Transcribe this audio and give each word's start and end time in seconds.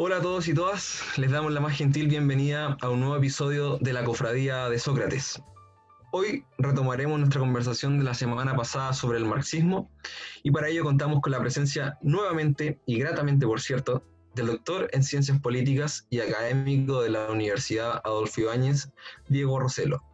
Hola 0.00 0.18
a 0.18 0.22
todos 0.22 0.46
y 0.46 0.54
todas, 0.54 1.02
les 1.16 1.32
damos 1.32 1.52
la 1.52 1.58
más 1.58 1.76
gentil 1.76 2.06
bienvenida 2.06 2.76
a 2.80 2.88
un 2.88 3.00
nuevo 3.00 3.16
episodio 3.16 3.78
de 3.78 3.92
la 3.92 4.04
Cofradía 4.04 4.68
de 4.68 4.78
Sócrates. 4.78 5.42
Hoy 6.12 6.44
retomaremos 6.56 7.18
nuestra 7.18 7.40
conversación 7.40 7.98
de 7.98 8.04
la 8.04 8.14
semana 8.14 8.54
pasada 8.54 8.92
sobre 8.92 9.18
el 9.18 9.24
marxismo 9.24 9.90
y 10.44 10.52
para 10.52 10.68
ello 10.68 10.84
contamos 10.84 11.20
con 11.20 11.32
la 11.32 11.40
presencia 11.40 11.98
nuevamente 12.00 12.78
y 12.86 13.00
gratamente, 13.00 13.44
por 13.44 13.60
cierto, 13.60 14.04
del 14.36 14.46
doctor 14.46 14.88
en 14.92 15.02
Ciencias 15.02 15.40
Políticas 15.40 16.06
y 16.10 16.20
académico 16.20 17.02
de 17.02 17.10
la 17.10 17.32
Universidad 17.32 18.00
Adolfo 18.04 18.42
Ibáñez, 18.42 18.92
Diego 19.26 19.58
Roselo. 19.58 20.04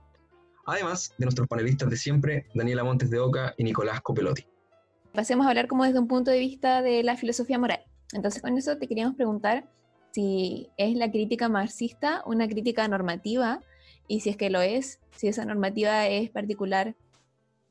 Además 0.64 1.12
de 1.18 1.26
nuestros 1.26 1.46
panelistas 1.46 1.90
de 1.90 1.98
siempre, 1.98 2.46
Daniela 2.54 2.84
Montes 2.84 3.10
de 3.10 3.18
Oca 3.18 3.52
y 3.58 3.64
Nicolás 3.64 4.00
Copelotti. 4.00 4.46
Pasemos 5.12 5.44
a 5.44 5.50
hablar 5.50 5.68
como 5.68 5.84
desde 5.84 5.98
un 5.98 6.08
punto 6.08 6.30
de 6.30 6.38
vista 6.38 6.80
de 6.80 7.02
la 7.02 7.18
filosofía 7.18 7.58
moral. 7.58 7.84
Entonces 8.12 8.42
con 8.42 8.56
eso 8.56 8.76
te 8.76 8.86
queríamos 8.86 9.16
preguntar 9.16 9.68
si 10.12 10.68
es 10.76 10.96
la 10.96 11.10
crítica 11.10 11.48
marxista 11.48 12.22
una 12.26 12.48
crítica 12.48 12.86
normativa 12.86 13.60
y 14.06 14.20
si 14.20 14.30
es 14.30 14.36
que 14.36 14.50
lo 14.50 14.60
es, 14.60 15.00
si 15.16 15.28
esa 15.28 15.44
normativa 15.44 16.06
es 16.06 16.30
particular, 16.30 16.94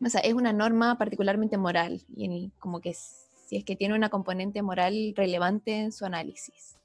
o 0.04 0.10
sea, 0.10 0.22
es 0.22 0.34
una 0.34 0.52
norma 0.52 0.98
particularmente 0.98 1.58
moral 1.58 2.02
y 2.16 2.52
como 2.60 2.82
que 2.82 2.94
si 2.94 3.58
es 3.58 3.64
que 3.64 3.76
tiene 3.76 3.96
una 3.96 4.10
componente 4.10 4.62
moral 4.62 5.14
relevante 5.16 5.80
en 5.80 5.92
su 5.92 6.06
análisis. 6.06 6.76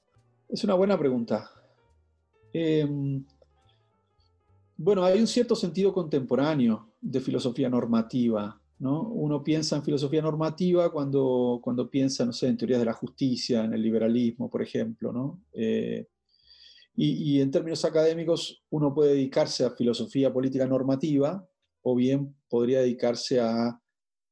Es 0.48 0.64
una 0.64 0.74
buena 0.74 0.98
pregunta. 0.98 1.50
Em, 2.52 3.24
bueno, 4.76 5.04
hay 5.04 5.18
un 5.18 5.26
cierto 5.26 5.56
sentido 5.56 5.92
contemporáneo 5.92 6.88
de 7.00 7.20
filosofía 7.20 7.68
normativa 7.68 8.60
uno 8.80 9.42
piensa 9.42 9.76
en 9.76 9.82
filosofía 9.82 10.22
normativa 10.22 10.90
cuando, 10.92 11.60
cuando 11.62 11.90
piensa, 11.90 12.24
no 12.24 12.32
sé, 12.32 12.48
en 12.48 12.56
teorías 12.56 12.78
de 12.78 12.86
la 12.86 12.92
justicia, 12.92 13.64
en 13.64 13.74
el 13.74 13.82
liberalismo, 13.82 14.48
por 14.48 14.62
ejemplo, 14.62 15.40
eh, 15.52 16.06
y, 17.00 17.40
en 17.40 17.50
términos 17.52 17.84
académicos, 17.84 18.64
uno 18.70 18.92
puede 18.92 19.12
dedicarse 19.12 19.64
a 19.64 19.70
filosofía 19.70 20.32
política 20.32 20.66
normativa 20.66 21.46
o 21.82 21.94
bien 21.94 22.34
podría 22.48 22.80
dedicarse 22.80 23.38
a, 23.40 23.80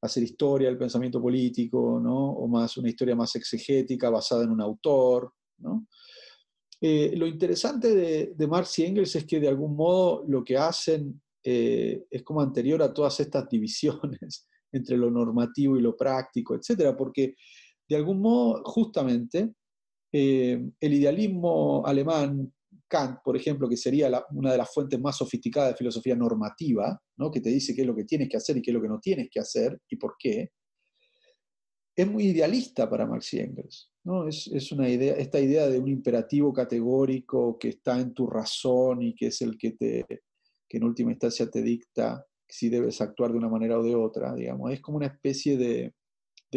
hacer 0.00 0.22
historia 0.22 0.68
del 0.68 0.78
pensamiento 0.78 1.20
político, 1.20 1.78
o 1.80 2.48
más 2.48 2.76
una 2.76 2.88
historia 2.88 3.16
más 3.16 3.34
exegética 3.34 4.10
basada 4.10 4.44
en 4.44 4.50
un 4.50 4.60
autor. 4.60 5.32
Eh, 6.80 7.14
lo 7.16 7.26
interesante 7.26 7.94
de, 7.94 8.34
de 8.36 8.46
Marx 8.46 8.78
y 8.78 8.84
Engels 8.84 9.16
es 9.16 9.24
que 9.24 9.40
de 9.40 9.48
algún 9.48 9.74
modo 9.74 10.24
lo 10.28 10.44
que 10.44 10.56
hacen 10.56 11.20
eh, 11.48 12.06
es 12.10 12.24
como 12.24 12.40
anterior 12.40 12.82
a 12.82 12.92
todas 12.92 13.20
estas 13.20 13.48
divisiones 13.50 14.48
entre 14.72 14.96
lo 14.96 15.12
normativo 15.12 15.76
y 15.76 15.80
lo 15.80 15.96
práctico, 15.96 16.56
etcétera, 16.56 16.96
porque 16.96 17.36
de 17.88 17.96
algún 17.96 18.20
modo, 18.20 18.64
justamente, 18.64 19.54
eh, 20.12 20.60
el 20.80 20.92
idealismo 20.92 21.86
alemán, 21.86 22.52
Kant, 22.88 23.20
por 23.24 23.36
ejemplo, 23.36 23.68
que 23.68 23.76
sería 23.76 24.10
una 24.32 24.50
de 24.50 24.58
las 24.58 24.74
fuentes 24.74 25.00
más 25.00 25.16
sofisticadas 25.16 25.70
de 25.70 25.76
filosofía 25.76 26.16
normativa, 26.16 27.00
¿no? 27.16 27.30
que 27.30 27.40
te 27.40 27.50
dice 27.50 27.74
qué 27.76 27.82
es 27.82 27.86
lo 27.86 27.94
que 27.94 28.04
tienes 28.04 28.28
que 28.28 28.36
hacer 28.36 28.56
y 28.56 28.62
qué 28.62 28.72
es 28.72 28.74
lo 28.74 28.82
que 28.82 28.88
no 28.88 28.98
tienes 28.98 29.28
que 29.30 29.38
hacer 29.38 29.78
y 29.88 29.96
por 29.96 30.16
qué, 30.18 30.50
es 31.96 32.10
muy 32.10 32.24
idealista 32.24 32.90
para 32.90 33.06
Marx 33.06 33.34
y 33.34 33.38
Engels. 33.38 33.90
¿no? 34.04 34.28
Es, 34.28 34.48
es, 34.48 34.72
una 34.72 34.88
idea, 34.88 35.14
esta 35.14 35.40
idea 35.40 35.68
de 35.68 35.78
un 35.78 35.88
imperativo 35.88 36.52
categórico 36.52 37.56
que 37.58 37.68
está 37.68 38.00
en 38.00 38.12
tu 38.12 38.26
razón 38.26 39.02
y 39.02 39.14
que 39.14 39.28
es 39.28 39.40
el 39.42 39.56
que 39.56 39.72
te, 39.72 40.04
que 40.76 40.78
en 40.78 40.84
última 40.84 41.10
instancia 41.10 41.50
te 41.50 41.62
dicta 41.62 42.26
si 42.46 42.68
debes 42.68 43.00
actuar 43.00 43.32
de 43.32 43.38
una 43.38 43.48
manera 43.48 43.78
o 43.78 43.82
de 43.82 43.94
otra, 43.94 44.34
digamos. 44.34 44.72
Es 44.72 44.82
como 44.82 44.98
una 44.98 45.06
especie 45.06 45.56
de, 45.56 45.94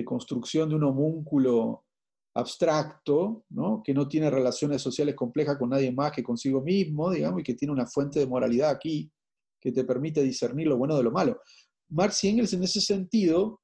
construcción 0.06 0.70
de 0.70 0.76
un 0.76 0.84
homúnculo 0.86 1.86
abstracto, 2.34 3.44
¿no? 3.50 3.82
que 3.84 3.94
no 3.94 4.08
tiene 4.08 4.30
relaciones 4.30 4.82
sociales 4.82 5.14
complejas 5.14 5.58
con 5.58 5.70
nadie 5.70 5.92
más 5.92 6.14
que 6.14 6.24
consigo 6.24 6.62
mismo, 6.62 7.12
digamos, 7.12 7.42
y 7.42 7.44
que 7.44 7.54
tiene 7.54 7.74
una 7.74 7.86
fuente 7.86 8.20
de 8.20 8.28
moralidad 8.28 8.70
aquí 8.70 9.12
que 9.60 9.74
te 9.74 9.84
permite 9.84 10.24
discernir 10.24 10.68
lo 10.68 10.78
bueno 10.78 10.96
de 10.96 11.04
lo 11.04 11.12
malo. 11.12 11.42
Marx 11.90 12.24
y 12.24 12.30
Engels 12.30 12.54
en 12.54 12.64
ese 12.64 12.80
sentido, 12.80 13.60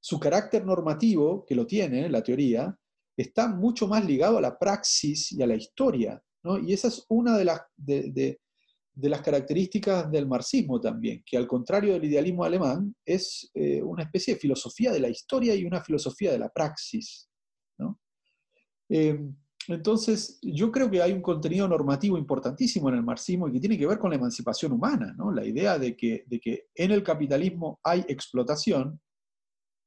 su 0.00 0.18
carácter 0.18 0.64
normativo, 0.64 1.44
que 1.46 1.54
lo 1.54 1.66
tiene, 1.66 2.08
la 2.08 2.22
teoría, 2.22 2.74
está 3.18 3.48
mucho 3.48 3.86
más 3.86 4.02
ligado 4.04 4.38
a 4.38 4.40
la 4.40 4.58
praxis 4.58 5.32
y 5.32 5.42
a 5.42 5.46
la 5.46 5.56
historia. 5.56 6.22
¿no? 6.42 6.58
Y 6.58 6.72
esa 6.72 6.88
es 6.88 7.04
una 7.08 7.36
de 7.36 7.44
las, 7.44 7.60
de, 7.76 8.10
de 8.12 8.40
las 9.00 9.22
características 9.22 10.10
del 10.10 10.26
marxismo 10.26 10.80
también, 10.80 11.22
que 11.24 11.36
al 11.36 11.46
contrario 11.46 11.92
del 11.92 12.04
idealismo 12.04 12.44
alemán 12.44 12.94
es 13.04 13.48
eh, 13.54 13.80
una 13.80 14.02
especie 14.02 14.34
de 14.34 14.40
filosofía 14.40 14.90
de 14.90 14.98
la 14.98 15.08
historia 15.08 15.54
y 15.54 15.64
una 15.64 15.80
filosofía 15.80 16.32
de 16.32 16.38
la 16.38 16.48
praxis. 16.48 17.28
Eh, 18.90 19.20
entonces, 19.68 20.38
yo 20.40 20.72
creo 20.72 20.90
que 20.90 21.02
hay 21.02 21.12
un 21.12 21.20
contenido 21.20 21.68
normativo 21.68 22.16
importantísimo 22.16 22.88
en 22.88 22.96
el 22.96 23.02
marxismo 23.02 23.46
y 23.46 23.52
que 23.52 23.60
tiene 23.60 23.76
que 23.76 23.86
ver 23.86 23.98
con 23.98 24.10
la 24.10 24.16
emancipación 24.16 24.72
humana, 24.72 25.14
la 25.32 25.44
idea 25.44 25.78
de 25.78 25.94
que, 25.94 26.24
de 26.26 26.40
que 26.40 26.68
en 26.74 26.90
el 26.90 27.02
capitalismo 27.02 27.78
hay 27.84 28.00
explotación, 28.08 28.98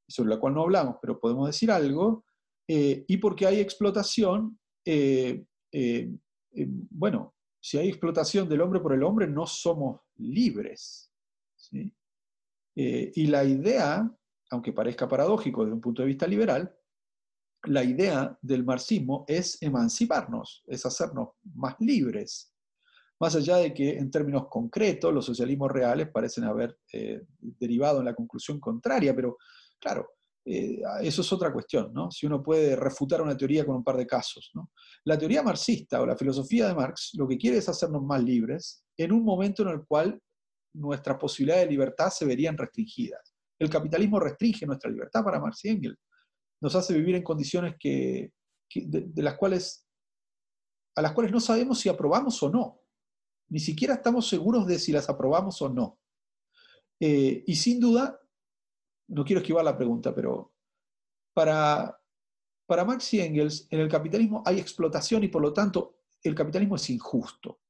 sobre 0.08 0.30
la 0.30 0.38
cual 0.38 0.54
no 0.54 0.62
hablamos, 0.62 0.96
pero 1.02 1.18
podemos 1.18 1.48
decir 1.48 1.70
algo, 1.70 2.24
eh, 2.68 3.04
y 3.08 3.16
porque 3.16 3.46
hay 3.46 3.58
explotación, 3.58 4.58
bueno, 6.90 7.34
si 7.62 7.78
hay 7.78 7.88
explotación 7.88 8.48
del 8.48 8.60
hombre 8.60 8.80
por 8.80 8.92
el 8.92 9.04
hombre, 9.04 9.28
no 9.28 9.46
somos 9.46 10.00
libres. 10.16 11.12
Eh, 12.74 13.12
y 13.14 13.26
la 13.28 13.44
idea, 13.44 14.10
aunque 14.50 14.72
parezca 14.72 15.08
paradójico 15.08 15.62
desde 15.62 15.74
un 15.74 15.80
punto 15.80 16.02
de 16.02 16.08
vista 16.08 16.26
liberal, 16.26 16.74
la 17.64 17.84
idea 17.84 18.36
del 18.42 18.64
marxismo 18.64 19.24
es 19.28 19.62
emanciparnos, 19.62 20.64
es 20.66 20.84
hacernos 20.84 21.28
más 21.54 21.76
libres. 21.78 22.52
Más 23.20 23.36
allá 23.36 23.58
de 23.58 23.72
que 23.72 23.96
en 23.96 24.10
términos 24.10 24.48
concretos 24.48 25.14
los 25.14 25.24
socialismos 25.24 25.70
reales 25.70 26.08
parecen 26.10 26.42
haber 26.42 26.76
eh, 26.92 27.22
derivado 27.38 28.00
en 28.00 28.06
la 28.06 28.14
conclusión 28.14 28.58
contraria, 28.58 29.14
pero 29.14 29.38
claro, 29.78 30.08
eh, 30.44 30.82
eso 31.02 31.22
es 31.22 31.32
otra 31.32 31.52
cuestión, 31.52 31.92
¿no? 31.92 32.10
Si 32.10 32.26
uno 32.26 32.42
puede 32.42 32.74
refutar 32.74 33.22
una 33.22 33.36
teoría 33.36 33.64
con 33.64 33.76
un 33.76 33.84
par 33.84 33.96
de 33.96 34.06
casos, 34.06 34.50
¿no? 34.54 34.72
La 35.04 35.16
teoría 35.16 35.42
marxista 35.42 36.00
o 36.00 36.06
la 36.06 36.16
filosofía 36.16 36.66
de 36.66 36.74
Marx 36.74 37.12
lo 37.14 37.28
que 37.28 37.38
quiere 37.38 37.58
es 37.58 37.68
hacernos 37.68 38.02
más 38.02 38.22
libres 38.22 38.84
en 38.96 39.12
un 39.12 39.24
momento 39.24 39.62
en 39.62 39.68
el 39.68 39.84
cual 39.86 40.20
nuestras 40.74 41.18
posibilidades 41.18 41.66
de 41.66 41.70
libertad 41.70 42.10
se 42.10 42.24
verían 42.24 42.58
restringidas. 42.58 43.34
El 43.58 43.70
capitalismo 43.70 44.18
restringe 44.18 44.66
nuestra 44.66 44.90
libertad 44.90 45.22
para 45.22 45.38
Marx 45.38 45.64
y 45.64 45.68
Engels. 45.68 45.98
Nos 46.60 46.74
hace 46.74 46.94
vivir 46.94 47.14
en 47.14 47.22
condiciones 47.22 47.76
que, 47.78 48.32
de, 48.74 49.22
las 49.22 49.36
cuales, 49.36 49.86
a 50.96 51.02
las 51.02 51.12
cuales 51.12 51.30
no 51.30 51.40
sabemos 51.40 51.78
si 51.78 51.88
aprobamos 51.88 52.42
o 52.42 52.50
no. 52.50 52.80
Ni 53.48 53.60
siquiera 53.60 53.94
estamos 53.94 54.28
seguros 54.28 54.66
de 54.66 54.78
si 54.78 54.90
las 54.90 55.08
aprobamos 55.08 55.60
o 55.62 55.68
no. 55.68 55.98
Eh, 56.98 57.44
y 57.46 57.54
sin 57.54 57.78
duda 57.78 58.18
no 59.12 59.24
quiero 59.24 59.40
esquivar 59.40 59.64
la 59.64 59.76
pregunta, 59.76 60.14
pero 60.14 60.52
para, 61.34 61.98
para 62.66 62.84
Marx 62.84 63.12
y 63.14 63.20
Engels, 63.20 63.66
en 63.70 63.80
el 63.80 63.88
capitalismo 63.88 64.42
hay 64.44 64.58
explotación 64.58 65.22
y 65.24 65.28
por 65.28 65.42
lo 65.42 65.52
tanto 65.52 65.96
el 66.22 66.34
capitalismo 66.34 66.76
es 66.76 66.90
injusto. 66.90 67.60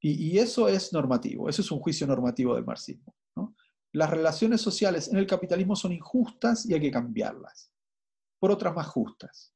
Y, 0.00 0.38
eso 0.38 0.68
es 0.68 0.92
normativo, 0.92 1.48
eso 1.48 1.62
es 1.62 1.70
un 1.72 1.80
juicio 1.80 2.06
normativo 2.06 2.54
del 2.54 2.64
marxismo. 2.64 3.16
Las 3.92 4.10
relaciones 4.10 4.60
sociales 4.60 5.08
en 5.08 5.16
el 5.16 5.26
capitalismo 5.26 5.74
son 5.74 5.92
injustas 5.92 6.64
y 6.66 6.74
hay 6.74 6.80
que 6.80 6.90
cambiarlas 6.90 7.72
por 8.38 8.52
otras 8.52 8.74
más 8.74 8.86
justas. 8.86 9.52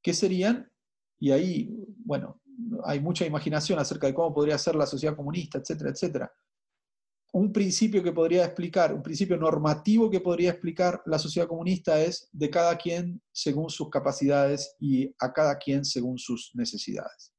¿Qué 0.00 0.14
serían? 0.14 0.70
Y 1.18 1.32
ahí, 1.32 1.74
bueno, 2.04 2.40
hay 2.84 3.00
mucha 3.00 3.26
imaginación 3.26 3.80
acerca 3.80 4.06
de 4.06 4.14
cómo 4.14 4.32
podría 4.32 4.58
ser 4.58 4.76
la 4.76 4.86
sociedad 4.86 5.16
comunista, 5.16 5.58
etcétera, 5.58 5.90
etcétera 5.90 6.32
un 7.32 7.52
principio 7.52 8.02
que 8.02 8.12
podría 8.12 8.44
explicar, 8.44 8.92
un 8.92 9.02
principio 9.02 9.36
normativo 9.36 10.10
que 10.10 10.20
podría 10.20 10.50
explicar 10.50 11.02
la 11.06 11.18
sociedad 11.18 11.46
comunista 11.46 12.00
es 12.00 12.28
de 12.32 12.50
cada 12.50 12.76
quien 12.76 13.22
según 13.32 13.70
sus 13.70 13.88
capacidades 13.88 14.74
y 14.80 15.14
a 15.20 15.32
cada 15.32 15.56
quien 15.56 15.84
según 15.84 16.18
sus 16.18 16.50
necesidades. 16.54 17.32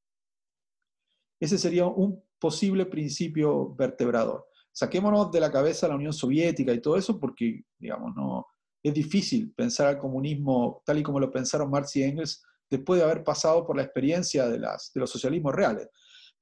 Ese 1.39 1.57
sería 1.57 1.85
un 1.87 2.23
posible 2.39 2.85
principio 2.85 3.75
vertebrador. 3.75 4.47
Saquémonos 4.71 5.31
de 5.31 5.39
la 5.41 5.51
cabeza 5.51 5.87
la 5.87 5.95
Unión 5.95 6.13
Soviética 6.13 6.71
y 6.71 6.81
todo 6.81 6.95
eso 6.95 7.19
porque, 7.19 7.63
digamos, 7.77 8.15
no, 8.15 8.47
es 8.81 8.93
difícil 8.93 9.53
pensar 9.53 9.87
al 9.87 9.97
comunismo 9.97 10.81
tal 10.85 10.99
y 10.99 11.03
como 11.03 11.19
lo 11.19 11.31
pensaron 11.31 11.69
Marx 11.69 11.95
y 11.97 12.03
Engels 12.03 12.43
después 12.69 12.99
de 12.99 13.05
haber 13.05 13.23
pasado 13.23 13.65
por 13.65 13.75
la 13.75 13.83
experiencia 13.83 14.47
de, 14.47 14.57
las, 14.57 14.91
de 14.93 15.01
los 15.01 15.09
socialismos 15.09 15.53
reales. 15.53 15.89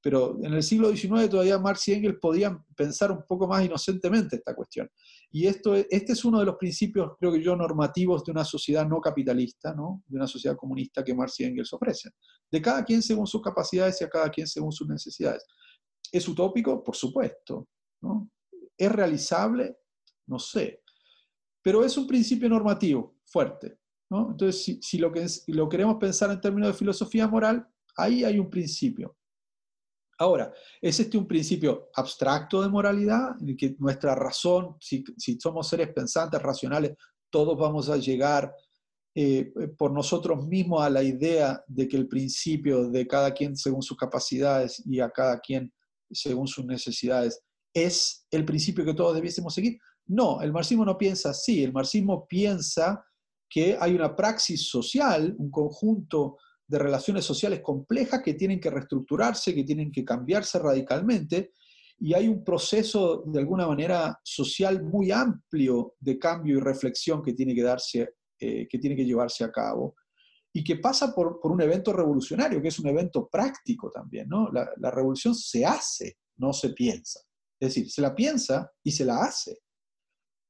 Pero 0.02 0.38
en 0.42 0.54
el 0.54 0.62
siglo 0.62 0.94
XIX 0.94 1.28
todavía 1.28 1.58
Marx 1.58 1.88
y 1.88 1.92
Engels 1.92 2.18
podían 2.20 2.64
pensar 2.74 3.12
un 3.12 3.22
poco 3.26 3.46
más 3.46 3.64
inocentemente 3.64 4.36
esta 4.36 4.54
cuestión. 4.54 4.90
Y 5.30 5.46
esto, 5.46 5.74
este 5.74 6.12
es 6.12 6.24
uno 6.24 6.40
de 6.40 6.46
los 6.46 6.56
principios, 6.56 7.12
creo 7.18 7.32
que 7.32 7.42
yo, 7.42 7.54
normativos 7.54 8.24
de 8.24 8.32
una 8.32 8.44
sociedad 8.44 8.86
no 8.88 9.00
capitalista, 9.00 9.74
¿no? 9.74 10.02
de 10.06 10.16
una 10.16 10.26
sociedad 10.26 10.56
comunista 10.56 11.04
que 11.04 11.14
Marx 11.14 11.40
y 11.40 11.44
Engels 11.44 11.72
ofrecen. 11.72 12.12
De 12.50 12.62
cada 12.62 12.84
quien 12.84 13.02
según 13.02 13.26
sus 13.26 13.42
capacidades 13.42 14.00
y 14.00 14.04
a 14.04 14.08
cada 14.08 14.30
quien 14.30 14.46
según 14.46 14.72
sus 14.72 14.88
necesidades. 14.88 15.44
¿Es 16.10 16.26
utópico? 16.26 16.82
Por 16.82 16.96
supuesto. 16.96 17.68
¿no? 18.00 18.30
¿Es 18.76 18.90
realizable? 18.90 19.76
No 20.26 20.38
sé. 20.38 20.82
Pero 21.62 21.84
es 21.84 21.96
un 21.98 22.06
principio 22.06 22.48
normativo 22.48 23.16
fuerte. 23.24 23.80
Entonces, 24.10 24.80
si, 24.82 24.98
lo, 24.98 25.12
que, 25.12 25.24
lo 25.48 25.68
queremos 25.68 25.96
pensar 25.96 26.30
en 26.30 26.40
términos 26.40 26.68
de 26.68 26.78
filosofía 26.78 27.28
moral, 27.28 27.68
ahí 27.96 28.24
hay 28.24 28.38
un 28.38 28.50
principio. 28.50 29.16
Ahora, 30.20 30.52
¿es 30.82 31.00
este 31.00 31.16
un 31.16 31.26
principio 31.26 31.88
abstracto 31.94 32.60
de 32.60 32.68
moralidad? 32.68 33.40
En 33.40 33.56
que 33.56 33.74
nuestra 33.78 34.14
razón, 34.14 34.76
si, 34.78 35.02
somos 35.40 35.66
seres 35.66 35.88
pensantes, 35.94 36.42
racionales, 36.42 36.92
todos 37.30 37.58
vamos 37.58 37.88
a 37.88 37.96
llegar 37.96 38.54
eh, 39.14 39.50
por 39.78 39.90
nosotros 39.90 40.46
mismos 40.46 40.82
a 40.82 40.90
la 40.90 41.02
idea 41.02 41.64
de 41.66 41.88
que 41.88 41.96
el 41.96 42.06
principio 42.06 42.90
de 42.90 43.06
cada 43.06 43.32
quien 43.32 43.56
según 43.56 43.80
sus 43.80 43.96
capacidades 43.96 44.82
y 44.84 45.00
a 45.00 45.08
cada 45.08 45.40
quien 45.40 45.72
según 46.10 46.46
sus 46.46 46.66
necesidades 46.66 47.42
es 47.72 48.26
el 48.30 48.44
principio 48.44 48.84
que 48.84 48.92
todos 48.92 49.14
debiésemos 49.14 49.54
seguir? 49.54 49.78
No, 50.06 50.42
el 50.42 50.52
marxismo 50.52 50.84
no 50.84 50.98
piensa 50.98 51.30
así. 51.30 51.64
El 51.64 51.72
marxismo 51.72 52.26
piensa 52.28 53.02
que 53.48 53.74
hay 53.80 53.94
una 53.94 54.14
praxis 54.14 54.68
social, 54.68 55.34
un 55.38 55.50
conjunto 55.50 56.36
de 56.70 56.78
relaciones 56.78 57.24
sociales 57.24 57.60
complejas 57.62 58.22
que 58.22 58.34
tienen 58.34 58.60
que 58.60 58.70
reestructurarse, 58.70 59.52
que 59.52 59.64
tienen 59.64 59.90
que 59.90 60.04
cambiarse 60.04 60.56
radicalmente, 60.60 61.50
y 61.98 62.14
hay 62.14 62.28
un 62.28 62.44
proceso 62.44 63.24
de 63.26 63.40
alguna 63.40 63.66
manera 63.66 64.20
social 64.22 64.84
muy 64.84 65.10
amplio 65.10 65.96
de 65.98 66.16
cambio 66.16 66.56
y 66.56 66.60
reflexión 66.60 67.22
que 67.22 67.32
tiene 67.32 67.56
que, 67.56 67.62
darse, 67.62 68.14
eh, 68.38 68.68
que, 68.68 68.78
tiene 68.78 68.94
que 68.94 69.04
llevarse 69.04 69.42
a 69.42 69.50
cabo, 69.50 69.96
y 70.52 70.62
que 70.62 70.76
pasa 70.76 71.12
por, 71.12 71.40
un 71.42 71.60
evento 71.60 71.92
revolucionario, 71.92 72.62
que 72.62 72.68
es 72.68 72.78
un 72.78 72.86
evento 72.86 73.28
práctico 73.28 73.90
también. 73.90 74.28
¿no? 74.28 74.48
La, 74.52 74.70
la 74.76 74.92
revolución 74.92 75.34
se 75.34 75.66
hace, 75.66 76.18
no 76.36 76.52
se 76.52 76.70
piensa. 76.70 77.20
Es 77.58 77.74
decir, 77.74 77.90
se 77.90 78.00
la 78.00 78.14
piensa 78.14 78.70
y 78.84 78.92
se 78.92 79.04
la 79.04 79.24
hace 79.24 79.58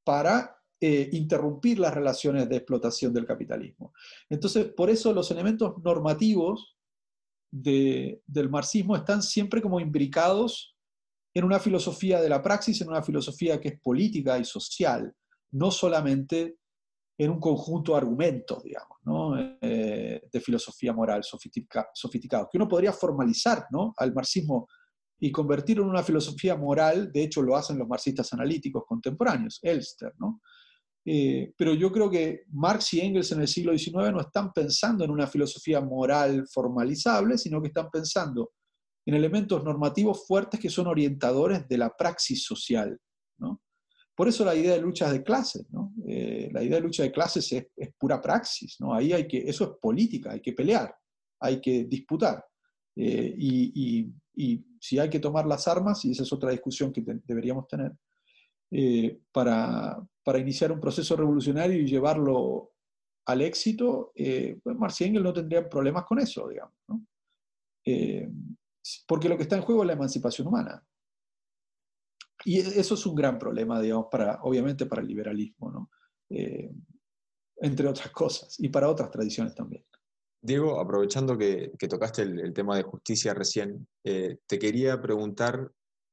para 0.05 0.60
eh, 0.81 1.11
interrumpir 1.13 1.79
las 1.79 1.93
relaciones 1.93 2.49
de 2.49 2.57
explotación 2.57 3.13
del 3.13 3.27
capitalismo. 3.27 3.93
Entonces, 4.29 4.67
por 4.67 4.89
eso 4.89 5.13
los 5.13 5.31
elementos 5.31 5.75
normativos 5.83 6.77
del 7.51 8.49
marxismo 8.49 8.97
están 8.97 9.23
siempre 9.23 9.61
como 9.61 9.81
imbricados 9.81 10.77
en 11.35 11.45
una 11.45 11.59
filosofía 11.59 12.21
de 12.21 12.29
la 12.29 12.43
praxis, 12.43 12.81
en 12.81 12.89
una 12.89 13.03
filosofía 13.03 13.61
que 13.61 13.69
es 13.69 13.81
política 13.81 14.39
y 14.39 14.45
social, 14.45 15.15
no 15.53 15.71
solamente 15.71 16.57
en 17.19 17.31
un 17.31 17.41
conjunto 17.41 17.93
de 17.93 17.99
argumentos, 17.99 18.63
digamos, 18.63 18.99
eh, 19.61 20.23
de 20.33 20.41
filosofía 20.41 20.95
moral 20.95 21.23
sofisticados, 21.23 22.49
que 22.51 22.57
uno 22.57 22.69
podría 22.69 22.95
formalizar 22.95 23.67
¿no? 23.71 23.93
al 23.99 24.15
marxismo 24.15 24.67
y 25.19 25.31
convertirlo 25.31 25.83
en 25.83 25.91
una 25.91 26.03
filosofía 26.03 26.57
moral, 26.57 27.13
de 27.13 27.25
hecho 27.25 27.43
lo 27.43 27.55
hacen 27.55 27.79
los 27.79 27.87
marxistas 27.87 28.33
analíticos 28.33 28.85
contemporáneos, 28.87 29.59
Elster, 29.63 30.15
¿no? 30.19 30.41
Eh, 31.05 31.53
pero 31.57 31.75
yo 31.75 31.91
creo 31.91 32.11
que 32.11 32.43
Marx 32.53 32.95
y 32.95 33.01
Engels 33.01 33.33
en 33.33 33.41
el 33.41 33.49
siglo 33.49 33.77
XIX 33.77 34.13
no 34.13 34.21
están 34.21 34.53
pensando 34.53 35.05
en 35.05 35.11
una 35.11 35.27
filosofía 35.27 35.81
moral 35.81 36.47
formalizable, 36.47 37.39
sino 37.39 37.61
que 37.61 37.69
están 37.69 37.89
pensando 37.91 38.53
en 39.07 39.15
elementos 39.15 39.65
normativos 39.65 40.27
fuertes 40.27 40.61
que 40.61 40.69
son 40.69 40.87
orientadores 40.87 41.67
de 41.69 41.79
la 41.79 41.91
praxis 41.97 42.45
social. 42.45 42.99
¿no? 43.39 43.63
Por 44.15 44.29
eso 44.29 44.45
la 44.45 44.55
idea 44.55 44.75
de 44.75 44.83
luchas 44.83 45.13
de 45.13 45.23
clases, 45.23 45.65
¿no? 45.71 45.95
Eh, 46.07 46.51
la 46.53 46.63
idea 46.63 46.77
de 46.77 46.83
lucha 46.83 47.03
de 47.03 47.11
clases 47.11 47.51
es, 47.53 47.95
pura 47.99 48.21
praxis, 48.21 48.77
¿no? 48.79 48.93
Ahí 48.93 49.15
hay 49.15 49.27
que, 49.27 49.39
eso 49.39 49.65
es 49.65 49.71
política, 49.81 50.33
hay 50.33 50.41
que 50.41 50.53
pelear, 50.53 50.95
hay 51.41 51.59
que 51.59 51.85
disputar. 51.85 52.45
Eh, 52.97 53.35
y, 53.39 54.13
y, 54.35 54.67
si 54.79 54.99
hay 54.99 55.09
que 55.09 55.21
tomar 55.21 55.47
las 55.47 55.67
armas, 55.69 56.05
y 56.05 56.13
esa 56.13 56.23
es 56.23 56.33
otra 56.33 56.51
discusión 56.51 56.93
que 56.93 57.03
deberíamos 57.25 57.67
tener, 57.67 57.93
para, 59.33 60.01
para 60.23 60.39
iniciar 60.39 60.71
un 60.73 60.81
proceso 60.81 61.17
revolucionario 61.17 61.81
y 61.81 61.87
llevarlo 61.87 62.71
al 63.27 63.43
éxito, 63.43 64.13
eh, 64.15 64.59
pues 64.63 64.77
Marx 64.77 65.01
y 65.01 65.05
Engels 65.05 65.25
no 65.25 65.33
tendrían 65.33 65.69
problemas 65.69 66.05
con 66.05 66.19
eso, 66.19 66.49
digamos. 66.49 66.75
Eh, 67.85 68.29
porque 69.07 69.29
lo 69.29 69.37
que 69.37 69.45
está 69.45 69.57
en 69.57 69.63
juego 69.63 69.83
es 69.83 69.87
la 69.87 69.93
emancipación 69.95 70.49
humana. 70.49 70.85
Y 72.45 72.59
e, 72.59 72.81
eso 72.81 72.95
es 72.95 73.07
un 73.07 73.15
gran 73.15 73.39
problema, 73.39 73.81
digamos, 73.81 74.07
para, 74.11 74.41
obviamente 74.43 74.87
para 74.87 75.03
el 75.03 75.09
liberalismo, 75.09 75.71
¿no? 75.71 75.91
Eh, 76.31 76.71
entre 77.57 77.89
otras 77.89 78.11
cosas, 78.11 78.59
y 78.59 78.69
para 78.69 78.89
otras 78.89 79.11
tradiciones 79.11 79.55
también. 79.55 79.85
Diego, 80.43 80.81
aprovechando 80.81 81.37
que, 81.37 81.73
tocaste 81.89 82.23
el, 82.23 82.55
tema 82.55 82.75
de 82.75 82.83
justicia 82.83 83.35
recién, 83.35 83.87
te 84.03 84.59
quería 84.59 85.03
preguntar 85.03 85.71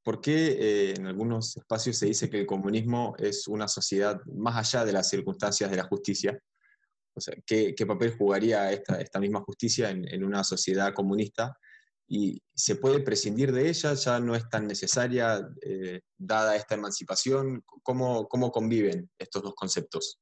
¿Por 0.07 0.21
qué 0.21 0.47
eh, 0.57 0.93
en 0.95 1.05
algunos 1.05 1.57
espacios 1.57 1.97
se 1.97 2.05
dice 2.05 2.29
que 2.29 2.39
el 2.39 2.45
comunismo 2.45 3.13
es 3.19 3.45
una 3.45 3.67
sociedad 3.67 4.21
más 4.27 4.55
allá 4.55 4.85
de 4.85 4.93
las 4.93 5.09
circunstancias 5.09 5.69
de 5.69 5.75
la 5.75 5.83
justicia? 5.83 6.41
O 7.13 7.19
sea, 7.19 7.35
¿qué, 7.45 7.75
papel 7.85 8.15
jugaría 8.17 8.71
esta, 8.71 9.19
misma 9.19 9.41
justicia 9.41 9.89
en, 9.89 10.23
una 10.23 10.45
sociedad 10.45 10.93
comunista? 10.93 11.57
¿Y 12.07 12.41
se 12.55 12.77
puede 12.77 13.01
prescindir 13.01 13.51
de 13.51 13.67
ella? 13.67 13.95
¿Ya 13.95 14.21
no 14.21 14.33
es 14.33 14.47
tan 14.47 14.65
necesaria 14.65 15.45
eh, 15.61 15.99
dada 16.17 16.55
esta 16.55 16.75
emancipación? 16.75 17.61
¿Cómo, 17.83 18.29
¿Cómo 18.29 18.49
conviven 18.49 19.09
estos 19.19 19.43
dos 19.43 19.55
conceptos? 19.55 20.21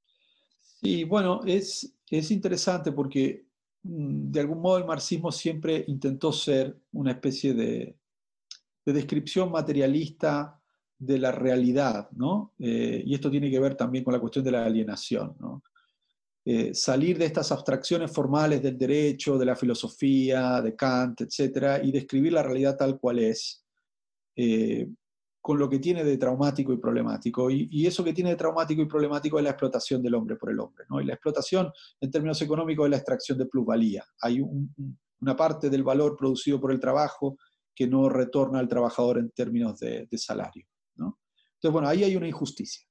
Sí, 0.64 1.04
bueno, 1.04 1.42
es, 1.46 1.96
es 2.10 2.32
interesante 2.32 2.92
porque 2.92 3.46
mm, 3.84 4.32
de 4.32 4.40
algún 4.40 4.62
modo 4.62 4.80
el 4.80 4.86
marxismo 4.86 5.32
siempre 5.32 5.86
intentó 5.88 6.32
ser 6.32 6.76
una 6.92 7.12
especie 7.12 7.54
de, 7.54 8.00
de 8.86 8.94
descripción 8.94 9.52
materialista 9.52 10.62
de 10.98 11.20
la 11.20 11.32
realidad, 11.32 12.10
¿no? 12.12 12.54
Eh, 12.60 13.04
y 13.06 13.14
esto 13.14 13.30
tiene 13.30 13.50
que 13.50 13.60
ver 13.60 13.76
también 13.76 14.04
con 14.04 14.14
la 14.14 14.20
cuestión 14.20 14.46
de 14.46 14.52
la 14.52 14.66
alienación, 14.66 15.36
¿no? 15.40 15.64
Eh, 16.48 16.76
salir 16.76 17.18
de 17.18 17.26
estas 17.26 17.52
abstracciones 17.52 18.12
formales 18.12 18.62
del 18.62 18.78
derecho, 18.78 19.36
de 19.38 19.48
la 19.48 19.56
filosofía, 19.56 20.62
de 20.62 20.76
Kant, 20.76 21.22
etcétera, 21.22 21.84
y 21.84 21.92
describir 21.92 22.34
la 22.34 22.44
realidad 22.44 22.78
tal 22.78 23.00
cual 23.00 23.18
es, 23.18 23.66
eh, 24.36 24.88
con 25.42 25.58
lo 25.58 25.68
que 25.68 25.80
tiene 25.80 26.04
de 26.04 26.18
traumático 26.20 26.72
y 26.72 26.78
problemático. 26.78 27.50
Y, 27.50 27.88
eso 27.88 28.04
que 28.04 28.14
tiene 28.14 28.30
de 28.30 28.36
traumático 28.36 28.80
y 28.82 28.86
problemático 28.86 29.40
es 29.40 29.44
la 29.44 29.52
explotación 29.52 30.04
del 30.04 30.14
hombre 30.14 30.36
por 30.36 30.52
el 30.52 30.60
hombre. 30.60 30.86
¿no? 30.88 31.02
Y 31.02 31.06
la 31.06 31.14
explotación, 31.14 31.72
en 32.00 32.12
términos 32.12 32.40
económicos, 32.42 32.86
es 32.86 32.92
la 32.92 32.98
extracción 32.98 33.40
de 33.40 33.48
plusvalía. 33.48 34.06
Hay 34.22 34.40
una 34.40 35.36
parte 35.36 35.72
del 35.72 35.84
valor 35.84 36.16
producido 36.16 36.62
por 36.62 36.72
el 36.72 36.80
trabajo 36.80 37.38
que 37.76 37.88
no 37.88 38.10
retorna 38.10 38.60
al 38.60 38.68
trabajador 38.68 39.18
en 39.18 39.30
términos 39.32 39.80
de, 39.80 40.08
salario. 40.18 40.66
Entonces, 40.98 41.72
bueno, 41.72 41.88
ahí 41.88 42.04
hay 42.04 42.16
una 42.16 42.28
injusticia. 42.28 42.86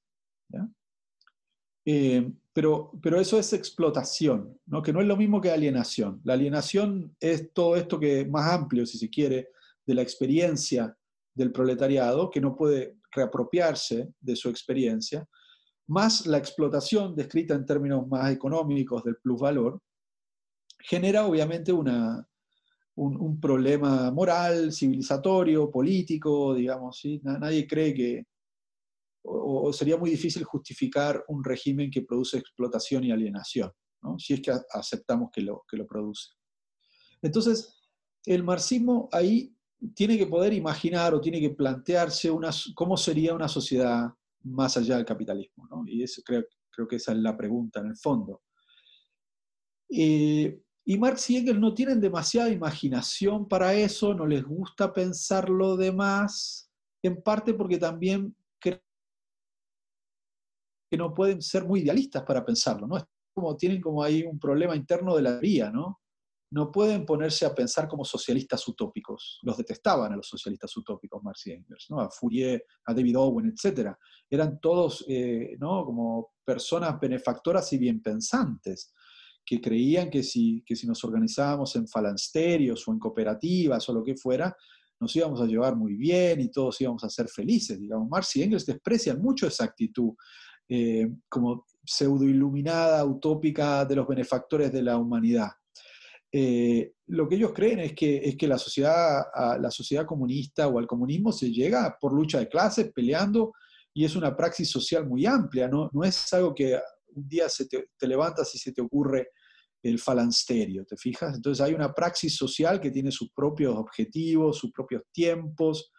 Eh, 1.85 2.31
pero, 2.51 2.91
pero 3.01 3.19
eso 3.19 3.37
es 3.37 3.53
explotación, 3.53 4.59
¿no? 4.65 4.81
que 4.81 4.91
no 4.91 5.01
es 5.01 5.07
lo 5.07 5.17
mismo 5.17 5.39
que 5.39 5.51
alienación. 5.51 6.19
La 6.23 6.33
alienación 6.33 7.15
es 7.19 7.53
todo 7.53 7.75
esto 7.75 7.99
que 7.99 8.21
es 8.21 8.29
más 8.29 8.51
amplio, 8.51 8.85
si 8.85 8.97
se 8.97 9.09
quiere, 9.09 9.49
de 9.85 9.93
la 9.93 10.01
experiencia 10.01 10.97
del 11.33 11.51
proletariado, 11.51 12.29
que 12.29 12.41
no 12.41 12.55
puede 12.55 12.97
reapropiarse 13.11 14.13
de 14.19 14.35
su 14.35 14.49
experiencia, 14.49 15.27
más 15.87 16.25
la 16.25 16.37
explotación, 16.37 17.15
descrita 17.15 17.53
en 17.53 17.65
términos 17.65 18.07
más 18.07 18.31
económicos 18.31 19.03
del 19.03 19.17
plusvalor, 19.17 19.79
genera 20.79 21.25
obviamente 21.25 21.71
una, 21.71 22.27
un, 22.95 23.39
problema 23.39 24.09
moral, 24.11 24.71
civilizatorio, 24.71 25.69
político, 25.69 26.53
digamos, 26.53 26.99
¿sí? 26.99 27.19
Nadie 27.23 27.67
cree 27.67 27.93
que, 27.93 28.23
o, 29.23 29.71
sería 29.73 29.97
muy 29.97 30.09
difícil 30.09 30.43
justificar 30.43 31.23
un 31.27 31.43
régimen 31.43 31.91
que 31.91 32.03
produce 32.03 32.37
explotación 32.37 33.03
y 33.03 33.11
alienación, 33.11 33.71
¿no? 34.01 34.17
si 34.17 34.33
es 34.33 34.41
que 34.41 34.51
aceptamos 34.71 35.29
que 35.31 35.41
lo, 35.41 35.63
que 35.67 35.77
lo 35.77 35.85
produce. 35.85 36.29
Entonces, 37.21 37.81
el 38.25 38.43
marxismo 38.43 39.09
ahí 39.11 39.53
tiene 39.93 40.17
que 40.17 40.27
poder 40.27 40.53
imaginar 40.53 41.13
o 41.13 41.21
tiene 41.21 41.41
que 41.41 41.49
plantearse 41.49 42.31
una, 42.31 42.49
cómo 42.73 42.95
sería 42.95 43.33
una 43.33 43.47
sociedad 43.47 44.07
más 44.43 44.77
allá 44.77 44.95
del 44.95 45.05
capitalismo, 45.05 45.67
¿no? 45.69 45.83
Y 45.87 46.03
eso 46.03 46.21
creo, 46.23 46.45
creo 46.71 46.87
que 46.87 46.95
esa 46.95 47.11
es 47.11 47.17
la 47.17 47.35
pregunta 47.35 47.79
en 47.81 47.87
el 47.87 47.97
fondo. 47.97 48.43
Eh, 49.89 50.61
y 50.87 50.99
Marx 50.99 51.31
y 51.31 51.37
Engels 51.37 51.59
no 51.59 51.73
tienen 51.73 51.99
demasiada 51.99 52.49
imaginación 52.49 53.47
para 53.47 53.73
eso, 53.73 54.13
no 54.13 54.27
les 54.27 54.43
gusta 54.43 54.93
pensar 54.93 55.49
lo 55.49 55.75
demás, 55.75 56.69
en 57.03 57.23
parte 57.23 57.55
porque 57.55 57.79
también 57.79 58.35
creen 58.59 58.81
que 60.91 60.97
no 60.97 61.11
pueden 61.13 61.41
ser 61.41 61.65
muy 61.65 61.79
idealistas 61.81 62.21
para 62.23 62.45
pensarlo, 62.45 62.85
¿no? 62.85 62.97
Es 62.97 63.03
como, 63.33 63.57
tienen 63.57 63.81
como 63.81 64.03
ahí 64.03 64.23
un 64.23 64.37
problema 64.37 64.75
interno 64.75 65.15
de 65.15 65.23
la 65.23 65.31
teoría, 65.31 65.71
¿no? 65.71 66.01
No 66.51 66.71
pueden 66.71 67.03
ponerse 67.03 67.47
a 67.47 67.55
pensar 67.55 67.87
como 67.87 68.05
socialistas 68.05 68.65
utópicos. 68.67 69.39
Los 69.41 69.57
detestaban 69.57 70.13
a 70.13 70.15
los 70.15 70.27
socialistas 70.27 70.77
utópicos, 70.77 71.21
Marx 71.23 71.47
y 71.47 71.53
Engels, 71.53 71.87
¿no? 71.89 71.99
A 71.99 72.11
Fourier, 72.11 72.63
a 72.85 72.93
David 72.93 73.17
Owen, 73.17 73.47
etc. 73.51 73.89
Eran 74.29 74.59
todos, 74.59 75.03
eh, 75.07 75.57
¿no? 75.59 75.83
Como 75.83 76.35
personas 76.45 76.99
benefactoras 76.99 77.73
y 77.73 77.79
bien 77.79 78.03
pensantes 78.03 78.93
que 79.45 79.61
creían 79.61 80.09
que 80.09 80.23
si, 80.23 80.63
que 80.65 80.75
si 80.75 80.87
nos 80.87 81.03
organizábamos 81.03 81.75
en 81.75 81.87
falansterios 81.87 82.87
o 82.87 82.91
en 82.91 82.99
cooperativas 82.99 83.87
o 83.87 83.93
lo 83.93 84.03
que 84.03 84.15
fuera, 84.15 84.55
nos 84.99 85.15
íbamos 85.15 85.41
a 85.41 85.45
llevar 85.45 85.75
muy 85.75 85.93
bien 85.95 86.41
y 86.41 86.49
todos 86.49 86.79
íbamos 86.81 87.03
a 87.03 87.09
ser 87.09 87.27
felices. 87.27 87.79
Digamos, 87.79 88.09
Marx 88.09 88.35
y 88.37 88.43
Engels 88.43 88.65
desprecian 88.65 89.21
mucho 89.21 89.47
esa 89.47 89.65
actitud 89.65 90.13
eh, 90.67 91.07
como 91.29 91.65
pseudo-iluminada, 91.83 93.05
utópica 93.05 93.85
de 93.85 93.95
los 93.97 94.07
benefactores 94.07 94.71
de 94.71 94.81
la 94.81 94.97
humanidad. 94.97 95.49
Eh, 96.31 96.93
lo 97.07 97.29
que 97.29 97.35
ellos 97.35 97.53
creen 97.53 97.79
es 97.79 97.93
que, 97.93 98.17
es 98.17 98.35
que 98.35 98.47
la, 98.47 98.57
sociedad, 98.57 99.23
la 99.59 99.69
sociedad 99.69 100.05
comunista 100.05 100.67
o 100.67 100.79
al 100.79 100.87
comunismo 100.87 101.31
se 101.31 101.51
llega 101.51 101.97
por 102.01 102.13
lucha 102.13 102.39
de 102.39 102.49
clases, 102.49 102.91
peleando, 102.91 103.53
y 103.93 104.03
es 104.03 104.15
una 104.15 104.35
praxis 104.35 104.69
social 104.69 105.07
muy 105.07 105.25
amplia, 105.25 105.67
no, 105.67 105.89
no 105.93 106.03
es 106.03 106.33
algo 106.33 106.53
que 106.53 106.77
un 107.15 107.27
día 107.27 107.47
se 107.47 107.67
te, 107.67 107.87
levantas 108.01 108.53
y 108.55 108.57
se 108.57 108.73
te 108.73 108.81
ocurre 108.81 109.29
el 109.89 109.99
falansterio, 109.99 110.85
¿te 110.85 110.97
fijas? 110.97 111.35
Entonces 111.35 111.63
hay 111.63 111.73
una 111.73 111.93
praxis 111.93 112.35
social 112.35 112.81
que 112.81 112.91
tiene 112.91 113.11
sus 113.11 113.29
propios 113.31 113.75
objetivos, 113.75 114.57
sus 114.57 114.71
propios 114.71 115.03
tiempos, 115.11 115.91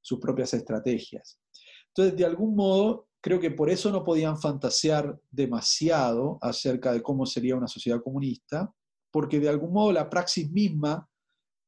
sus 0.00 0.18
propias 0.20 0.54
estrategias. 0.54 1.40
Entonces, 1.88 2.16
de 2.16 2.24
algún 2.24 2.54
modo, 2.54 3.08
creo 3.20 3.40
que 3.40 3.50
por 3.50 3.68
eso 3.68 3.90
no 3.90 4.04
podían 4.04 4.38
fantasear 4.38 5.18
demasiado 5.30 6.38
acerca 6.40 6.92
de 6.92 7.02
cómo 7.02 7.26
sería 7.26 7.56
una 7.56 7.68
sociedad 7.68 8.00
comunista, 8.02 8.72
porque 9.10 9.40
de 9.40 9.48
algún 9.48 9.72
modo 9.72 9.92
la 9.92 10.08
praxis 10.08 10.50
misma 10.50 11.08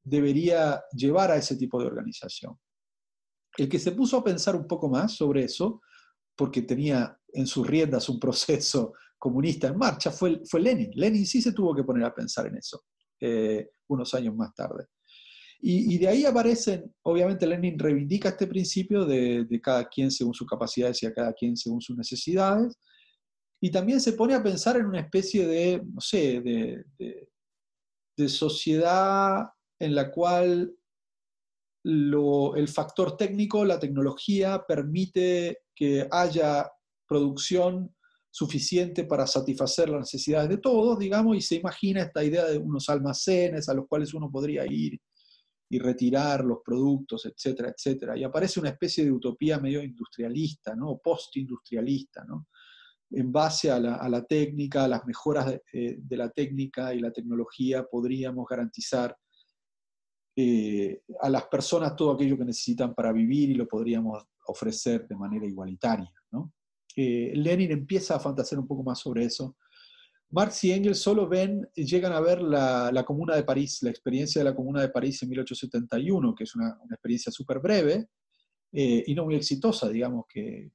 debería 0.02 0.82
llevar 0.92 1.30
a 1.30 1.36
ese 1.36 1.56
tipo 1.56 1.80
de 1.80 1.86
organización. 1.86 2.58
El 3.56 3.68
que 3.68 3.78
se 3.78 3.92
puso 3.92 4.18
a 4.18 4.24
pensar 4.24 4.56
un 4.56 4.66
poco 4.66 4.88
más 4.88 5.12
sobre 5.12 5.44
eso, 5.44 5.80
porque 6.36 6.62
tenía 6.62 7.18
en 7.32 7.46
sus 7.46 7.66
riendas 7.66 8.08
un 8.08 8.18
proceso 8.18 8.92
comunista 9.24 9.68
en 9.68 9.78
marcha, 9.78 10.10
fue, 10.10 10.42
fue 10.44 10.60
Lenin. 10.60 10.90
Lenin 10.94 11.24
sí 11.24 11.40
se 11.40 11.54
tuvo 11.54 11.74
que 11.74 11.82
poner 11.82 12.04
a 12.04 12.14
pensar 12.14 12.46
en 12.46 12.58
eso 12.58 12.84
eh, 13.18 13.70
unos 13.88 14.12
años 14.12 14.36
más 14.36 14.54
tarde. 14.54 14.84
Y, 15.66 15.96
de 15.96 16.08
ahí 16.08 16.26
aparecen, 16.26 16.94
obviamente 17.04 17.46
Lenin 17.46 17.78
reivindica 17.78 18.28
este 18.28 18.46
principio 18.46 19.06
de, 19.06 19.48
cada 19.62 19.88
quien 19.88 20.10
según 20.10 20.34
sus 20.34 20.46
capacidades 20.46 21.02
y 21.02 21.06
a 21.06 21.14
cada 21.14 21.32
quien 21.32 21.56
según 21.56 21.80
sus 21.80 21.96
necesidades, 21.96 22.78
y 23.62 23.70
también 23.70 23.98
se 23.98 24.12
pone 24.12 24.34
a 24.34 24.42
pensar 24.42 24.76
en 24.76 24.84
una 24.84 25.00
especie 25.00 25.46
de, 25.46 25.82
no 25.82 26.02
sé, 26.02 26.42
de, 26.42 26.84
de, 28.18 28.28
sociedad 28.28 29.46
en 29.80 29.94
la 29.94 30.10
cual 30.10 30.76
el 31.82 32.68
factor 32.68 33.16
técnico, 33.16 33.64
la 33.64 33.78
tecnología, 33.80 34.62
permite 34.68 35.60
que 35.74 36.06
haya 36.10 36.70
producción 37.08 37.93
suficiente 38.34 39.04
para 39.04 39.28
satisfacer 39.28 39.88
las 39.88 40.00
necesidades 40.00 40.48
de 40.48 40.58
todos, 40.58 40.98
digamos, 40.98 41.36
y 41.36 41.40
se 41.40 41.54
imagina 41.54 42.02
esta 42.02 42.24
idea 42.24 42.44
de 42.46 42.58
unos 42.58 42.88
almacenes 42.88 43.68
a 43.68 43.74
los 43.74 43.86
cuales 43.86 44.12
uno 44.12 44.28
podría 44.28 44.66
ir 44.66 45.00
y 45.70 45.78
retirar 45.78 46.44
los 46.44 46.58
productos, 46.64 47.26
etcétera, 47.26 47.68
etcétera. 47.68 48.18
Y 48.18 48.24
aparece 48.24 48.58
una 48.58 48.70
especie 48.70 49.04
de 49.04 49.12
utopía 49.12 49.60
medio 49.60 49.84
industrialista, 49.84 50.74
¿no? 50.74 50.98
Post-industrialista, 50.98 52.24
¿no? 52.24 52.48
En 53.12 53.30
base 53.30 53.70
a 53.70 53.78
la, 53.78 54.24
técnica, 54.24 54.82
a 54.82 54.88
las 54.88 55.06
mejoras 55.06 55.46
de, 55.46 55.62
eh, 55.72 56.00
la 56.10 56.28
técnica 56.28 56.92
y 56.92 56.98
la 56.98 57.12
tecnología, 57.12 57.84
podríamos 57.84 58.46
garantizar 58.50 59.16
eh, 60.34 61.02
a 61.20 61.30
las 61.30 61.44
personas 61.44 61.94
todo 61.94 62.10
aquello 62.10 62.36
que 62.36 62.46
necesitan 62.46 62.96
para 62.96 63.12
vivir 63.12 63.50
y 63.50 63.54
lo 63.54 63.68
podríamos 63.68 64.24
ofrecer 64.48 65.06
de 65.06 65.14
manera 65.14 65.46
igualitaria. 65.46 66.10
Eh, 66.96 67.32
Lenin 67.34 67.72
empieza 67.72 68.16
a 68.16 68.20
fantasear 68.20 68.60
un 68.60 68.68
poco 68.68 68.82
más 68.82 69.00
sobre 69.00 69.24
eso 69.24 69.56
Marx 70.34 70.64
y 70.64 70.72
Engels 70.72 70.98
solo 70.98 71.28
ven, 71.28 71.68
llegan 71.76 72.12
a 72.12 72.18
ver 72.18 72.42
la, 72.42 73.04
Comuna 73.06 73.36
de 73.36 73.44
París, 73.44 73.78
la 73.82 73.90
experiencia 73.90 74.40
de 74.40 74.50
la 74.50 74.56
Comuna 74.56 74.80
de 74.80 74.88
París 74.88 75.22
en 75.22 75.28
1871, 75.28 76.34
que 76.34 76.42
es 76.42 76.56
una, 76.56 76.76
experiencia 76.90 77.30
súper 77.30 77.60
breve 77.60 78.08
eh, 78.72 79.04
y 79.06 79.14
no 79.14 79.26
muy 79.26 79.36
exitosa, 79.36 79.88
digamos, 79.88 80.24
que, 80.28 80.72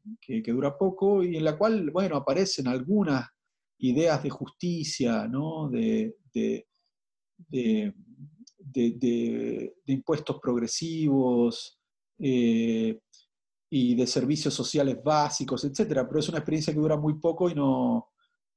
dura 0.48 0.78
poco, 0.78 1.22
y 1.26 1.36
en 1.36 1.44
la 1.44 1.58
cual, 1.58 1.92
bueno, 1.92 2.16
aparecen 2.16 2.70
algunas 2.70 3.28
ideas 3.80 4.24
de 4.24 4.30
justicia, 4.30 5.28
¿no? 5.28 5.70
de, 5.70 6.16
impuestos 9.88 10.40
progresivos 10.42 11.80
eh, 12.18 12.98
y 13.70 13.96
de 13.96 14.08
servicios 14.08 14.54
sociales 14.54 14.98
básicos, 15.04 15.64
etc. 15.64 16.06
Pero 16.08 16.20
es 16.20 16.30
una 16.30 16.40
experiencia 16.40 16.74
que 16.74 16.80
dura 16.80 16.98
muy 16.98 17.20
poco 17.20 17.50
y 17.50 17.56
no, 17.56 18.10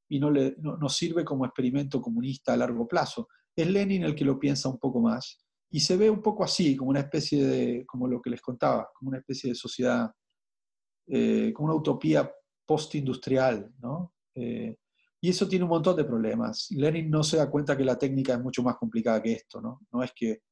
y 0.08 0.18
no, 0.18 0.30
le, 0.30 0.56
no, 0.58 0.88
sirve 0.88 1.24
como 1.24 1.44
experimento 1.44 2.00
comunista 2.00 2.52
a 2.52 2.56
largo 2.56 2.86
plazo. 2.86 3.28
Es 3.54 3.66
Lenin 3.66 4.04
el 4.04 4.14
que 4.14 4.24
lo 4.24 4.38
piensa 4.38 4.68
un 4.68 4.78
poco 4.78 5.00
más 5.00 5.38
y 5.70 5.80
se 5.80 5.96
ve 5.96 6.10
un 6.10 6.22
poco 6.22 6.44
así, 6.44 6.76
como 6.76 6.90
una 6.90 7.00
especie 7.00 7.44
de, 7.44 7.86
como 7.86 8.06
lo 8.06 8.20
que 8.20 8.30
les 8.30 8.40
contaba, 8.40 8.88
como 8.94 9.08
una 9.10 9.18
especie 9.18 9.50
de 9.50 9.56
sociedad, 9.56 10.10
eh, 11.06 11.52
como 11.54 11.68
una 11.68 11.78
utopía 11.78 12.30
postindustrial, 12.66 13.72
¿no? 13.80 14.14
Eh, 14.34 14.76
y 15.20 15.28
eso 15.30 15.48
tiene 15.48 15.64
un 15.64 15.70
montón 15.70 15.96
de 15.96 16.04
problemas. 16.04 16.68
Lenin 16.70 17.10
no 17.10 17.22
se 17.22 17.36
da 17.36 17.50
cuenta 17.50 17.76
que 17.76 17.84
la 17.84 17.96
técnica 17.96 18.34
es 18.34 18.40
mucho 18.40 18.62
más 18.62 18.76
complicada 18.76 19.22
que 19.22 19.32
esto, 19.32 19.60
¿no? 19.60 19.80
No 19.92 20.02
es 20.02 20.12
que, 20.14 20.42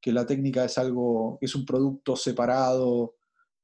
que 0.00 0.12
la 0.12 0.24
técnica 0.24 0.64
es 0.64 0.78
algo, 0.78 1.38
es 1.40 1.54
un 1.54 1.64
producto 1.64 2.16
separado, 2.16 3.14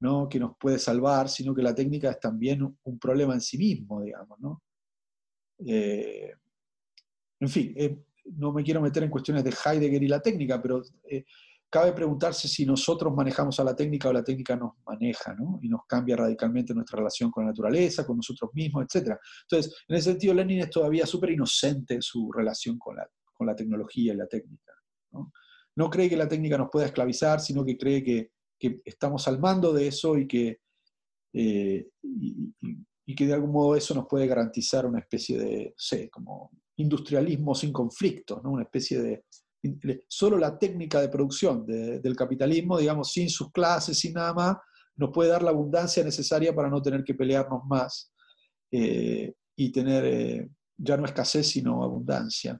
¿no? 0.01 0.29
Que 0.29 0.41
nos 0.41 0.57
puede 0.57 0.79
salvar, 0.79 1.29
sino 1.29 1.55
que 1.55 1.63
la 1.63 1.75
técnica 1.75 2.11
es 2.11 2.21
también 2.21 2.63
un 2.83 2.99
problema 2.99 3.35
en 3.35 3.41
sí 3.41 3.59
mismo, 3.59 4.03
digamos, 4.03 4.39
¿no? 4.41 4.63
Eh, 5.67 6.33
en 7.41 7.49
fin, 7.49 7.75
eh, 7.77 8.05
no 8.37 8.53
me 8.53 8.63
quiero 8.63 8.81
meter 8.81 9.03
en 9.03 9.11
cuestiones 9.11 9.45
de 9.45 9.51
Heidegger 9.51 10.03
y 10.03 10.09
la 10.09 10.21
técnica, 10.21 10.61
pero 10.61 10.83
eh, 11.09 11.25
cabe 11.69 11.93
preguntarse 11.93 12.49
si 12.49 12.65
nosotros 12.65 13.15
manejamos 13.15 13.61
a 13.61 13.65
la 13.65 13.77
técnica 13.77 14.09
o 14.09 14.13
la 14.13 14.25
técnica 14.25 14.57
nos 14.57 14.73
maneja, 14.87 15.35
¿no? 15.35 15.59
Y 15.63 15.69
nos 15.69 15.83
cambia 15.87 16.17
radicalmente 16.17 16.75
nuestra 16.75 16.99
relación 16.99 17.31
con 17.31 17.45
la 17.45 17.51
naturaleza, 17.51 18.07
con 18.07 18.17
nosotros 18.17 18.51
mismos, 18.55 18.85
etc. 18.85 19.17
Entonces, 19.43 19.85
en 19.87 19.97
ese 19.97 20.11
sentido, 20.11 20.35
Lenin 20.35 20.61
es 20.61 20.71
todavía 20.71 21.07
súper 21.07 21.31
inocente 21.31 21.95
en 21.95 22.03
su 22.03 22.33
relación 22.33 22.79
con 22.79 22.97
la, 22.97 23.09
con 23.33 23.47
la 23.47 23.55
tecnología 23.55 24.13
y 24.15 24.17
la 24.17 24.27
técnica. 24.27 24.73
¿no? 25.13 25.33
no 25.77 25.91
cree 25.91 26.09
que 26.09 26.17
la 26.17 26.29
técnica 26.29 26.59
nos 26.59 26.69
pueda 26.71 26.87
esclavizar, 26.87 27.41
sino 27.41 27.65
que 27.65 27.77
cree 27.77 28.03
que, 28.03 28.33
que 28.61 28.83
estamos 28.85 29.27
al 29.27 29.41
mando 29.41 29.73
de 29.73 29.89
eso 29.89 30.19
y 30.19 30.29
que, 30.29 30.61
y 31.33 33.15
que 33.17 33.27
de 33.27 33.33
algún 33.33 33.51
modo 33.51 33.75
eso 33.75 33.95
nos 33.95 34.07
puede 34.07 34.27
garantizar 34.27 34.87
una 34.87 35.01
especie 35.01 35.39
de, 35.39 35.75
sé, 35.77 36.11
como 36.11 36.51
industrialismo 36.77 37.55
sin 37.55 37.73
conflicto, 37.73 38.41
¿no? 38.45 38.51
una 38.53 38.63
especie 38.63 39.01
de, 39.01 39.25
solo 40.09 40.39
la 40.39 40.59
técnica 40.59 41.01
de 41.01 41.09
producción 41.09 41.67
del 41.67 42.17
capitalismo, 42.17 42.79
digamos, 42.79 43.13
sin 43.13 43.29
sus 43.29 43.51
clases, 43.51 43.99
sin 43.99 44.15
nada 44.15 44.33
más, 44.33 44.57
nos 44.97 45.11
puede 45.11 45.31
dar 45.31 45.43
la 45.43 45.51
abundancia 45.51 46.03
necesaria 46.03 46.55
para 46.55 46.69
no 46.69 46.81
tener 46.81 47.05
que 47.05 47.15
pelearnos 47.15 47.65
más 47.65 48.13
eh, 48.71 49.35
y 49.57 49.73
tener 49.73 50.05
eh, 50.05 50.49
ya 50.77 50.97
no 50.97 51.05
escasez, 51.05 51.49
sino 51.49 51.83
abundancia. 51.83 52.59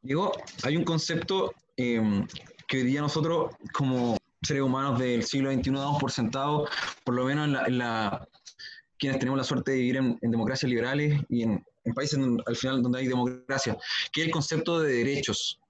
Diego, 0.00 0.32
hay 0.62 0.76
un 0.76 0.84
concepto 0.84 1.52
que 1.76 2.76
hoy 2.78 2.82
día 2.84 3.00
nosotros 3.00 3.54
como 3.72 4.16
seres 4.46 4.62
humanos 4.62 4.98
del 4.98 5.24
siglo 5.24 5.52
XXI 5.52 5.70
damos 5.72 6.00
por 6.00 6.10
sentado, 6.10 6.68
por 7.04 7.14
lo 7.14 7.24
menos 7.24 7.66
en 7.66 7.78
la 7.78 8.26
quienes 8.98 9.18
tenemos 9.18 9.38
la 9.38 9.44
suerte 9.44 9.72
de 9.72 9.78
vivir 9.78 9.96
en, 9.96 10.18
democracias 10.20 10.70
liberales 10.70 11.20
y 11.28 11.42
en, 11.42 11.64
países 11.94 12.18
al 12.46 12.56
final 12.56 12.82
donde 12.82 12.98
hay 12.98 13.06
democracia, 13.06 13.76
que 14.12 14.22
es 14.22 14.26
el 14.26 14.32
concepto 14.32 14.80
de 14.80 14.92
derechos. 14.92 15.60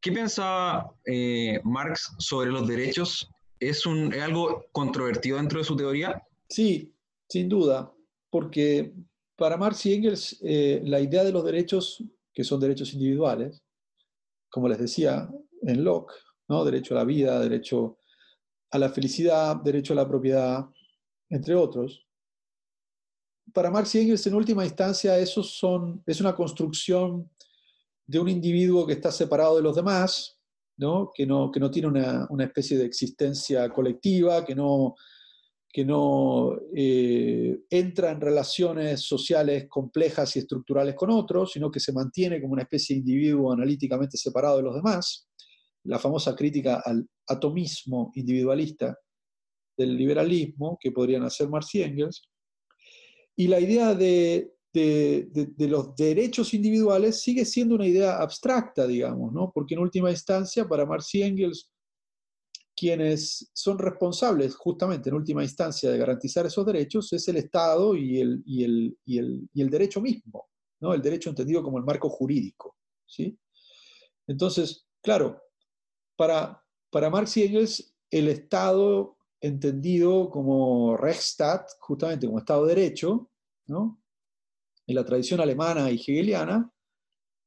¿Qué 0.00 0.12
pensaba 0.12 0.94
eh, 1.04 1.60
Marx 1.64 2.14
sobre 2.18 2.50
los 2.50 2.68
derechos? 2.68 3.28
¿Es, 3.58 3.82
algo 3.86 4.66
controvertido 4.70 5.38
dentro 5.38 5.58
de 5.58 5.64
su 5.64 5.74
teoría? 5.74 6.22
Sí, 6.48 6.92
sin 7.28 7.48
duda, 7.48 7.92
porque 8.30 8.92
para 9.36 9.56
Marx 9.56 9.86
y 9.86 9.94
Engels 9.94 10.38
eh, 10.42 10.80
la 10.84 11.00
idea 11.00 11.24
de 11.24 11.32
los 11.32 11.44
derechos, 11.44 12.04
que 12.32 12.44
son 12.44 12.60
derechos 12.60 12.92
individuales, 12.92 13.62
como 14.50 14.68
les 14.68 14.78
decía 14.78 15.28
en 15.62 15.82
Locke, 15.82 16.12
¿no? 16.48 16.64
derecho 16.64 16.94
a 16.94 16.98
la 16.98 17.04
vida, 17.04 17.40
derecho 17.40 17.98
a 18.74 18.78
la 18.78 18.88
felicidad, 18.88 19.54
derecho 19.62 19.92
a 19.92 19.96
la 19.96 20.08
propiedad, 20.08 20.66
entre 21.30 21.54
otros, 21.54 22.04
para 23.52 23.70
Marx 23.70 23.94
y 23.94 24.00
Engels, 24.00 24.26
en 24.26 24.34
última 24.34 24.64
instancia, 24.64 25.16
eso 25.16 25.44
son, 25.44 26.02
es 26.04 26.20
una 26.20 26.34
construcción 26.34 27.30
de 28.04 28.18
un 28.18 28.28
individuo 28.28 28.84
que 28.84 28.94
está 28.94 29.12
separado 29.12 29.54
de 29.54 29.62
los 29.62 29.76
demás, 29.76 30.40
¿no? 30.76 31.12
Que, 31.14 31.24
no, 31.24 31.52
que 31.52 31.60
no 31.60 31.70
tiene 31.70 31.86
una, 31.86 32.26
una 32.30 32.44
especie 32.46 32.76
de 32.76 32.84
existencia 32.84 33.68
colectiva, 33.68 34.44
que 34.44 34.56
no, 34.56 34.96
que 35.68 35.84
no 35.84 36.58
eh, 36.74 37.60
entra 37.70 38.10
en 38.10 38.20
relaciones 38.20 39.02
sociales 39.02 39.66
complejas 39.68 40.34
y 40.34 40.40
estructurales 40.40 40.96
con 40.96 41.10
otros, 41.10 41.52
sino 41.52 41.70
que 41.70 41.78
se 41.78 41.92
mantiene 41.92 42.40
como 42.40 42.54
una 42.54 42.62
especie 42.62 42.96
de 42.96 43.00
individuo 43.00 43.52
analíticamente 43.52 44.16
separado 44.16 44.56
de 44.56 44.64
los 44.64 44.74
demás. 44.74 45.28
La 45.84 45.98
famosa 45.98 46.34
crítica 46.34 46.82
al 46.84 47.06
atomismo 47.28 48.10
individualista 48.14 48.98
del 49.76 49.96
liberalismo 49.96 50.78
que 50.80 50.92
podrían 50.92 51.24
hacer 51.24 51.48
Marx 51.48 51.74
y 51.74 51.82
Engels. 51.82 52.28
Y 53.36 53.48
la 53.48 53.60
idea 53.60 53.94
de, 53.94 54.52
los 55.58 55.94
derechos 55.96 56.54
individuales 56.54 57.20
sigue 57.20 57.44
siendo 57.44 57.74
una 57.74 57.86
idea 57.86 58.18
abstracta, 58.18 58.86
digamos, 58.86 59.32
¿no? 59.32 59.50
Porque 59.52 59.74
en 59.74 59.80
última 59.80 60.10
instancia, 60.10 60.66
para 60.68 60.86
Marx 60.86 61.14
y 61.14 61.22
Engels, 61.22 61.70
quienes 62.76 63.50
son 63.52 63.78
responsables 63.78 64.56
justamente 64.56 65.08
en 65.08 65.14
última 65.14 65.42
instancia 65.42 65.90
de 65.90 65.98
garantizar 65.98 66.44
esos 66.46 66.66
derechos 66.66 67.12
es 67.12 67.28
el 67.28 67.36
Estado 67.36 67.96
y 67.96 68.20
el, 68.20 68.42
y 68.44 68.64
el, 68.64 68.98
y 69.04 69.18
el, 69.18 69.48
y 69.52 69.62
el 69.62 69.70
derecho 69.70 70.00
mismo, 70.00 70.48
¿no? 70.80 70.92
el 70.92 71.00
derecho 71.00 71.30
entendido 71.30 71.62
como 71.62 71.78
el 71.78 71.84
marco 71.84 72.08
jurídico. 72.08 72.76
¿sí? 73.06 73.38
Entonces, 74.26 74.88
claro, 75.00 75.40
para, 76.16 76.62
para 76.90 77.10
Marx 77.10 77.36
y 77.36 77.44
Engels, 77.44 77.96
el 78.10 78.28
Estado 78.28 79.16
entendido 79.40 80.30
como 80.30 80.96
Rechtsstaat, 80.96 81.68
justamente 81.80 82.26
como 82.26 82.38
Estado 82.38 82.66
de 82.66 82.74
Derecho, 82.74 83.30
¿no? 83.66 84.00
en 84.86 84.94
la 84.94 85.04
tradición 85.04 85.40
alemana 85.40 85.90
y 85.90 85.96
hegeliana, 85.96 86.70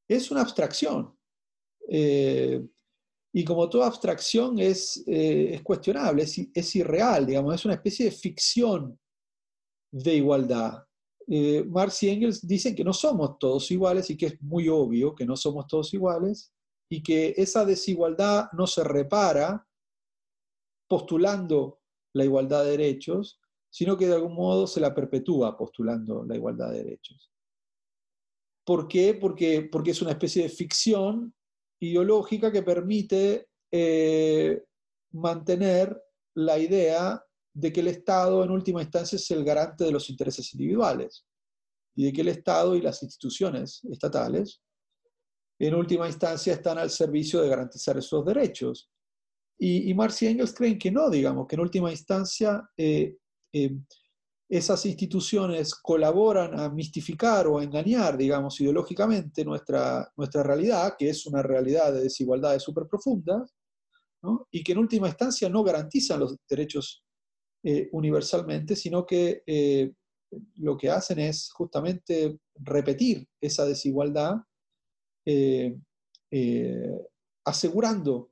es 0.08 0.32
una 0.32 0.42
abstracción. 0.42 1.16
Eh, 1.90 2.66
y 3.34 3.44
como 3.44 3.70
toda 3.70 3.88
abstracción 3.88 4.60
es, 4.60 5.04
eh, 5.08 5.56
es 5.56 5.62
cuestionable, 5.62 6.24
es, 6.24 6.40
es, 6.54 6.76
irreal, 6.76 7.26
digamos, 7.26 7.54
es 7.56 7.66
una 7.66 7.76
especie 7.76 8.06
de 8.06 8.12
ficción 8.12 9.00
de 9.92 10.16
igualdad. 10.16 10.84
Eh, 11.28 11.64
Marx 11.68 12.04
y 12.04 12.10
Engels 12.10 12.48
dicen 12.48 12.76
que 12.76 12.84
no 12.84 12.94
somos 12.94 13.38
todos 13.38 13.70
iguales 13.70 14.10
y 14.10 14.18
que 14.18 14.28
es 14.28 14.42
muy 14.42 14.70
obvio 14.70 15.14
que 15.14 15.26
no 15.26 15.36
somos 15.36 15.68
todos 15.68 15.94
iguales 15.94 16.54
y 16.90 17.04
que 17.04 17.34
esa 17.38 17.66
desigualdad 17.66 18.50
no 18.54 18.68
se 18.68 18.84
repara 18.84 19.68
postulando 20.88 21.82
la 22.14 22.24
igualdad 22.24 22.64
de 22.64 22.72
derechos, 22.72 23.40
sino 23.70 23.98
que 23.98 24.08
de 24.08 24.16
algún 24.16 24.34
modo 24.34 24.66
se 24.68 24.80
la 24.80 24.94
perpetúa 24.96 25.58
postulando 25.58 26.24
la 26.24 26.36
igualdad 26.36 26.72
de 26.72 26.84
derechos. 26.84 27.32
¿Por 28.66 28.88
qué? 28.88 29.14
Porque, 29.14 29.68
porque 29.72 29.92
es 29.92 30.02
una 30.02 30.12
especie 30.12 30.44
de 30.44 30.50
ficción 30.50 31.34
ideológica 31.80 32.52
que 32.52 32.64
permite 32.64 33.50
eh, 33.72 34.64
mantener 35.12 36.02
la 36.36 36.58
idea 36.58 37.24
de 37.54 37.74
que 37.74 37.80
el 37.80 37.88
Estado 37.88 38.44
en 38.44 38.52
última 38.52 38.82
instancia 38.82 39.16
es 39.16 39.30
el 39.32 39.44
garante 39.44 39.84
de 39.84 39.92
los 39.92 40.10
intereses 40.10 40.54
individuales 40.54 41.26
y 41.96 42.06
de 42.06 42.14
que 42.14 42.22
el 42.22 42.28
Estado 42.30 42.76
y 42.76 42.82
las 42.82 43.02
instituciones 43.04 43.84
estatales 43.86 44.62
en 45.60 45.74
última 45.74 46.08
instancia 46.08 46.54
están 46.54 46.78
al 46.78 46.90
servicio 46.90 47.42
de 47.42 47.50
garantizar 47.50 47.98
esos 47.98 48.24
derechos. 48.26 48.90
Y, 49.60 49.90
y 49.90 49.94
Marx 49.94 50.22
y 50.22 50.28
Engels 50.28 50.54
creen 50.54 50.78
que 50.78 50.92
no, 50.92 51.10
digamos, 51.10 51.48
que 51.48 51.56
en 51.56 51.62
última 51.62 51.90
instancia 51.90 52.70
eh, 52.78 53.18
eh, 53.54 53.76
esas 54.50 54.86
instituciones 54.86 55.74
colaboran 55.74 56.58
a 56.60 56.70
mistificar 56.70 57.48
o 57.48 57.58
a 57.58 57.64
engañar, 57.64 58.18
digamos, 58.18 58.62
ideológicamente 58.62 59.44
nuestra, 59.44 60.12
nuestra 60.16 60.44
realidad, 60.44 60.96
que 60.98 61.10
es 61.10 61.26
una 61.26 61.42
realidad 61.42 61.92
de 61.92 62.04
desigualdades 62.04 62.64
súper 62.64 62.86
profundas, 62.88 63.52
y 64.52 64.64
que 64.64 64.72
en 64.72 64.80
última 64.80 65.08
instancia 65.08 65.48
no 65.48 65.64
garantizan 65.64 66.20
los 66.20 66.36
derechos 66.50 67.04
eh, 67.64 67.88
universalmente, 67.92 68.76
sino 68.76 69.06
que 69.06 69.44
lo 70.56 70.76
que 70.76 70.90
hacen 70.90 71.20
es 71.20 71.50
justamente 71.52 72.40
repetir 72.56 73.26
esa 73.40 73.66
desigualdad, 73.66 74.36
eh, 75.28 77.00
asegurando 77.44 78.32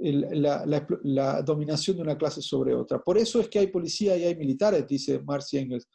la, 0.00 1.42
dominación 1.42 1.96
de 1.96 2.02
una 2.02 2.18
clase 2.18 2.42
sobre 2.42 2.74
otra. 2.74 3.00
Por 3.00 3.18
eso 3.18 3.40
es 3.40 3.48
que 3.48 3.58
hay 3.58 3.68
policía 3.68 4.16
y 4.16 4.24
hay 4.24 4.34
militares, 4.34 4.86
dice 4.86 5.20
Marx 5.22 5.52
y 5.54 5.58
Engels. 5.58 5.88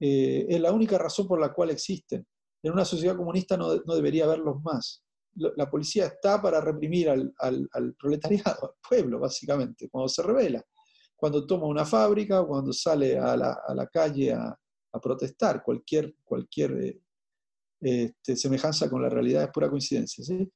Eh, 0.00 0.46
es 0.48 0.60
la 0.60 0.72
única 0.72 0.98
razón 0.98 1.26
por 1.26 1.40
la 1.40 1.52
cual 1.52 1.70
existen. 1.70 2.26
En 2.62 2.72
una 2.72 2.84
sociedad 2.84 3.16
comunista 3.16 3.56
no, 3.56 3.74
debería 3.94 4.24
haberlos 4.24 4.62
más. 4.62 5.04
La 5.34 5.70
policía 5.70 6.06
está 6.06 6.40
para 6.40 6.60
reprimir 6.60 7.08
al, 7.08 7.32
proletariado, 7.98 8.56
al 8.62 8.88
pueblo, 8.88 9.18
básicamente, 9.18 9.88
cuando 9.88 10.08
se 10.08 10.22
revela, 10.22 10.62
cuando 11.16 11.46
toma 11.46 11.66
una 11.66 11.86
fábrica, 11.86 12.44
cuando 12.44 12.72
sale 12.72 13.18
a 13.18 13.36
la, 13.36 13.88
calle 13.92 14.32
a, 14.32 14.58
protestar. 15.00 15.62
Cualquier, 15.62 16.14
cualquier 16.22 16.72
eh, 16.82 17.00
este, 17.82 18.36
semejanza 18.36 18.88
con 18.88 19.02
la 19.02 19.10
realidad 19.10 19.42
es 19.42 19.50
pura 19.50 19.68
coincidencia. 19.68 20.24
¿sí? 20.24 20.48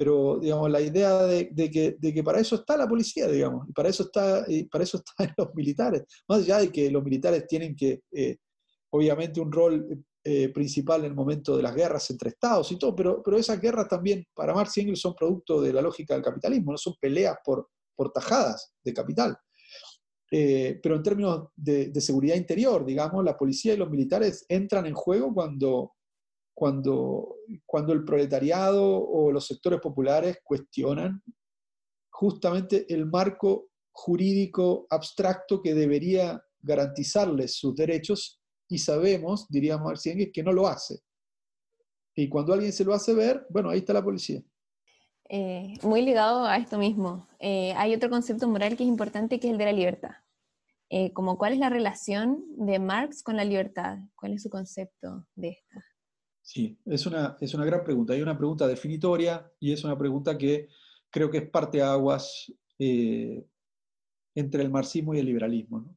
pero 0.00 0.38
digamos, 0.40 0.70
la 0.70 0.80
idea 0.80 1.24
de, 1.24 1.70
que, 1.70 1.94
de, 1.98 2.14
que, 2.14 2.24
para 2.24 2.40
eso 2.40 2.54
está 2.54 2.74
la 2.74 2.88
policía, 2.88 3.28
digamos, 3.28 3.68
y 3.68 3.72
para 3.74 3.90
eso, 3.90 4.04
está, 4.04 4.46
y 4.48 4.64
para 4.64 4.82
eso 4.82 4.96
están 5.06 5.34
los 5.36 5.54
militares, 5.54 6.04
más 6.26 6.38
allá 6.38 6.60
de 6.60 6.72
que 6.72 6.90
los 6.90 7.04
militares 7.04 7.46
tienen 7.46 7.76
que, 7.76 8.00
eh, 8.10 8.38
obviamente, 8.94 9.42
un 9.42 9.52
rol 9.52 10.02
eh, 10.24 10.48
principal 10.54 11.00
en 11.00 11.08
el 11.08 11.14
momento 11.14 11.54
de 11.54 11.62
las 11.62 11.74
guerras 11.74 12.08
entre 12.08 12.30
estados 12.30 12.72
y 12.72 12.78
todo, 12.78 12.96
pero, 12.96 13.22
pero 13.22 13.36
esas 13.36 13.60
guerras 13.60 13.88
también, 13.88 14.24
para 14.34 14.54
Marx 14.54 14.78
y 14.78 14.80
Engels, 14.80 15.02
son 15.02 15.14
producto 15.14 15.60
de 15.60 15.74
la 15.74 15.82
lógica 15.82 16.14
del 16.14 16.22
capitalismo, 16.22 16.72
no 16.72 16.78
son 16.78 16.94
peleas 16.98 17.36
por, 17.44 17.68
por 17.94 18.10
tajadas 18.10 18.72
de 18.82 18.94
capital. 18.94 19.36
Eh, 20.30 20.80
pero 20.82 20.96
en 20.96 21.02
términos 21.02 21.48
de, 21.54 21.90
de 21.90 22.00
seguridad 22.00 22.36
interior, 22.36 22.86
digamos, 22.86 23.22
la 23.22 23.36
policía 23.36 23.74
y 23.74 23.76
los 23.76 23.90
militares 23.90 24.46
entran 24.48 24.86
en 24.86 24.94
juego 24.94 25.34
cuando, 25.34 25.92
cuando, 26.60 27.36
cuando 27.64 27.94
el 27.94 28.04
proletariado 28.04 28.84
o 28.84 29.32
los 29.32 29.46
sectores 29.46 29.80
populares 29.80 30.40
cuestionan 30.44 31.22
justamente 32.10 32.84
el 32.92 33.06
marco 33.06 33.70
jurídico 33.90 34.86
abstracto 34.90 35.62
que 35.62 35.72
debería 35.72 36.38
garantizarles 36.60 37.56
sus 37.56 37.74
derechos 37.74 38.42
y 38.68 38.76
sabemos, 38.76 39.48
diría 39.48 39.78
Marx 39.78 40.02
que 40.34 40.42
no 40.42 40.52
lo 40.52 40.66
hace. 40.66 40.98
Y 42.14 42.28
cuando 42.28 42.52
alguien 42.52 42.74
se 42.74 42.84
lo 42.84 42.92
hace 42.92 43.14
ver, 43.14 43.46
bueno, 43.48 43.70
ahí 43.70 43.78
está 43.78 43.94
la 43.94 44.04
policía. 44.04 44.42
Eh, 45.30 45.72
muy 45.82 46.02
ligado 46.02 46.44
a 46.44 46.58
esto 46.58 46.76
mismo, 46.76 47.26
eh, 47.38 47.72
hay 47.72 47.94
otro 47.94 48.10
concepto 48.10 48.46
moral 48.46 48.76
que 48.76 48.82
es 48.82 48.88
importante, 48.90 49.40
que 49.40 49.46
es 49.46 49.52
el 49.52 49.58
de 49.58 49.64
la 49.64 49.72
libertad. 49.72 50.12
Eh, 50.90 51.14
como 51.14 51.38
cuál 51.38 51.54
es 51.54 51.58
la 51.58 51.70
relación 51.70 52.44
de 52.58 52.78
Marx 52.78 53.22
con 53.22 53.38
la 53.38 53.44
libertad, 53.46 53.96
cuál 54.14 54.34
es 54.34 54.42
su 54.42 54.50
concepto 54.50 55.26
de 55.36 55.52
esta. 55.52 55.89
Sí, 56.52 56.76
es 56.84 57.06
una, 57.06 57.36
es 57.40 57.54
una 57.54 57.64
gran 57.64 57.84
pregunta. 57.84 58.12
Hay 58.12 58.22
una 58.22 58.36
pregunta 58.36 58.66
definitoria 58.66 59.48
y 59.60 59.70
es 59.72 59.84
una 59.84 59.96
pregunta 59.96 60.36
que 60.36 60.66
creo 61.08 61.30
que 61.30 61.38
es 61.38 61.48
parte 61.48 61.80
aguas 61.80 62.52
eh, 62.76 63.46
entre 64.34 64.64
el 64.64 64.68
marxismo 64.68 65.14
y 65.14 65.20
el 65.20 65.26
liberalismo. 65.26 65.96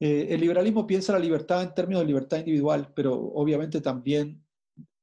Eh, 0.00 0.26
el 0.30 0.40
liberalismo 0.40 0.84
piensa 0.84 1.12
la 1.12 1.20
libertad 1.20 1.62
en 1.62 1.72
términos 1.72 2.02
de 2.02 2.06
libertad 2.08 2.38
individual, 2.38 2.92
pero 2.96 3.14
obviamente 3.14 3.80
también 3.80 4.42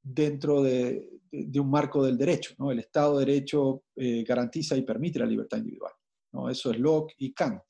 dentro 0.04 0.62
de, 0.62 1.22
un 1.32 1.70
marco 1.70 2.04
del 2.04 2.18
derecho. 2.18 2.54
¿no? 2.58 2.74
El 2.74 2.80
Estado 2.80 3.20
de 3.20 3.26
Derecho 3.26 3.86
eh, 3.96 4.26
garantiza 4.28 4.76
y 4.76 4.82
permite 4.82 5.20
la 5.20 5.28
libertad 5.28 5.60
individual. 5.60 5.94
¿no? 6.34 6.50
Eso 6.50 6.72
es 6.72 6.78
Locke 6.78 7.16
y 7.20 7.32
Kant. 7.32 7.64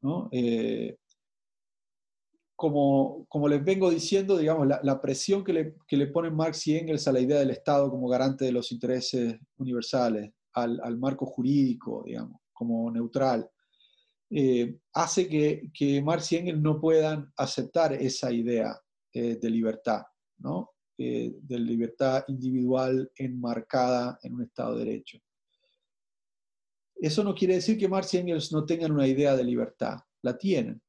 ¿no? 0.00 0.28
Como, 2.60 3.24
como 3.30 3.48
les 3.48 3.64
vengo 3.64 3.88
diciendo, 3.88 4.36
digamos, 4.36 4.68
la, 4.68 5.00
presión 5.00 5.42
que 5.42 5.54
le, 5.54 5.76
que 5.88 5.96
le, 5.96 6.08
ponen 6.08 6.36
Marx 6.36 6.66
y 6.66 6.76
Engels 6.76 7.08
a 7.08 7.12
la 7.12 7.20
idea 7.20 7.38
del 7.38 7.48
Estado 7.48 7.90
como 7.90 8.06
garante 8.06 8.44
de 8.44 8.52
los 8.52 8.70
intereses 8.70 9.38
universales, 9.56 10.30
al, 10.52 10.78
al 10.84 10.98
marco 10.98 11.24
jurídico, 11.24 12.02
digamos, 12.04 12.38
como 12.52 12.90
neutral, 12.90 13.50
eh, 14.28 14.76
hace 14.92 15.26
que, 15.26 15.70
que, 15.72 16.02
Marx 16.02 16.32
y 16.32 16.36
Engels 16.36 16.60
no 16.60 16.78
puedan 16.78 17.32
aceptar 17.34 17.94
esa 17.94 18.30
idea 18.30 18.78
eh, 19.14 19.38
de 19.40 19.48
libertad, 19.48 20.02
¿no? 20.36 20.72
Eh, 20.98 21.32
de 21.40 21.58
libertad 21.60 22.24
individual 22.28 23.10
enmarcada 23.16 24.18
en 24.22 24.34
un 24.34 24.42
Estado 24.42 24.76
de 24.76 24.84
Derecho. 24.84 25.18
Eso 26.94 27.24
no 27.24 27.34
quiere 27.34 27.54
decir 27.54 27.78
que 27.78 27.88
Marx 27.88 28.12
y 28.12 28.18
Engels 28.18 28.52
no 28.52 28.66
tengan 28.66 28.92
una 28.92 29.06
idea 29.06 29.34
de 29.34 29.44
libertad, 29.44 29.96
la 30.20 30.36
tienen 30.36 30.82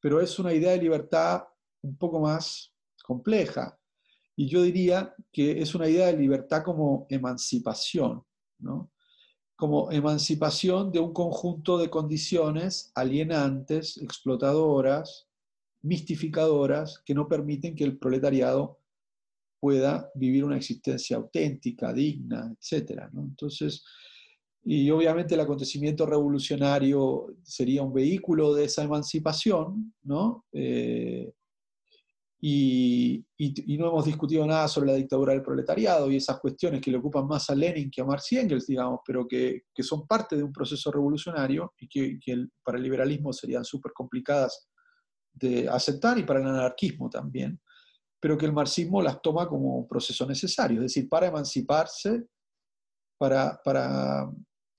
pero 0.00 0.20
es 0.20 0.38
una 0.38 0.52
idea 0.52 0.72
de 0.72 0.78
libertad 0.78 1.44
un 1.82 1.96
poco 1.96 2.20
más 2.20 2.72
compleja. 3.04 3.78
Y 4.36 4.48
yo 4.48 4.62
diría 4.62 5.14
que 5.32 5.60
es 5.60 5.74
una 5.74 5.88
idea 5.88 6.06
de 6.06 6.16
libertad 6.16 6.62
como 6.62 7.06
emancipación, 7.10 8.22
¿no? 8.58 8.90
como 9.58 9.90
emancipación 9.90 10.92
de 10.92 11.00
un 11.00 11.12
conjunto 11.12 11.78
de 11.78 11.90
condiciones 11.90 12.92
alienantes, 12.94 13.96
explotadoras, 13.98 15.26
mistificadoras, 15.82 17.02
que 17.04 17.12
no 17.12 17.26
permiten 17.26 17.74
que 17.74 17.82
el 17.82 17.98
proletariado 17.98 18.78
pueda 19.58 20.12
vivir 20.14 20.44
una 20.44 20.56
existencia 20.56 21.16
auténtica, 21.16 21.92
digna, 21.92 22.54
etc. 22.54 23.08
Entonces, 23.12 23.84
y 24.64 24.90
obviamente 24.90 25.34
el 25.34 25.40
acontecimiento 25.40 26.04
revolucionario 26.04 27.34
sería 27.42 27.82
un 27.82 27.92
vehículo 27.92 28.54
de 28.54 28.64
esa 28.64 28.82
emancipación, 28.82 29.94
¿no? 30.02 30.44
Eh, 30.52 31.32
y, 32.40 33.24
no 33.78 33.88
hemos 33.88 34.04
discutido 34.04 34.46
nada 34.46 34.68
sobre 34.68 34.88
la 34.88 34.96
dictadura 34.96 35.32
del 35.32 35.42
proletariado 35.42 36.10
y 36.10 36.16
esas 36.16 36.38
cuestiones 36.38 36.80
que 36.80 36.90
le 36.90 36.98
ocupan 36.98 37.26
más 37.26 37.48
a 37.50 37.54
Lenin 37.54 37.90
que 37.90 38.00
a 38.00 38.04
Marx 38.04 38.32
y 38.32 38.38
Engels, 38.38 38.66
digamos, 38.66 39.00
pero 39.06 39.26
que, 39.26 39.62
que 39.74 39.82
son 39.82 40.06
parte 40.06 40.36
de 40.36 40.42
un 40.42 40.52
proceso 40.52 40.90
revolucionario 40.90 41.72
y 41.78 41.88
que, 41.88 42.18
que 42.20 42.46
para 42.62 42.78
el 42.78 42.84
liberalismo 42.84 43.32
serían 43.32 43.64
súper 43.64 43.92
complicadas 43.92 44.68
de 45.32 45.68
aceptar 45.68 46.18
y 46.18 46.24
para 46.24 46.40
el 46.40 46.46
anarquismo 46.46 47.08
también, 47.08 47.60
pero 48.20 48.36
que 48.36 48.46
el 48.46 48.52
marxismo 48.52 49.00
las 49.02 49.22
toma 49.22 49.48
como 49.48 49.78
un 49.78 49.88
proceso 49.88 50.26
necesario, 50.26 50.78
es 50.78 50.94
decir, 50.94 51.08
para 51.08 51.28
emanciparse, 51.28 52.24
para, 53.18 53.60
para 53.64 54.30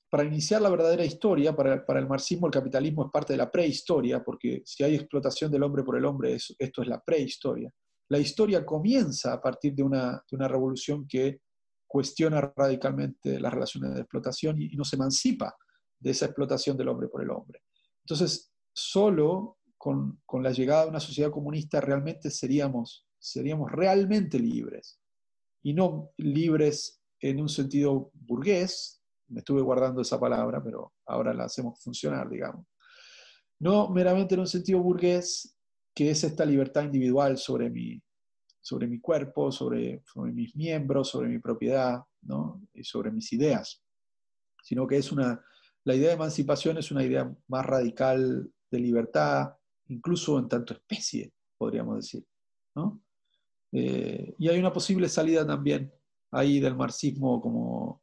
para 0.10 0.24
iniciar 0.24 0.62
la 0.62 0.70
verdadera 0.70 1.06
historia, 1.06 1.56
para, 1.56 1.84
el 2.00 2.08
marxismo 2.08 2.48
el 2.48 2.54
capitalismo 2.54 3.06
es 3.06 3.12
parte 3.12 3.34
de 3.34 3.38
la 3.38 3.52
prehistoria, 3.52 4.24
porque 4.24 4.64
si 4.66 4.84
hay 4.84 4.96
explotación 4.96 5.52
del 5.52 5.64
hombre 5.64 5.84
por 5.84 5.98
el 5.98 6.06
hombre, 6.06 6.36
esto 6.36 6.82
es 6.82 6.88
la 6.88 7.00
prehistoria. 7.00 7.72
La 8.10 8.18
historia 8.18 8.66
comienza 8.66 9.34
a 9.34 9.42
partir 9.42 9.76
de 9.76 9.84
una, 9.84 10.24
revolución 10.32 11.08
que 11.08 11.42
cuestiona 11.86 12.42
radicalmente 12.56 13.40
las 13.40 13.54
relaciones 13.54 13.94
de 13.94 14.02
explotación 14.02 14.60
y, 14.60 14.76
no 14.76 14.84
se 14.84 14.96
emancipa 14.96 15.56
de 16.00 16.12
esa 16.12 16.26
explotación 16.26 16.76
del 16.76 16.88
hombre 16.88 17.08
por 17.08 17.22
el 17.22 17.30
hombre. 17.30 17.62
Entonces, 18.04 18.52
solo 18.74 19.60
con, 19.78 20.20
la 20.42 20.52
llegada 20.52 20.84
de 20.84 20.90
una 20.90 21.00
sociedad 21.00 21.30
comunista 21.30 21.82
realmente 21.82 22.32
seríamos, 22.32 23.06
seríamos 23.20 23.72
realmente 23.72 24.40
libres, 24.40 25.00
y 25.62 25.74
no 25.74 26.12
libres 26.18 27.00
en 27.20 27.42
un 27.42 27.50
sentido 27.50 28.12
burgués, 28.14 28.99
me 29.30 29.40
estuve 29.40 29.62
guardando 29.62 30.02
esa 30.02 30.20
palabra, 30.20 30.62
pero 30.64 30.94
ahora 31.06 31.34
la 31.34 31.46
hacemos 31.46 31.82
funcionar, 31.82 32.30
digamos. 32.30 32.66
No 33.60 33.90
meramente 33.90 34.36
en 34.36 34.42
un 34.42 34.48
sentido 34.48 34.82
burgués, 34.82 35.56
que 35.94 36.12
es 36.12 36.24
esta 36.24 36.46
libertad 36.46 36.84
individual 36.84 37.38
sobre 37.38 37.70
mi, 37.70 38.02
sobre 38.62 38.88
mi 38.88 39.00
cuerpo, 39.00 39.52
sobre, 39.52 40.02
sobre 40.06 40.32
mis 40.32 40.56
miembros, 40.56 41.10
sobre 41.10 41.28
mi 41.28 41.40
propiedad, 41.40 42.02
¿no? 42.22 42.62
y 42.74 42.84
sobre 42.84 43.12
mis 43.12 43.32
ideas, 43.34 43.84
sino 44.64 44.88
que 44.88 44.98
es 44.98 45.12
una, 45.12 45.44
la 45.84 45.96
idea 45.96 46.10
de 46.10 46.16
emancipación 46.16 46.78
es 46.78 46.92
una 46.92 47.04
idea 47.04 47.34
más 47.48 47.66
radical 47.66 48.52
de 48.70 48.80
libertad, 48.80 49.54
incluso 49.88 50.38
en 50.38 50.48
tanto 50.48 50.74
especie, 50.74 51.34
podríamos 51.58 51.98
decir. 51.98 52.26
¿no? 52.76 53.02
Eh, 53.72 54.36
y 54.38 54.50
hay 54.50 54.60
una 54.60 54.74
posible 54.74 55.10
salida 55.10 55.46
también 55.46 55.92
ahí 56.32 56.60
del 56.60 56.76
marxismo 56.76 57.42
como 57.42 58.02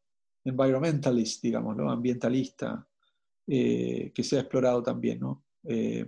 environmentalist, 0.48 1.42
digamos, 1.42 1.76
¿no? 1.76 1.90
ambientalista, 1.90 2.86
eh, 3.46 4.12
que 4.14 4.22
se 4.22 4.36
ha 4.36 4.40
explorado 4.40 4.82
también. 4.82 5.20
¿no? 5.20 5.44
Eh, 5.64 6.06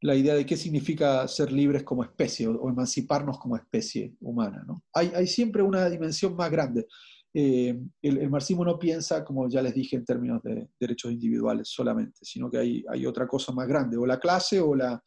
la 0.00 0.14
idea 0.14 0.34
de 0.34 0.44
qué 0.44 0.56
significa 0.56 1.26
ser 1.28 1.50
libres 1.50 1.82
como 1.82 2.04
especie 2.04 2.46
o, 2.46 2.68
emanciparnos 2.68 3.38
como 3.38 3.56
especie 3.56 4.14
humana. 4.20 4.64
¿no? 4.66 4.84
Hay, 4.92 5.12
hay, 5.14 5.26
siempre 5.26 5.62
una 5.62 5.88
dimensión 5.88 6.36
más 6.36 6.50
grande. 6.50 6.86
Eh, 7.32 7.76
el, 8.02 8.30
marxismo 8.30 8.64
no 8.64 8.78
piensa, 8.78 9.24
como 9.24 9.48
ya 9.48 9.60
les 9.60 9.74
dije, 9.74 9.96
en 9.96 10.04
términos 10.04 10.42
de 10.42 10.68
derechos 10.78 11.10
individuales 11.10 11.68
solamente, 11.68 12.20
sino 12.22 12.48
que 12.48 12.58
hay, 12.58 12.84
hay 12.88 13.06
otra 13.06 13.26
cosa 13.26 13.52
más 13.52 13.66
grande, 13.66 13.96
o 13.96 14.06
la 14.06 14.20
clase 14.20 14.60
o 14.60 14.74
la, 14.74 15.02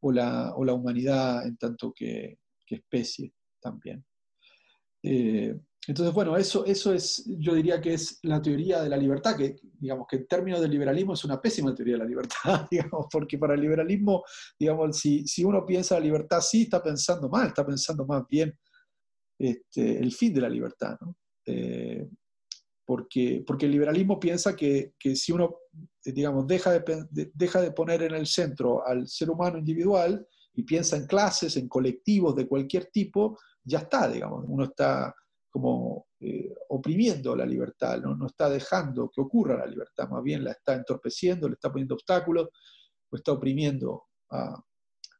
o 0.00 0.12
la, 0.12 0.54
o 0.54 0.64
la 0.64 0.72
humanidad 0.72 1.44
en 1.46 1.56
tanto 1.56 1.92
que, 1.92 2.38
que 2.64 2.76
especie 2.76 3.32
también. 3.60 4.04
Entonces, 5.86 6.14
bueno, 6.14 6.36
eso, 6.36 6.64
eso 6.64 6.94
es, 6.94 7.24
yo 7.26 7.54
diría 7.54 7.80
que 7.80 7.94
es 7.94 8.18
la 8.22 8.40
teoría 8.40 8.82
de 8.82 8.88
la 8.88 8.96
libertad, 8.96 9.36
que 9.36 9.56
digamos 9.78 10.06
que 10.08 10.16
en 10.16 10.26
términos 10.26 10.60
de 10.60 10.68
liberalismo 10.68 11.12
es 11.12 11.24
una 11.24 11.40
pésima 11.40 11.74
teoría 11.74 11.94
de 11.94 11.98
la 11.98 12.04
libertad, 12.06 12.66
digamos, 12.70 13.06
porque 13.10 13.38
para 13.38 13.54
el 13.54 13.60
liberalismo, 13.60 14.24
digamos, 14.58 14.98
si, 14.98 15.26
si 15.26 15.44
uno 15.44 15.64
piensa 15.66 15.96
la 15.96 16.00
libertad, 16.00 16.40
sí 16.40 16.62
está 16.62 16.82
pensando 16.82 17.28
mal, 17.28 17.48
está 17.48 17.66
pensando 17.66 18.06
más 18.06 18.26
bien 18.28 18.56
este, 19.38 19.98
el 19.98 20.12
fin 20.12 20.32
de 20.32 20.40
la 20.40 20.48
libertad, 20.48 20.96
¿no? 21.00 21.16
Eh, 21.46 22.08
porque, 22.86 23.42
porque 23.46 23.66
el 23.66 23.72
liberalismo 23.72 24.20
piensa 24.20 24.54
que, 24.54 24.94
que 24.98 25.16
si 25.16 25.32
uno, 25.32 25.56
digamos, 26.04 26.46
deja 26.46 26.70
de, 26.72 27.30
deja 27.34 27.60
de 27.60 27.72
poner 27.72 28.02
en 28.02 28.14
el 28.14 28.26
centro 28.26 28.86
al 28.86 29.08
ser 29.08 29.30
humano 29.30 29.58
individual 29.58 30.26
y 30.54 30.62
piensa 30.62 30.96
en 30.96 31.06
clases, 31.06 31.56
en 31.56 31.68
colectivos 31.68 32.36
de 32.36 32.46
cualquier 32.46 32.86
tipo, 32.86 33.38
ya 33.64 33.80
está, 33.80 34.08
digamos, 34.08 34.44
uno 34.46 34.64
está 34.64 35.14
como 35.54 36.08
eh, 36.18 36.52
oprimiendo 36.70 37.36
la 37.36 37.46
libertad, 37.46 38.00
¿no? 38.00 38.16
no 38.16 38.26
está 38.26 38.50
dejando 38.50 39.08
que 39.08 39.20
ocurra 39.20 39.56
la 39.56 39.66
libertad, 39.66 40.08
más 40.08 40.20
bien 40.20 40.42
la 40.42 40.50
está 40.50 40.74
entorpeciendo, 40.74 41.48
le 41.48 41.54
está 41.54 41.70
poniendo 41.70 41.94
obstáculos, 41.94 42.48
o 43.08 43.16
está 43.16 43.30
oprimiendo 43.30 44.02
a, 44.32 44.60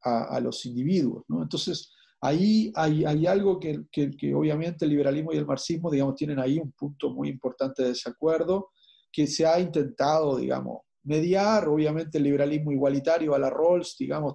a, 0.02 0.40
los 0.40 0.66
individuos. 0.66 1.22
¿no? 1.28 1.40
Entonces, 1.40 1.92
ahí 2.20 2.72
hay, 2.74 3.04
hay 3.04 3.28
algo 3.28 3.60
que, 3.60 3.84
que, 3.92 4.10
que, 4.10 4.34
obviamente 4.34 4.86
el 4.86 4.90
liberalismo 4.90 5.32
y 5.32 5.36
el 5.36 5.46
marxismo, 5.46 5.88
digamos, 5.88 6.16
tienen 6.16 6.40
ahí 6.40 6.58
un 6.58 6.72
punto 6.72 7.10
muy 7.10 7.28
importante 7.28 7.84
de 7.84 7.90
desacuerdo, 7.90 8.70
que 9.12 9.28
se 9.28 9.46
ha 9.46 9.60
intentado, 9.60 10.36
digamos, 10.36 10.80
mediar, 11.04 11.68
obviamente 11.68 12.18
el 12.18 12.24
liberalismo 12.24 12.72
igualitario 12.72 13.36
a 13.36 13.38
la 13.38 13.50
Rawls, 13.50 13.94
digamos, 13.96 14.34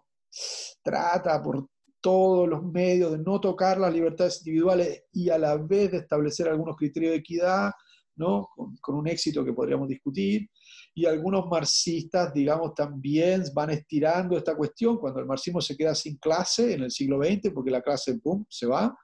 trata 0.81 1.43
por 1.43 1.67
todos 2.01 2.47
los 2.47 2.63
medios 2.63 3.11
de 3.11 3.19
no 3.19 3.39
tocar 3.39 3.79
las 3.79 3.93
libertades 3.93 4.39
individuales 4.45 5.03
y 5.11 5.29
a 5.29 5.37
la 5.37 5.57
vez 5.57 5.91
de 5.91 5.97
establecer 5.97 6.47
algunos 6.47 6.75
criterios 6.75 7.11
de 7.11 7.17
equidad, 7.17 7.71
¿no? 8.15 8.49
con, 8.55 8.95
un 8.95 9.07
éxito 9.07 9.43
que 9.43 9.53
podríamos 9.53 9.87
discutir. 9.87 10.49
Y 10.93 11.05
algunos 11.05 11.45
marxistas, 11.47 12.33
digamos, 12.33 12.73
también 12.73 13.43
van 13.53 13.69
estirando 13.69 14.37
esta 14.37 14.55
cuestión 14.55 14.97
cuando 14.97 15.19
el 15.19 15.25
marxismo 15.25 15.61
se 15.61 15.77
queda 15.77 15.95
sin 15.95 16.17
clase 16.17 16.73
en 16.73 16.83
el 16.83 16.91
siglo 16.91 17.23
XX, 17.23 17.51
porque 17.53 17.71
la 17.71 17.81
clase, 17.81 18.19
¡pum!, 18.19 18.45
se 18.49 18.65
va. 18.65 18.95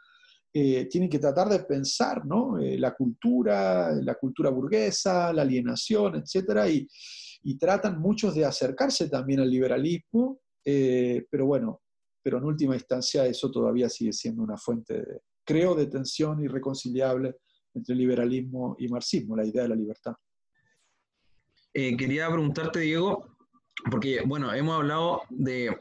Eh, 0.54 0.88
tienen 0.90 1.10
que 1.10 1.20
tratar 1.20 1.50
de 1.50 1.60
pensar 1.60 2.26
¿no? 2.26 2.58
Eh, 2.58 2.78
la 2.78 2.96
cultura, 2.96 3.92
la 3.92 4.16
cultura 4.16 4.50
burguesa, 4.50 5.34
la 5.34 5.42
alienación, 5.42 6.16
etc. 6.16 6.70
Y, 6.70 6.88
y 7.44 7.58
tratan 7.58 8.00
muchos 8.00 8.34
de 8.34 8.44
acercarse 8.44 9.08
también 9.08 9.40
al 9.40 9.50
liberalismo, 9.50 10.40
eh, 10.66 11.26
pero 11.30 11.46
bueno, 11.46 11.82
pero 12.26 12.40
en 12.40 12.46
última 12.46 12.74
instancia 12.74 13.24
eso 13.28 13.52
todavía 13.52 13.88
sigue 13.88 14.12
siendo 14.12 14.42
una 14.42 14.58
fuente, 14.58 14.96
de, 14.96 15.22
creo, 15.44 15.76
de 15.76 15.86
tensión 15.86 16.44
irreconciliable 16.44 17.36
entre 17.76 17.94
liberalismo 17.94 18.76
y 18.80 18.88
marxismo, 18.88 19.36
la 19.36 19.46
idea 19.46 19.62
de 19.62 19.70
la 19.70 19.76
libertad. 19.76 20.16
Eh, 21.72 21.96
quería 21.96 22.28
preguntarte, 22.32 22.80
Diego, 22.80 23.38
porque, 23.92 24.24
bueno, 24.26 24.52
hemos 24.52 24.76
hablado 24.76 25.22
de, 25.30 25.80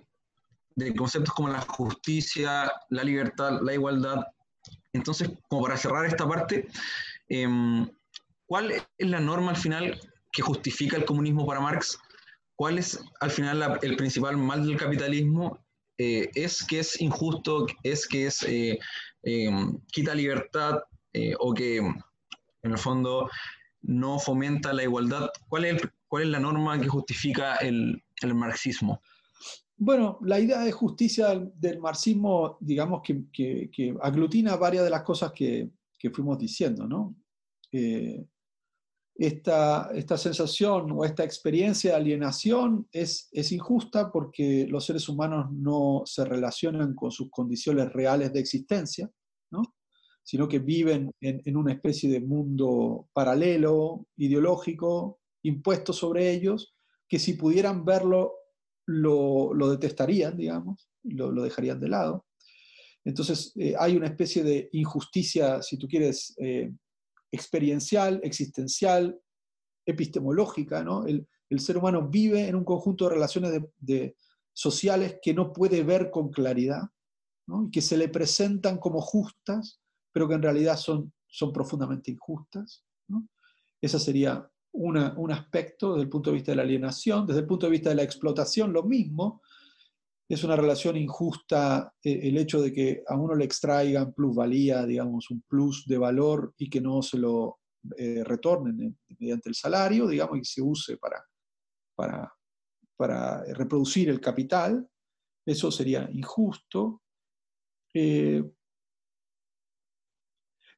conceptos 0.98 1.33
como 1.33 1.48
la 1.48 1.62
justicia, 1.62 2.70
la 2.90 3.04
libertad, 3.04 3.62
la 3.62 3.72
igualdad. 3.72 4.26
Entonces, 4.92 5.30
como 5.48 5.62
para 5.62 5.78
cerrar 5.78 6.04
esta 6.04 6.28
parte, 6.28 6.68
em, 7.30 7.88
¿cuál 8.44 8.70
es 8.70 8.85
la 8.98 9.20
norma 9.20 9.52
al 9.52 9.57
final 9.57 9.98
que 10.30 10.42
justifica 10.42 10.98
el 10.98 11.07
comunismo 11.07 11.46
para 11.46 11.61
Marx? 11.61 11.98
¿Cuál 12.54 12.76
es 12.76 13.02
al 13.20 13.30
final 13.30 13.78
el 13.80 13.96
principal 13.96 14.37
mal 14.37 14.66
del 14.66 14.76
capitalismo 14.76 15.63
eh, 15.98 16.30
es 16.35 16.64
que 16.64 16.80
es 16.80 17.00
injusto, 17.00 17.66
es 17.83 18.09
que 18.09 18.26
es 18.26 18.42
eh, 18.42 18.78
eh, 19.22 19.50
quita 19.92 20.14
libertad 20.14 20.80
o 21.38 21.54
que 21.54 21.76
en 21.76 22.72
el 22.72 22.78
fondo 22.78 23.30
no 23.83 24.18
fomenta 24.18 24.72
la 24.72 24.83
igualdad. 24.83 25.28
¿Cuál 25.48 25.66
es, 25.66 25.83
cuál 26.09 26.24
es 26.24 26.28
la 26.30 26.40
norma 26.40 26.80
que 26.80 26.88
justifica 26.88 27.54
el, 27.57 28.02
el, 28.20 28.35
marxismo? 28.35 29.00
Bueno, 29.76 30.18
la 30.22 30.40
idea 30.40 30.61
de 30.61 30.72
justicia 30.72 31.40
del, 31.54 31.78
marxismo, 31.78 32.59
digamos 32.61 33.02
que, 33.04 33.26
que, 33.33 33.70
que, 33.70 33.94
aglutina 34.02 34.57
varias 34.57 34.83
de 34.83 34.90
las 34.90 35.04
cosas 35.04 35.30
que, 35.30 35.70
que 35.96 36.11
fuimos 36.11 36.37
diciendo, 36.37 36.88
¿no? 36.88 37.14
Esta, 39.16 39.90
esta 39.94 40.18
sensación 40.18 40.90
o 40.92 41.05
esta 41.05 41.24
experiencia 41.24 41.92
de 41.92 41.96
alienación 41.96 42.88
es, 42.90 43.29
es 43.33 43.53
injusta 43.53 44.11
porque 44.11 44.66
los 44.68 44.85
seres 44.85 45.09
humanos 45.09 45.53
no 45.53 46.03
se 46.05 46.24
relacionan 46.24 46.94
con 46.94 47.11
sus 47.11 47.31
condiciones 47.31 47.92
reales 47.92 48.33
de 48.33 48.40
existencia, 48.40 49.09
¿no? 49.50 49.62
sino 50.24 50.48
que 50.48 50.59
viven 50.59 51.12
en, 51.20 51.42
en, 51.44 51.57
una 51.57 51.72
especie 51.72 52.11
de 52.11 52.20
mundo 52.20 53.09
paralelo, 53.12 54.07
ideológico, 54.16 55.20
impuesto 55.42 55.92
sobre 55.92 56.33
ellos, 56.33 56.74
que 57.09 57.18
si 57.18 57.35
pudieran 57.35 57.85
verlo, 57.85 58.33
lo, 58.87 59.55
lo 59.55 59.70
detestarían, 59.70 60.37
digamos, 60.37 60.88
lo, 61.05 61.31
lo, 61.31 61.42
dejarían 61.42 61.81
de 61.81 61.88
lado. 61.88 62.27
Entonces, 63.05 63.53
eh, 63.57 63.74
hay 63.79 63.96
una 63.96 64.07
especie 64.07 64.42
de 64.42 64.68
injusticia, 64.72 65.62
si 65.62 65.77
tú 65.77 65.87
quieres, 65.87 66.35
eh, 66.38 66.72
experiencial, 67.35 68.20
existencial, 68.23 69.18
epistemológica. 69.85 70.83
¿no? 70.83 71.07
El, 71.07 71.27
ser 71.59 71.77
humano 71.79 72.09
vive 72.09 72.49
en 72.49 72.57
un 72.57 72.64
conjunto 72.64 73.05
de 73.05 73.14
relaciones 73.14 73.53
de, 73.79 74.16
sociales 74.53 75.18
que 75.23 75.33
no 75.35 75.53
puede 75.53 75.85
ver 75.85 76.11
con 76.11 76.31
claridad 76.31 76.83
y 77.47 77.70
que 77.70 77.81
se 77.81 77.97
le 77.97 78.09
presentan 78.09 78.79
como 78.79 79.01
justas, 79.01 79.81
pero 80.12 80.27
que 80.27 80.35
en 80.35 80.42
realidad 80.42 80.77
son, 80.77 81.12
son 81.29 81.53
profundamente 81.53 82.11
injustas. 82.11 82.85
¿no? 83.09 83.29
Ese 83.81 84.01
sería 84.01 84.51
un 84.73 85.31
aspecto 85.31 85.92
desde 85.92 86.05
el 86.05 86.09
punto 86.09 86.31
de 86.31 86.35
vista 86.35 86.53
de 86.53 86.57
la 86.57 86.62
alienación, 86.62 87.27
desde 87.27 87.40
el 87.40 87.47
punto 87.47 87.66
de 87.66 87.73
vista 87.73 87.90
de 87.90 87.97
la 87.97 88.03
explotación, 88.03 88.73
lo 88.73 88.83
mismo 88.83 89.40
es 90.28 90.42
una 90.44 90.56
relación 90.56 90.96
injusta 90.96 91.92
eh, 92.02 92.20
el 92.22 92.38
hecho 92.38 92.60
de 92.60 92.72
que 92.72 93.02
a 93.06 93.16
uno 93.16 93.34
le 93.34 93.44
extraigan 93.44 94.12
plusvalía, 94.12 94.87
digamos, 94.87 95.30
un 95.30 95.42
plus 95.42 95.87
de 95.87 95.98
valor 95.98 96.54
y 96.56 96.70
que 96.70 96.80
no 96.80 97.02
se 97.02 97.18
lo 97.18 97.58
eh, 97.98 98.24
retornen 98.24 98.98
mediante 99.18 99.48
el 99.48 99.54
salario, 99.54 100.06
digamos, 100.06 100.38
y 100.38 100.44
se 100.44 100.62
use 100.62 100.96
para, 100.96 101.22
para, 101.94 102.32
para 102.96 103.44
reproducir 103.54 104.08
el 104.08 104.20
capital. 104.20 104.88
Eso 105.46 105.70
sería 105.70 106.08
injusto. 106.10 107.02
Eh, 107.92 108.42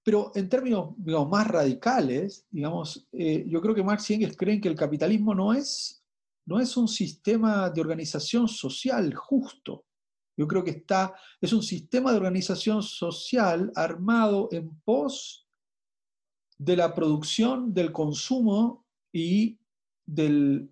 pero 0.07 0.31
en 0.37 0.49
términos 0.49 0.97
más 1.29 1.49
radicales, 1.49 2.47
digamos, 2.49 3.09
eh, 3.11 3.45
yo 3.49 3.61
creo 3.61 3.75
que 3.75 3.83
Marx 3.83 4.09
y 4.11 4.15
Engels 4.15 4.37
creen 4.37 4.61
que 4.61 4.69
el 4.69 4.77
capitalismo 4.77 5.35
no 5.35 5.53
es, 5.53 6.06
no 6.47 6.61
es 6.61 6.77
un 6.77 6.89
sistema 6.89 7.71
de 7.71 7.81
organización 7.81 8.49
social 8.49 9.15
justo. 9.15 9.85
Yo 10.37 10.47
creo 10.47 10.63
que 10.63 10.71
está, 10.71 11.15
es 11.41 11.53
un 11.53 11.63
sistema 11.63 12.11
de 12.11 12.19
organización 12.19 12.83
social 12.83 13.73
armado 13.75 14.49
en 14.53 14.79
pos 14.81 15.47
de 16.59 16.77
la 16.77 16.95
producción, 16.95 17.75
del 17.75 17.93
consumo 17.93 18.87
y 19.13 19.59
del, 20.05 20.71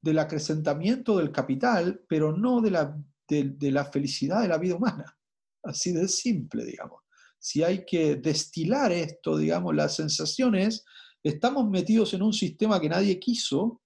del 0.00 0.18
acrecentamiento 0.18 1.18
del 1.18 1.32
capital, 1.32 2.04
pero 2.08 2.36
no 2.36 2.60
de 2.60 2.70
la, 2.70 2.96
de 3.28 3.70
la 3.70 3.84
felicidad 3.86 4.42
de 4.42 4.48
la 4.48 4.58
vida 4.58 4.76
humana. 4.76 5.18
Así 5.62 5.92
de 5.92 6.06
simple, 6.08 6.64
digamos 6.64 7.06
si 7.46 7.62
hay 7.62 7.84
que 7.84 8.16
destilar 8.16 8.90
esto, 8.90 9.36
digamos, 9.36 9.72
las 9.72 9.94
sensaciones, 9.94 10.84
estamos 11.22 11.70
metidos 11.70 12.12
en 12.12 12.22
un 12.22 12.32
sistema 12.32 12.80
que 12.80 12.88
nadie 12.88 13.20
quiso, 13.20 13.82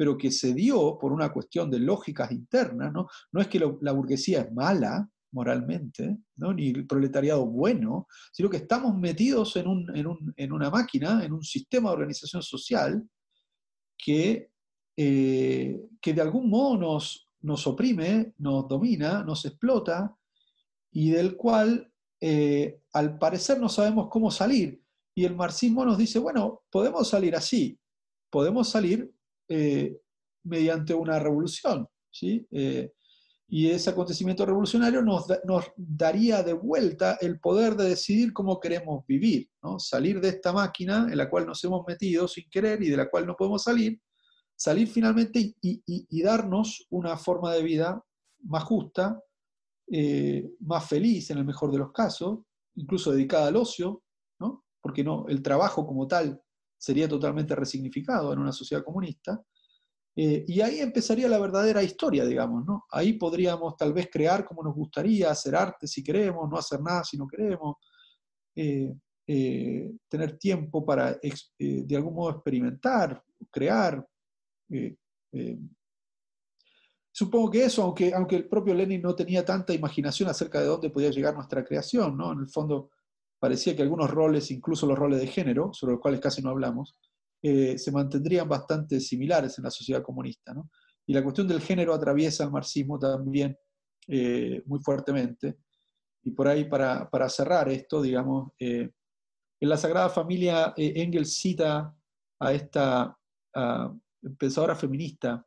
pero 0.00 0.16
que 0.16 0.30
se 0.30 0.54
dio 0.54 0.96
por 0.98 1.12
una 1.12 1.30
cuestión 1.30 1.70
de 1.70 1.78
lógicas 1.78 2.32
internas, 2.32 2.90
¿no? 2.90 3.06
No 3.32 3.40
es 3.42 3.48
que 3.48 3.60
la 3.82 3.92
burguesía 3.92 4.40
es 4.40 4.50
mala 4.50 5.06
moralmente, 5.30 6.16
¿no? 6.36 6.54
ni 6.54 6.70
el 6.70 6.86
proletariado 6.86 7.44
bueno, 7.44 8.06
sino 8.32 8.48
que 8.48 8.56
estamos 8.56 8.96
metidos 8.96 9.56
en, 9.56 9.66
una 10.52 10.70
máquina, 10.70 11.22
en 11.22 11.34
un 11.34 11.42
sistema 11.42 11.90
de 11.90 11.96
organización 11.96 12.42
social 12.42 13.06
que, 13.98 14.48
eh, 14.96 15.78
que 16.00 16.14
de 16.14 16.22
algún 16.22 16.48
modo 16.48 16.78
nos, 16.78 17.28
nos 17.42 17.66
oprime, 17.66 18.32
nos 18.38 18.68
domina, 18.68 19.22
nos 19.22 19.44
explota 19.44 20.16
y 20.92 21.10
del 21.10 21.36
cual 21.36 21.92
eh, 22.22 22.80
al 22.94 23.18
parecer 23.18 23.60
no 23.60 23.68
sabemos 23.68 24.08
cómo 24.10 24.30
salir. 24.30 24.82
Y 25.14 25.26
el 25.26 25.36
marxismo 25.36 25.84
nos 25.84 25.98
dice, 25.98 26.18
bueno, 26.18 26.62
podemos 26.70 27.06
salir 27.06 27.36
así, 27.36 27.78
podemos 28.30 28.70
salir 28.70 29.12
eh, 29.50 29.98
mediante 30.44 30.94
una 30.94 31.18
revolución. 31.18 31.86
¿sí? 32.10 32.46
Eh, 32.50 32.92
y 33.48 33.68
ese 33.68 33.90
acontecimiento 33.90 34.46
revolucionario 34.46 35.02
nos, 35.02 35.26
daría 35.76 36.42
de 36.42 36.52
vuelta 36.52 37.18
el 37.20 37.40
poder 37.40 37.74
de 37.74 37.90
decidir 37.90 38.32
cómo 38.32 38.60
queremos 38.60 39.04
vivir, 39.06 39.50
¿no? 39.62 39.78
salir 39.78 40.20
de 40.20 40.28
esta 40.28 40.52
máquina 40.52 41.08
en 41.10 41.18
la 41.18 41.28
cual 41.28 41.46
nos 41.46 41.62
hemos 41.64 41.84
metido 41.86 42.28
sin 42.28 42.48
querer 42.48 42.82
y 42.82 42.88
de 42.88 42.96
la 42.96 43.10
cual 43.10 43.26
no 43.26 43.36
podemos 43.36 43.64
salir, 43.64 44.00
salir 44.56 44.86
finalmente 44.86 45.54
y 45.60 46.22
darnos 46.22 46.86
una 46.90 47.16
forma 47.16 47.52
de 47.52 47.62
vida 47.62 48.02
más 48.44 48.64
justa, 48.64 49.20
eh, 49.92 50.48
más 50.60 50.88
feliz 50.88 51.30
en 51.30 51.38
el 51.38 51.44
mejor 51.44 51.72
de 51.72 51.78
los 51.78 51.90
casos, 51.90 52.38
incluso 52.76 53.10
dedicada 53.10 53.48
al 53.48 53.56
ocio, 53.56 54.04
¿no? 54.38 54.64
porque 54.80 55.02
no, 55.02 55.26
el 55.28 55.42
trabajo 55.42 55.84
como 55.84 56.06
tal 56.06 56.40
sería 56.80 57.06
totalmente 57.06 57.54
resignificado 57.54 58.32
en 58.32 58.38
una 58.38 58.52
sociedad 58.52 58.82
comunista. 58.82 59.42
Eh, 60.16 60.44
y 60.48 60.60
ahí 60.60 60.80
empezaría 60.80 61.28
la 61.28 61.38
verdadera 61.38 61.82
historia, 61.82 62.24
digamos, 62.24 62.64
¿no? 62.64 62.86
Ahí 62.90 63.12
podríamos 63.12 63.76
tal 63.76 63.92
vez 63.92 64.08
crear 64.10 64.44
como 64.44 64.62
nos 64.62 64.74
gustaría, 64.74 65.30
hacer 65.30 65.54
arte 65.54 65.86
si 65.86 66.02
queremos, 66.02 66.48
no 66.48 66.56
hacer 66.56 66.80
nada 66.80 67.04
si 67.04 67.16
no 67.16 67.28
queremos, 67.28 67.76
eh, 68.56 68.92
tener 70.08 70.38
tiempo 70.38 70.84
para 70.84 71.20
de 71.58 71.96
algún 71.96 72.14
modo 72.14 72.30
experimentar, 72.30 73.22
crear, 73.48 74.04
Supongo 77.12 77.50
que 77.50 77.64
eso, 77.64 77.82
aunque, 77.82 78.14
aunque 78.14 78.36
el 78.36 78.48
propio 78.48 78.72
Lenin 78.72 79.02
no 79.02 79.14
tenía 79.14 79.44
tanta 79.44 79.74
imaginación 79.74 80.28
acerca 80.28 80.60
de 80.60 80.66
dónde 80.66 80.90
podía 80.90 81.10
llegar 81.10 81.34
nuestra 81.34 81.64
creación, 81.64 82.16
¿no? 82.16 82.32
En 82.32 82.40
el 82.40 82.48
fondo 82.48 82.90
parecía 83.40 83.74
que 83.74 83.82
algunos 83.82 84.10
roles, 84.10 84.50
incluso 84.50 84.86
los 84.86 84.98
roles 84.98 85.18
de 85.18 85.26
género, 85.26 85.72
sobre 85.72 85.94
los 85.94 86.00
cuales 86.00 86.20
casi 86.20 86.42
no 86.42 86.50
hablamos, 86.50 86.94
eh, 87.42 87.78
se 87.78 87.90
mantendrían 87.90 88.46
bastante 88.46 89.00
similares 89.00 89.56
en 89.58 89.64
la 89.64 89.70
sociedad 89.70 90.02
comunista, 90.02 90.52
¿no? 90.52 90.70
Y 91.06 91.14
la 91.14 91.24
cuestión 91.24 91.48
del 91.48 91.62
género 91.62 91.94
atraviesa 91.94 92.44
el 92.44 92.50
marxismo 92.50 92.98
también 92.98 93.56
eh, 94.06 94.62
muy 94.66 94.78
fuertemente. 94.80 95.56
Y 96.22 96.32
por 96.32 96.46
ahí, 96.46 96.66
para, 96.66 97.08
para 97.08 97.30
cerrar 97.30 97.70
esto, 97.70 98.02
digamos, 98.02 98.52
eh, 98.58 98.90
en 99.58 99.68
la 99.68 99.78
Sagrada 99.78 100.10
Familia 100.10 100.74
Engels 100.76 101.34
cita 101.34 101.94
a 102.38 102.52
esta 102.52 103.16
pensadora 104.38 104.74
feminista, 104.74 105.44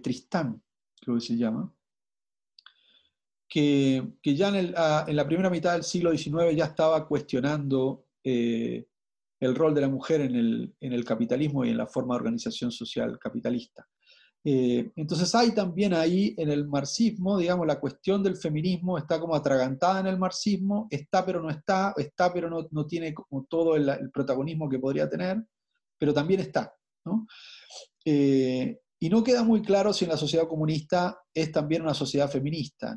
Tristán, 0.00 0.62
creo 1.00 1.16
que 1.16 1.20
se 1.20 1.36
llama, 1.36 1.72
que, 3.48 4.12
ya 4.24 4.48
en, 4.48 4.72
la 4.72 5.26
primera 5.26 5.50
mitad 5.50 5.72
del 5.72 5.84
siglo 5.84 6.16
XIX 6.16 6.56
ya 6.56 6.66
estaba 6.66 7.06
cuestionando 7.06 8.06
eh, 8.22 8.86
el 9.40 9.54
rol 9.54 9.74
de 9.74 9.80
la 9.80 9.88
mujer 9.88 10.22
en 10.22 10.74
el, 10.80 11.04
capitalismo 11.04 11.64
y 11.64 11.70
en 11.70 11.76
la 11.76 11.86
forma 11.86 12.14
de 12.14 12.20
organización 12.20 12.70
social 12.72 13.18
capitalista. 13.18 13.86
Eh, 14.46 14.92
entonces 14.96 15.34
hay 15.34 15.52
también 15.52 15.94
ahí 15.94 16.34
en 16.36 16.50
el 16.50 16.66
marxismo, 16.66 17.38
digamos, 17.38 17.66
la 17.66 17.80
cuestión 17.80 18.22
del 18.22 18.36
feminismo 18.36 18.98
está 18.98 19.18
como 19.18 19.34
atragantada 19.34 20.00
en 20.00 20.06
el 20.06 20.18
marxismo, 20.18 20.86
está 20.90 21.24
pero 21.24 21.42
no 21.42 21.48
está, 21.48 21.94
está 21.96 22.32
pero 22.32 22.50
no, 22.50 22.86
tiene 22.86 23.14
todo 23.48 23.76
el, 23.76 24.10
protagonismo 24.12 24.68
que 24.68 24.78
podría 24.78 25.08
tener, 25.08 25.42
pero 25.98 26.12
también 26.12 26.40
está. 26.40 26.74
¿no? 27.06 27.26
Y 29.04 29.10
no 29.10 29.22
queda 29.22 29.44
muy 29.44 29.60
claro 29.60 29.92
si 29.92 30.06
en 30.06 30.12
la 30.12 30.16
sociedad 30.16 30.48
comunista 30.48 31.18
es 31.34 31.52
también 31.52 31.82
una 31.82 31.92
sociedad 31.92 32.30
feminista. 32.30 32.96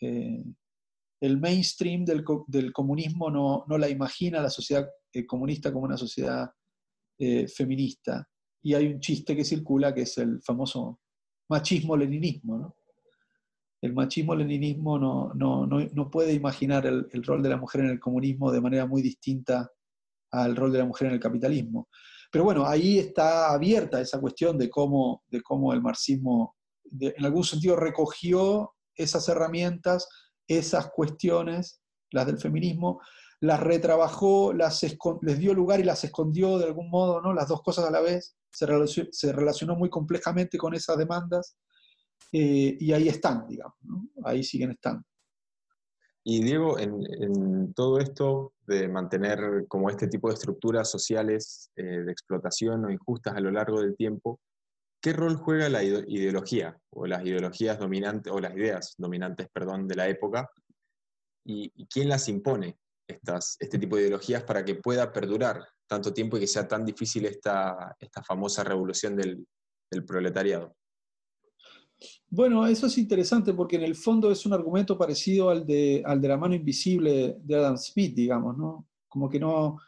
El 0.00 1.40
mainstream 1.40 2.04
del, 2.04 2.24
comunismo 2.72 3.30
no, 3.30 3.78
la 3.78 3.88
imagina 3.88 4.42
la 4.42 4.50
sociedad 4.50 4.88
eh, 5.12 5.26
comunista 5.26 5.72
como 5.72 5.86
una 5.86 5.96
sociedad 5.96 6.50
eh, 7.18 7.48
feminista. 7.48 8.28
Y 8.62 8.74
hay 8.74 8.88
un 8.88 9.00
chiste 9.00 9.34
que 9.34 9.44
circula 9.44 9.94
que 9.94 10.02
es 10.02 10.18
el 10.18 10.42
famoso 10.42 11.00
machismo-leninismo. 11.48 12.76
El 13.80 13.94
machismo-leninismo 13.94 14.98
no, 14.98 16.10
puede 16.10 16.32
imaginar 16.32 16.86
el, 16.86 17.24
rol 17.24 17.42
de 17.42 17.48
la 17.48 17.56
mujer 17.56 17.82
en 17.82 17.90
el 17.90 18.00
comunismo 18.00 18.52
de 18.52 18.60
manera 18.60 18.86
muy 18.86 19.00
distinta 19.00 19.70
al 20.32 20.56
rol 20.56 20.72
de 20.72 20.78
la 20.78 20.84
mujer 20.84 21.08
en 21.08 21.14
el 21.14 21.20
capitalismo. 21.20 21.88
Pero 22.30 22.44
bueno, 22.44 22.66
ahí 22.66 22.98
está 22.98 23.52
abierta 23.52 24.00
esa 24.00 24.20
cuestión 24.20 24.58
de 24.58 24.68
cómo 24.68 25.22
el 25.30 25.80
marxismo, 25.80 26.56
en 27.00 27.24
algún 27.24 27.44
sentido, 27.44 27.76
recogió 27.76 28.75
esas 28.96 29.28
herramientas, 29.28 30.08
esas 30.48 30.90
cuestiones, 30.90 31.80
las 32.10 32.26
del 32.26 32.38
feminismo, 32.38 33.00
las 33.40 33.60
retrabajó, 33.60 34.52
las 34.52 34.82
les 35.22 35.38
dio 35.38 35.54
lugar 35.54 35.80
y 35.80 35.84
las 35.84 36.02
escondió 36.04 36.58
de 36.58 36.66
algún 36.66 36.90
modo, 36.90 37.20
¿no? 37.20 37.34
las 37.34 37.48
dos 37.48 37.62
cosas 37.62 37.84
a 37.84 37.90
la 37.90 38.00
vez, 38.00 38.36
se 38.50 39.32
relacionó, 39.32 39.76
muy 39.76 39.90
complejamente 39.90 40.56
con 40.56 40.74
esas 40.74 40.96
demandas 40.96 41.56
eh, 42.32 42.76
y 42.80 42.92
ahí 42.92 43.08
están, 43.08 43.46
digamos, 43.46 43.76
ahí 44.24 44.42
siguen 44.42 44.70
estando. 44.70 45.04
Y 46.24 46.42
Diego, 46.42 46.76
en, 46.78 47.72
todo 47.74 48.00
esto 48.00 48.52
de 48.66 48.88
mantener 48.88 49.66
como 49.68 49.90
este 49.90 50.08
tipo 50.08 50.28
de 50.28 50.34
estructuras 50.34 50.90
sociales 50.90 51.70
eh, 51.76 51.84
de 51.84 52.10
explotación 52.10 52.84
o 52.84 52.90
injustas 52.90 53.36
a 53.36 53.40
lo 53.40 53.52
largo 53.52 53.80
del 53.80 53.94
tiempo, 53.94 54.40
¿qué 55.06 55.12
rol 55.12 55.36
juega 55.36 55.68
la 55.68 55.84
ideología 55.84 56.76
o 56.90 57.06
las 57.06 57.24
ideologías 57.24 57.78
dominantes 57.78 58.32
o 58.32 58.40
las 58.40 58.52
ideas 58.56 58.96
dominantes, 58.98 59.46
perdón, 59.52 59.86
de 59.86 59.94
la 59.94 60.08
época? 60.08 60.50
¿Y, 61.44 61.86
quién 61.86 62.08
las 62.08 62.28
impone 62.28 62.76
estas, 63.06 63.56
este 63.60 63.78
tipo 63.78 63.94
de 63.94 64.02
ideologías 64.02 64.42
para 64.42 64.64
que 64.64 64.74
pueda 64.74 65.12
perdurar 65.12 65.64
tanto 65.86 66.12
tiempo 66.12 66.36
y 66.36 66.40
que 66.40 66.48
sea 66.48 66.66
tan 66.66 66.84
difícil 66.84 67.24
esta, 67.24 67.94
esta 68.00 68.20
famosa 68.24 68.64
revolución 68.64 69.14
del 69.14 69.46
proletariado? 70.04 70.74
Bueno, 72.28 72.66
eso 72.66 72.88
es 72.88 72.98
interesante 72.98 73.54
porque 73.54 73.76
en 73.76 73.84
el 73.84 73.94
fondo 73.94 74.32
es 74.32 74.44
un 74.44 74.54
argumento 74.54 74.98
parecido 74.98 75.50
al 75.50 75.64
de, 75.64 76.02
al 76.04 76.20
de 76.20 76.26
la 76.26 76.36
mano 76.36 76.56
invisible 76.56 77.36
de 77.38 77.54
Adam 77.54 77.78
Smith, 77.78 78.12
digamos, 78.12 78.58
¿no? 78.58 78.88
Como 79.06 79.28
que 79.28 79.38
no, 79.38 79.78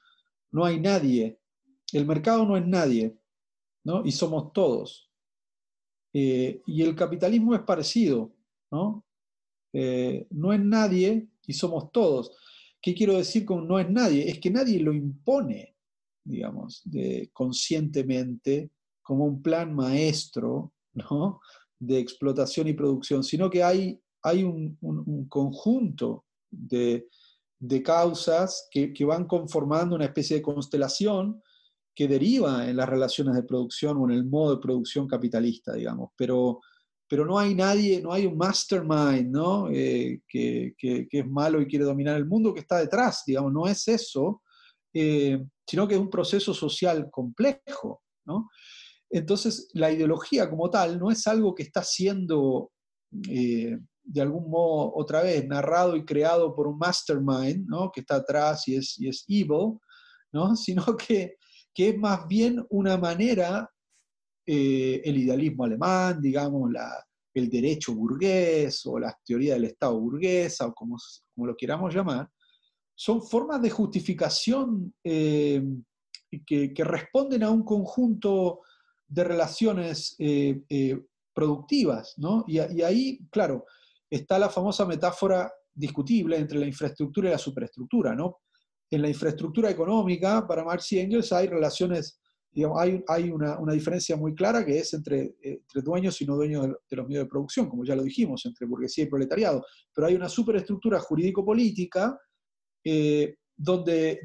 no 0.52 0.64
hay 0.64 0.78
nadie. 0.78 1.40
El 1.92 2.06
mercado 2.06 2.46
no 2.46 2.56
es 2.56 2.64
nadie, 2.64 3.18
¿no? 3.82 4.04
Y 4.04 4.12
somos 4.12 4.52
todos. 4.52 5.07
Eh, 6.12 6.62
y 6.66 6.82
el 6.82 6.94
capitalismo 6.94 7.54
es 7.54 7.62
parecido, 7.62 8.32
¿no? 8.70 9.04
Eh, 9.72 10.26
no 10.30 10.52
es 10.52 10.60
nadie 10.60 11.28
y 11.46 11.52
somos 11.52 11.92
todos. 11.92 12.36
¿Qué 12.80 12.94
quiero 12.94 13.16
decir 13.16 13.44
con 13.44 13.66
no 13.66 13.78
es 13.78 13.90
nadie? 13.90 14.28
Es 14.28 14.38
que 14.38 14.50
nadie 14.50 14.80
lo 14.80 14.92
impone, 14.92 15.76
digamos, 16.24 16.82
de, 16.84 17.30
conscientemente 17.32 18.70
como 19.02 19.24
un 19.24 19.42
plan 19.42 19.74
maestro, 19.74 20.72
¿no? 20.94 21.40
de 21.78 21.98
explotación 21.98 22.68
y 22.68 22.72
producción, 22.72 23.22
sino 23.22 23.48
que 23.50 23.62
hay, 23.62 24.00
hay 24.22 24.42
un, 24.42 24.76
conjunto 25.28 26.24
de, 26.50 27.06
causas 27.84 28.68
que, 28.70 28.92
van 29.04 29.26
conformando 29.26 29.96
una 29.96 30.06
especie 30.06 30.36
de 30.36 30.42
constelación 30.42 31.42
que 31.98 32.06
deriva 32.06 32.68
en 32.68 32.76
las 32.76 32.88
relaciones 32.88 33.34
de 33.34 33.42
producción 33.42 33.96
o 33.96 34.04
en 34.08 34.14
el 34.14 34.24
modo 34.24 34.54
de 34.54 34.62
producción 34.62 35.08
capitalista, 35.08 35.72
digamos. 35.74 36.10
Pero, 36.16 36.60
pero 37.08 37.26
no 37.26 37.36
hay 37.40 37.56
nadie, 37.56 38.00
no 38.00 38.12
hay 38.12 38.24
un 38.24 38.36
mastermind, 38.36 39.32
¿no? 39.32 39.68
Eh, 39.68 40.20
que, 40.28 40.76
es 40.80 41.26
malo 41.26 41.60
y 41.60 41.66
quiere 41.66 41.84
dominar 41.84 42.16
el 42.16 42.24
mundo 42.24 42.54
que 42.54 42.60
está 42.60 42.78
detrás, 42.78 43.24
digamos, 43.26 43.52
no 43.52 43.66
es 43.66 43.88
eso, 43.88 44.42
eh, 44.94 45.44
sino 45.66 45.88
que 45.88 45.94
es 45.94 46.00
un 46.00 46.08
proceso 46.08 46.54
social 46.54 47.08
complejo, 47.10 48.00
¿no? 48.24 48.48
Entonces, 49.10 49.68
la 49.72 49.90
ideología 49.90 50.48
como 50.48 50.70
tal 50.70 51.00
no 51.00 51.10
es 51.10 51.26
algo 51.26 51.52
que 51.52 51.64
está 51.64 51.82
siendo, 51.82 52.70
eh, 53.28 53.76
de 54.04 54.20
algún 54.20 54.48
modo, 54.48 54.92
otra 54.94 55.22
vez, 55.22 55.44
narrado 55.48 55.96
y 55.96 56.04
creado 56.04 56.54
por 56.54 56.68
un 56.68 56.78
mastermind, 56.78 57.66
¿no? 57.66 57.90
Que 57.90 58.02
está 58.02 58.16
atrás 58.16 58.68
y 58.68 58.76
es, 58.76 58.96
y 59.00 59.08
es 59.08 59.24
evil, 59.26 59.80
¿no? 60.32 60.54
Sino 60.56 60.96
que, 60.96 61.37
que 61.78 61.90
es 61.90 61.96
más 61.96 62.26
bien 62.26 62.66
una 62.70 62.96
manera 62.96 63.70
eh, 64.44 65.00
el 65.04 65.16
idealismo 65.16 65.62
alemán, 65.62 66.20
digamos, 66.20 66.72
el 67.32 67.48
derecho 67.48 67.94
burgués 67.94 68.84
o 68.86 68.98
la 68.98 69.16
teoría 69.24 69.54
del 69.54 69.66
Estado 69.66 69.96
burguesa 69.96 70.66
o 70.66 70.74
como, 70.74 70.96
como 71.32 71.46
lo 71.46 71.56
queramos 71.56 71.94
llamar, 71.94 72.28
son 72.96 73.22
formas 73.22 73.62
de 73.62 73.70
justificación 73.70 74.92
eh, 75.04 75.62
que, 76.44 76.72
responden 76.78 77.44
a 77.44 77.50
un 77.52 77.62
conjunto 77.62 78.62
de 79.06 79.22
relaciones 79.22 80.16
eh, 80.18 80.60
productivas, 81.32 82.14
¿no? 82.16 82.44
Y, 82.48 82.58
y, 82.58 82.82
ahí, 82.82 83.20
claro, 83.30 83.66
está 84.10 84.36
la 84.36 84.48
famosa 84.48 84.84
metáfora 84.84 85.48
discutible 85.72 86.38
entre 86.38 86.58
la 86.58 86.66
infraestructura 86.66 87.28
y 87.28 87.32
la 87.32 87.38
superestructura, 87.38 88.16
¿no? 88.16 88.38
En 88.90 89.02
la 89.02 89.08
infraestructura 89.08 89.70
económica, 89.70 90.46
para 90.46 90.64
Marx 90.64 90.92
y 90.92 91.00
Engels, 91.00 91.32
hay 91.32 91.46
relaciones 91.46 92.20
hay, 92.76 93.04
hay 93.06 93.30
una, 93.30 93.72
diferencia 93.72 94.16
muy 94.16 94.34
clara 94.34 94.64
que 94.64 94.78
es 94.78 94.92
entre, 94.94 95.36
entre 95.42 95.82
dueños 95.82 96.20
y 96.20 96.26
no 96.26 96.36
dueños 96.36 96.66
de, 96.88 96.96
los 96.96 97.06
medios 97.06 97.24
de 97.24 97.28
producción, 97.28 97.68
como 97.68 97.84
ya 97.84 97.94
lo 97.94 98.02
dijimos, 98.02 98.44
entre 98.46 98.66
burguesía 98.66 99.04
y 99.04 99.08
proletariado. 99.08 99.64
Pero 99.94 100.06
hay 100.06 100.14
una 100.14 100.28
superestructura 100.28 100.98
jurídico-política 100.98 102.18
eh, 102.84 103.36
donde, 103.56 104.20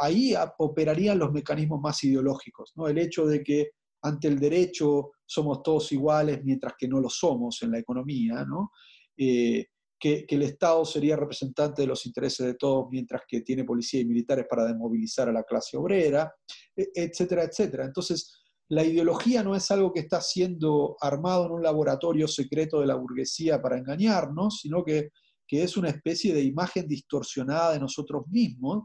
ahí 0.00 0.34
operarían 0.58 1.18
los 1.18 1.32
mecanismos 1.32 1.80
más 1.80 2.02
ideológicos. 2.04 2.72
¿no? 2.76 2.88
El 2.88 2.98
hecho 2.98 3.26
de 3.26 3.42
que 3.42 3.70
ante 4.02 4.28
el 4.28 4.38
derecho 4.38 5.12
somos 5.26 5.62
todos 5.62 5.90
iguales 5.92 6.42
mientras 6.44 6.74
que 6.78 6.88
no 6.88 7.00
lo 7.00 7.10
somos 7.10 7.62
en 7.62 7.72
la 7.72 7.78
economía, 7.78 8.44
¿no? 8.44 8.70
Eh, 9.16 9.66
que, 9.98 10.26
el 10.28 10.42
Estado 10.42 10.84
sería 10.84 11.16
representante 11.16 11.82
de 11.82 11.88
los 11.88 12.06
intereses 12.06 12.46
de 12.46 12.54
todos, 12.54 12.86
mientras 12.90 13.22
que 13.26 13.40
tiene 13.40 13.64
policía 13.64 14.00
y 14.00 14.04
militares 14.04 14.46
para 14.48 14.64
desmovilizar 14.64 15.28
a 15.28 15.32
la 15.32 15.42
clase 15.42 15.76
obrera, 15.76 16.32
e, 16.76 16.88
etcétera, 16.94 17.44
etcétera. 17.44 17.84
Entonces, 17.84 18.32
la 18.68 18.84
ideología 18.84 19.42
no 19.42 19.56
es 19.56 19.70
algo 19.70 19.92
que 19.92 20.00
está 20.00 20.20
siendo 20.20 20.96
armado 21.00 21.46
en 21.46 21.52
un 21.52 21.62
laboratorio 21.62 22.28
secreto 22.28 22.80
de 22.80 22.86
la 22.86 22.94
burguesía 22.94 23.60
para 23.60 23.78
engañarnos, 23.78 24.60
sino 24.60 24.84
que, 24.84 25.10
es 25.50 25.78
una 25.78 25.88
especie 25.88 26.34
de 26.34 26.42
imagen 26.42 26.86
distorsionada 26.86 27.72
de 27.72 27.80
nosotros 27.80 28.26
mismos 28.28 28.84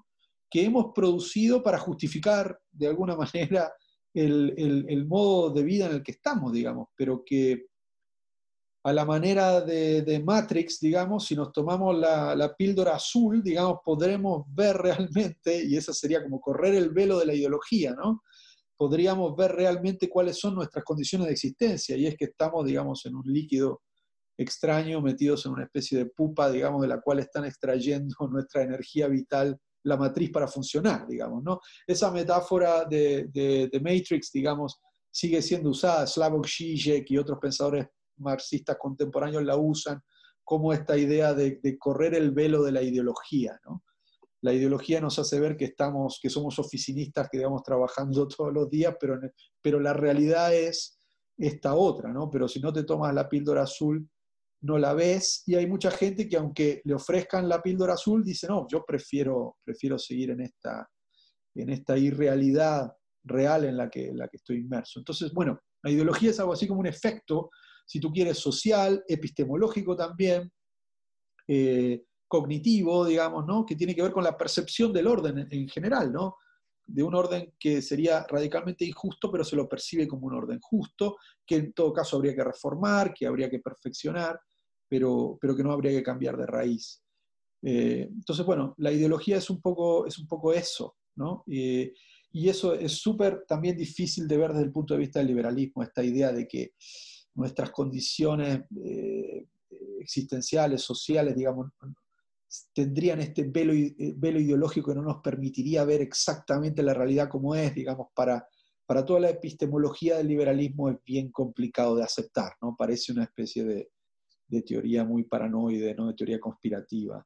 que 0.50 0.64
hemos 0.64 0.94
producido 0.96 1.62
para 1.62 1.78
justificar 1.78 2.58
de 2.72 2.88
alguna 2.88 3.18
manera 3.18 3.74
el, 4.14 4.54
el 4.88 5.06
modo 5.06 5.50
de 5.50 5.64
vida 5.64 5.88
en 5.88 5.96
el 5.96 6.04
que 6.04 6.14
estamos, 6.14 6.54
digamos, 6.54 6.88
pero 6.96 7.22
que 7.26 7.66
a 8.86 8.92
la 8.92 9.06
manera 9.06 9.62
de, 9.62 10.22
Matrix, 10.26 10.82
digamos, 10.82 11.26
si 11.26 11.36
nos 11.36 11.54
tomamos 11.54 11.98
la, 11.98 12.54
píldora 12.58 12.96
azul, 12.96 13.42
digamos, 13.42 13.80
podremos 13.84 14.44
ver 14.50 14.76
realmente, 14.78 15.64
y 15.64 15.78
eso 15.78 15.94
sería 15.94 16.22
como 16.22 16.42
correr 16.42 16.76
el 16.76 16.90
velo 16.90 17.18
de 17.18 17.26
la 17.26 17.34
ideología, 17.34 17.94
¿no? 17.94 18.24
Podríamos 18.76 19.38
ver 19.38 19.54
realmente 19.54 20.10
cuáles 20.10 20.38
son 20.38 20.56
nuestras 20.56 20.84
condiciones 20.84 21.28
de 21.28 21.34
existencia, 21.34 21.96
y 21.96 22.08
es 22.08 22.18
que 22.18 22.26
estamos, 22.26 22.66
digamos, 22.66 23.06
en 23.06 23.16
un 23.16 23.24
líquido 23.26 23.82
extraño, 24.38 25.02
metidos 25.02 25.46
en 25.46 25.54
una 25.54 25.64
especie 25.64 25.98
de 26.00 26.08
pupa, 26.08 26.52
digamos, 26.52 26.82
de 26.82 26.90
la 26.90 27.00
cual 27.00 27.20
están 27.20 27.46
extrayendo 27.46 28.16
nuestra 28.30 28.64
energía 28.64 29.08
vital, 29.08 29.58
la 29.84 29.96
matriz 29.96 30.30
para 30.30 30.48
funcionar, 30.48 31.08
digamos, 31.08 31.42
¿no? 31.42 31.62
Esa 31.88 32.12
metáfora 32.12 32.84
de, 32.84 33.30
de 33.34 33.80
Matrix, 33.80 34.30
digamos, 34.34 34.82
sigue 35.10 35.42
siendo 35.42 35.70
usada, 35.70 36.06
Slavoj 36.06 36.46
Žižek 36.46 37.12
y 37.12 37.18
otros 37.18 37.38
pensadores 37.40 37.88
marxistas 38.18 38.78
contemporáneos 38.80 39.44
la 39.44 39.58
usan 39.58 40.02
como 40.44 40.74
esta 40.74 40.98
idea 40.98 41.34
de, 41.34 41.60
correr 41.80 42.16
el 42.16 42.32
velo 42.32 42.64
de 42.64 42.72
la 42.72 42.82
ideología. 42.82 43.60
La 44.42 44.54
ideología 44.54 45.00
nos 45.00 45.18
hace 45.20 45.40
ver 45.40 45.56
que, 45.56 45.66
estamos, 45.66 46.20
que 46.22 46.30
somos 46.30 46.60
oficinistas, 46.60 47.30
que 47.32 47.38
estamos 47.38 47.64
trabajando 47.64 48.28
todos 48.38 48.54
los 48.54 48.70
días, 48.70 48.96
pero, 49.00 49.20
pero 49.62 49.80
la 49.80 49.94
realidad 49.94 50.54
es 50.54 50.98
esta 51.38 51.76
otra, 51.76 52.12
¿no? 52.12 52.30
Pero 52.30 52.48
si 52.48 52.60
no 52.60 52.72
te 52.74 52.84
tomas 52.84 53.14
la 53.14 53.30
píldora 53.30 53.64
azul, 53.64 54.08
no 54.62 54.78
la 54.78 54.94
ves, 54.94 55.44
y 55.46 55.56
hay 55.56 55.68
mucha 55.68 55.92
gente 55.92 56.28
que 56.28 56.38
aunque 56.38 56.82
le 56.86 56.94
ofrezcan 56.94 57.50
la 57.50 57.62
píldora 57.62 57.94
azul, 57.94 58.24
dice, 58.24 58.48
no, 58.48 58.66
yo 58.70 58.86
prefiero, 58.86 59.58
prefiero 59.64 60.00
seguir 60.00 60.32
en 60.32 60.42
esta, 60.42 60.90
en 61.56 61.70
esta 61.70 61.98
irrealidad 61.98 62.94
real 63.24 63.66
en 63.66 63.78
la, 63.78 63.90
que, 63.90 64.08
en 64.08 64.18
la 64.18 64.28
que 64.28 64.38
estoy 64.38 64.58
inmerso. 64.58 65.00
Entonces, 65.00 65.34
bueno, 65.34 65.60
la 65.82 65.92
ideología 65.92 66.30
es 66.30 66.40
algo 66.40 66.54
así 66.54 66.68
como 66.68 66.80
un 66.80 66.88
efecto 66.88 67.50
si 67.86 68.00
tú 68.00 68.12
quieres, 68.12 68.38
social, 68.38 69.04
epistemológico 69.08 69.96
también, 69.96 70.52
eh, 71.48 72.04
cognitivo, 72.28 73.06
digamos, 73.06 73.46
¿no? 73.46 73.66
que 73.66 73.76
tiene 73.76 73.94
que 73.94 74.02
ver 74.02 74.12
con 74.12 74.24
la 74.24 74.38
percepción 74.38 74.92
del 74.92 75.08
orden 75.08 75.48
en, 75.52 75.70
general, 75.70 76.12
¿no? 76.12 76.38
de 76.86 77.04
un 77.04 77.14
orden 77.14 77.54
que 77.60 77.82
sería 77.82 78.26
radicalmente 78.28 78.86
injusto, 78.86 79.32
pero 79.32 79.44
se 79.44 79.56
lo 79.56 79.70
percibe 79.70 80.08
como 80.08 80.28
un 80.28 80.34
orden 80.34 80.60
justo, 80.60 81.18
que 81.46 81.58
en 81.58 81.74
todo 81.74 81.94
caso 81.94 82.18
habría 82.18 82.36
que 82.36 82.44
reformar, 82.44 83.14
que 83.14 83.28
habría 83.28 83.50
que 83.50 83.60
perfeccionar, 83.60 84.40
pero, 84.90 85.38
pero 85.40 85.56
que 85.56 85.64
no 85.64 85.72
habría 85.72 85.92
que 85.92 86.04
cambiar 86.04 86.36
de 86.38 86.48
raíz. 86.48 87.04
Eh, 87.62 88.10
entonces, 88.12 88.46
bueno, 88.46 88.74
la 88.78 88.92
ideología 88.92 89.38
es 89.38 89.50
un 89.50 89.62
poco, 89.62 90.06
es 90.06 90.18
un 90.18 90.28
poco 90.28 90.54
eso, 90.54 90.96
¿no? 91.16 91.44
Eh, 91.48 91.94
y 92.32 92.50
eso 92.50 92.74
es 92.74 92.94
súper 92.94 93.46
también 93.48 93.78
difícil 93.78 94.28
de 94.28 94.38
ver 94.38 94.52
desde 94.52 94.66
el 94.66 94.72
punto 94.72 94.96
de 94.96 95.02
vista 95.02 95.20
del 95.20 95.30
liberalismo, 95.30 95.84
esta 95.84 96.04
idea 96.04 96.32
de 96.32 96.48
que 96.48 96.74
nuestras 97.36 97.72
condiciones 97.72 98.62
eh, 98.84 99.46
existenciales, 100.00 100.82
sociales, 100.82 101.36
digamos, 101.36 101.72
tendrían 102.74 103.22
este 103.22 103.44
velo, 103.44 103.74
eh, 103.74 104.14
velo, 104.16 104.40
ideológico 104.40 104.92
que 104.92 104.96
no 104.96 105.04
nos 105.04 105.22
permitiría 105.22 105.84
ver 105.86 106.02
exactamente 106.02 106.84
la 106.84 106.94
realidad 106.94 107.30
como 107.30 107.56
es, 107.56 107.74
digamos, 107.74 108.08
para, 108.14 108.48
para 108.86 109.06
toda 109.06 109.22
la 109.22 109.30
epistemología 109.30 110.18
del 110.18 110.28
liberalismo 110.28 110.90
es 110.90 110.98
bien 111.04 111.32
complicado 111.32 111.96
de 111.96 112.04
aceptar, 112.04 112.54
¿no? 112.62 112.76
Parece 112.78 113.12
una 113.12 113.24
especie 113.24 113.64
de, 113.64 113.90
de 114.48 114.62
teoría 114.62 115.04
muy 115.04 115.24
paranoide, 115.24 115.96
¿no? 115.96 116.08
De 116.08 116.14
teoría 116.14 116.40
conspirativa. 116.40 117.26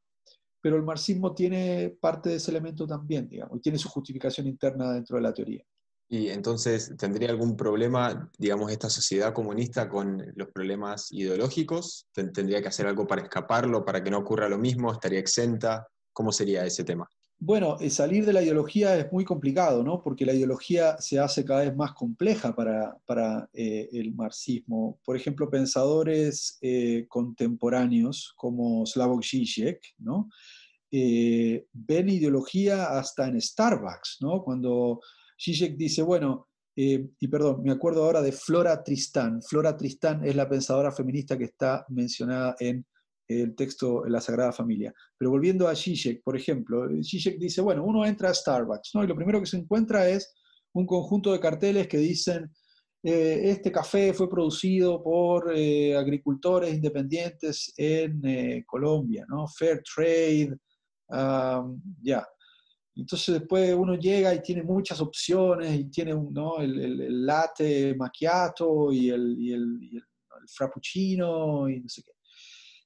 Pero 0.62 0.78
el 0.78 0.84
marxismo 0.84 1.34
tiene 1.34 1.98
parte 2.00 2.30
de 2.30 2.36
ese 2.36 2.52
elemento 2.52 2.88
también, 2.88 3.28
digamos, 3.28 3.58
y 3.58 3.62
tiene 3.62 3.78
su 3.78 3.90
justificación 3.90 4.48
interna 4.48 4.94
dentro 4.94 5.18
de 5.18 5.24
la 5.24 5.34
teoría. 5.34 5.64
Y 6.10 6.30
entonces, 6.30 6.94
¿tendría 6.98 7.30
algún 7.30 7.58
problema, 7.58 8.32
digamos, 8.38 8.72
esta 8.72 8.90
sociedad 8.90 9.34
comunista 9.34 9.90
con 9.90 10.24
los 10.36 10.48
problemas 10.50 11.12
ideológicos? 11.12 12.08
¿Tendría 12.14 12.62
que 12.62 12.70
hacer 12.70 12.88
algo 12.88 13.06
para 13.06 13.24
escaparlo, 13.24 13.84
para 13.84 14.02
que 14.02 14.10
no 14.10 14.20
ocurra 14.20 14.48
lo 14.48 14.58
mismo? 14.58 14.92
¿Estaría 14.92 15.20
exenta? 15.20 15.86
¿Cómo 16.14 16.32
sería 16.32 16.66
ese 16.66 16.86
tema? 16.86 17.10
Bueno, 17.40 17.78
eh, 17.80 17.92
salir 17.92 18.26
de 18.26 18.34
la 18.34 18.42
ideología 18.42 18.98
es 18.98 19.12
muy 19.12 19.24
complicado, 19.24 19.84
¿no? 19.84 20.02
Porque 20.02 20.26
la 20.26 20.34
ideología 20.34 20.98
se 21.00 21.20
hace 21.20 21.46
cada 21.46 21.62
vez 21.62 21.76
más 21.76 21.94
compleja 21.94 22.56
para, 22.56 22.98
para 23.06 23.48
eh, 23.54 23.90
el 23.92 24.16
marxismo. 24.16 25.00
Por 25.06 25.16
ejemplo, 25.16 25.48
pensadores 25.50 26.58
eh, 26.62 27.06
contemporáneos 27.08 28.34
como 28.36 28.86
Slavoj 28.86 29.22
Žižek, 29.22 29.96
¿no? 30.00 30.30
ven 30.90 32.10
ideología 32.10 32.98
hasta 32.98 33.28
en 33.28 33.40
Starbucks, 33.42 34.20
¿no? 34.22 34.42
Cuando 34.42 35.02
Zizek 35.40 35.76
dice, 35.76 36.02
bueno, 36.02 36.48
eh, 36.80 37.10
y 37.20 37.28
perdón, 37.28 37.64
me 37.64 37.72
acuerdo 37.72 38.04
ahora 38.04 38.22
de 38.22 38.32
Flora 38.32 38.84
Tristán. 38.84 39.42
Flora 39.42 39.76
Tristán 39.76 40.24
es 40.24 40.36
la 40.36 40.48
pensadora 40.48 40.92
feminista 40.92 41.36
que 41.36 41.46
está 41.46 41.84
mencionada 41.90 42.56
en 42.60 42.86
el 43.28 43.56
texto 43.56 44.06
la 44.06 44.22
Sagrada 44.22 44.54
Familia. 44.54 44.94
Pero 45.18 45.32
volviendo 45.32 45.68
a 45.68 45.76
Zizek, 45.76 46.22
por 46.24 46.38
ejemplo, 46.38 46.88
Zizek 47.04 47.40
dice, 47.40 47.62
bueno, 47.62 47.84
uno 47.84 48.06
entra 48.06 48.30
a 48.30 48.34
Starbucks, 48.34 48.92
¿no? 48.94 49.04
Y 49.04 49.08
lo 49.08 49.16
primero 49.16 49.40
que 49.40 49.48
se 49.48 49.58
encuentra 49.58 50.08
es 50.08 50.36
un 50.74 50.86
conjunto 50.86 51.34
de 51.34 51.40
carteles 51.40 51.88
que 51.88 51.98
dicen, 51.98 52.52
eh, 53.04 53.42
este 53.46 53.72
café 53.72 54.14
fue 54.14 54.30
producido 54.30 55.02
por 55.04 55.52
eh, 55.56 55.98
agricultores 55.98 56.74
independientes 56.76 57.74
en 57.76 58.64
Colombia, 58.66 59.26
¿no? 59.28 59.48
Fair 59.48 59.82
Trade, 59.84 60.56
ya. 62.04 62.26
Entonces 62.98 63.40
después 63.40 63.74
uno 63.76 63.96
llega 63.96 64.34
y 64.34 64.42
tiene 64.42 64.64
muchas 64.64 65.00
opciones 65.02 65.80
y 65.80 65.86
tiene 65.86 66.14
¿no? 66.14 66.60
el, 66.60 67.02
el, 67.02 67.26
latte 67.26 67.96
macchiato 67.96 68.92
y 68.92 69.10
el, 69.10 69.36
y 69.40 69.54
el, 69.54 70.04
frappuccino 70.50 71.68
y 71.68 71.80
no 71.82 71.90
sé 71.90 72.02
qué. 72.04 72.12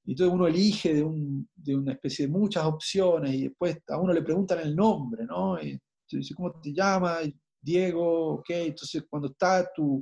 Y 0.05 0.11
entonces 0.11 0.33
uno 0.33 0.47
elige 0.47 0.95
de, 0.95 1.03
un, 1.03 1.47
de, 1.55 1.75
una 1.75 1.93
especie 1.93 2.25
de 2.25 2.31
muchas 2.31 2.65
opciones 2.65 3.33
y 3.35 3.43
después 3.43 3.77
a 3.87 3.97
uno 3.97 4.13
le 4.13 4.23
preguntan 4.23 4.59
el 4.59 4.75
nombre, 4.75 5.25
¿no? 5.25 5.61
Y 5.61 5.79
dice, 6.09 6.33
¿cómo 6.33 6.59
te 6.59 6.73
llamas? 6.73 7.29
Diego, 7.61 8.33
ok. 8.35 8.49
Entonces 8.49 9.03
cuando 9.07 9.29
está 9.29 9.71
tu, 9.73 10.01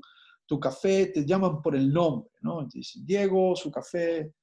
tu 0.50 0.60
café, 0.60 1.08
te 1.08 1.26
llaman 1.26 1.62
por 1.62 1.76
el 1.76 1.94
nombre, 1.94 2.32
¿no? 2.42 2.68
Te 2.68 2.80
dicen, 2.80 3.06
Diego, 3.06 3.56
su 3.56 3.70
café. 3.70 4.34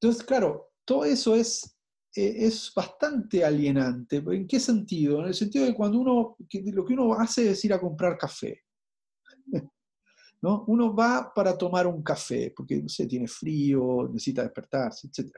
Entonces, 0.00 0.24
claro, 0.24 0.72
todo 0.84 1.04
eso 1.04 1.36
es, 1.36 1.76
es 2.14 2.72
bastante 2.74 3.44
alienante. 3.44 4.16
¿En 4.16 4.46
qué 4.46 4.58
sentido? 4.58 5.20
En 5.20 5.26
el 5.26 5.34
sentido 5.34 5.64
de 5.64 5.74
cuando 5.74 5.98
uno, 5.98 6.36
lo 6.72 6.84
que 6.84 6.94
uno 6.94 7.14
hace 7.14 7.50
es 7.50 7.64
ir 7.64 7.72
a 7.72 7.80
comprar 7.80 8.18
café. 8.18 8.62
¿no? 10.42 10.64
Uno 10.66 10.94
va 10.94 11.32
para 11.34 11.56
tomar 11.56 11.86
un 11.86 12.02
café, 12.02 12.52
porque, 12.56 12.82
no 12.82 12.88
sé, 12.88 13.06
tiene 13.06 13.28
frío, 13.28 14.08
necesita 14.08 14.42
despertarse, 14.42 15.08
etc. 15.08 15.36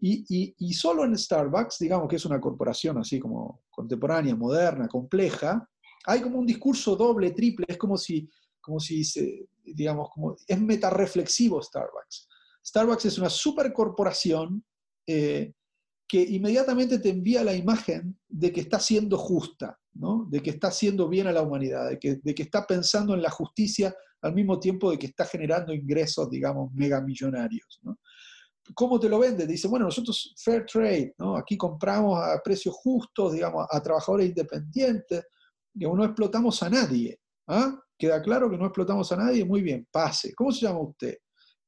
Y, 0.00 0.54
y, 0.56 0.72
solo 0.74 1.04
en 1.04 1.18
Starbucks, 1.18 1.78
digamos 1.80 2.08
que 2.08 2.16
es 2.16 2.24
una 2.24 2.40
corporación 2.40 2.98
así 2.98 3.18
como 3.18 3.64
contemporánea, 3.68 4.36
moderna, 4.36 4.86
compleja, 4.86 5.68
hay 6.06 6.22
como 6.22 6.38
un 6.38 6.46
discurso 6.46 6.94
doble, 6.94 7.32
triple, 7.32 7.66
es 7.68 7.76
como 7.76 7.96
si, 7.98 8.30
como 8.60 8.78
si 8.78 9.02
se, 9.02 9.48
digamos, 9.64 10.08
como, 10.10 10.36
es 10.46 10.60
metarreflexivo 10.60 11.60
Starbucks. 11.60 12.28
Starbucks 12.64 13.06
es 13.06 13.18
una 13.18 13.28
supercorporación 13.28 14.64
eh, 15.04 15.52
que 16.08 16.22
inmediatamente 16.22 16.98
te 16.98 17.10
envía 17.10 17.44
la 17.44 17.54
imagen 17.54 18.18
de 18.26 18.50
que 18.50 18.62
está 18.62 18.80
siendo 18.80 19.18
justa, 19.18 19.78
¿no? 19.92 20.26
de 20.30 20.40
que 20.42 20.50
está 20.50 20.68
haciendo 20.68 21.08
bien 21.08 21.26
a 21.26 21.32
la 21.32 21.42
humanidad, 21.42 21.90
de 21.90 21.98
que, 21.98 22.16
de 22.22 22.34
que 22.34 22.44
está 22.44 22.66
pensando 22.66 23.14
en 23.14 23.20
la 23.20 23.30
justicia 23.30 23.94
al 24.22 24.34
mismo 24.34 24.58
tiempo 24.58 24.90
de 24.90 24.98
que 24.98 25.06
está 25.06 25.26
generando 25.26 25.72
ingresos, 25.72 26.28
digamos, 26.30 26.72
megamillonarios. 26.72 27.80
¿Cómo 28.74 28.98
te 28.98 29.08
lo 29.08 29.18
vende? 29.18 29.46
Dice, 29.46 29.68
bueno, 29.68 29.86
nosotros 29.86 30.34
fair 30.42 30.66
trade, 30.66 31.14
¿no? 31.18 31.36
Aquí 31.36 31.56
compramos 31.56 32.18
a 32.18 32.40
precios 32.42 32.74
justos, 32.74 33.34
digamos, 33.34 33.66
a 33.70 33.80
trabajadores 33.82 34.28
independientes, 34.28 35.24
digamos, 35.72 35.98
no 35.98 36.04
explotamos 36.04 36.62
a 36.62 36.70
nadie. 36.70 37.20
¿ah? 37.46 37.78
¿Queda 37.96 38.20
claro 38.22 38.50
que 38.50 38.58
no 38.58 38.66
explotamos 38.66 39.10
a 39.12 39.16
nadie? 39.16 39.44
Muy 39.44 39.62
bien, 39.62 39.86
pase. 39.90 40.34
¿Cómo 40.34 40.52
se 40.52 40.66
llama 40.66 40.80
usted? 40.80 41.16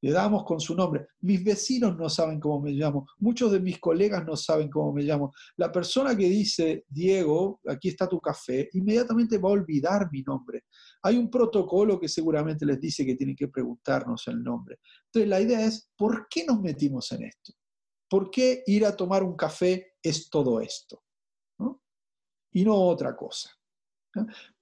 Le 0.02 0.12
damos 0.12 0.44
con 0.44 0.60
su 0.60 0.74
nombre. 0.74 1.08
Mis 1.20 1.44
vecinos 1.44 1.96
no 1.96 2.08
saben 2.08 2.40
cómo 2.40 2.60
me 2.60 2.70
llamo. 2.70 3.06
Muchos 3.18 3.52
de 3.52 3.60
mis 3.60 3.78
colegas 3.78 4.24
no 4.24 4.36
saben 4.36 4.70
cómo 4.70 4.92
me 4.92 5.02
llamo. 5.02 5.32
La 5.56 5.70
persona 5.70 6.16
que 6.16 6.28
dice, 6.28 6.84
Diego, 6.88 7.60
aquí 7.68 7.88
está 7.88 8.08
tu 8.08 8.18
café, 8.20 8.68
inmediatamente 8.72 9.38
va 9.38 9.50
a 9.50 9.52
olvidar 9.52 10.08
mi 10.10 10.22
nombre. 10.22 10.64
Hay 11.02 11.16
un 11.16 11.30
protocolo 11.30 12.00
que 12.00 12.08
seguramente 12.08 12.64
les 12.64 12.80
dice 12.80 13.04
que 13.04 13.14
tienen 13.14 13.36
que 13.36 13.48
preguntarnos 13.48 14.26
el 14.28 14.42
nombre. 14.42 14.78
Entonces, 15.06 15.28
la 15.28 15.40
idea 15.40 15.64
es, 15.64 15.90
¿por 15.96 16.26
qué 16.28 16.44
nos 16.46 16.60
metimos 16.60 17.12
en 17.12 17.24
esto? 17.24 17.52
¿Por 18.08 18.30
qué 18.30 18.62
ir 18.66 18.86
a 18.86 18.96
tomar 18.96 19.22
un 19.22 19.36
café 19.36 19.92
es 20.02 20.30
todo 20.30 20.60
esto? 20.60 21.02
Y 22.52 22.64
no 22.64 22.74
otra 22.74 23.14
cosa. 23.14 23.50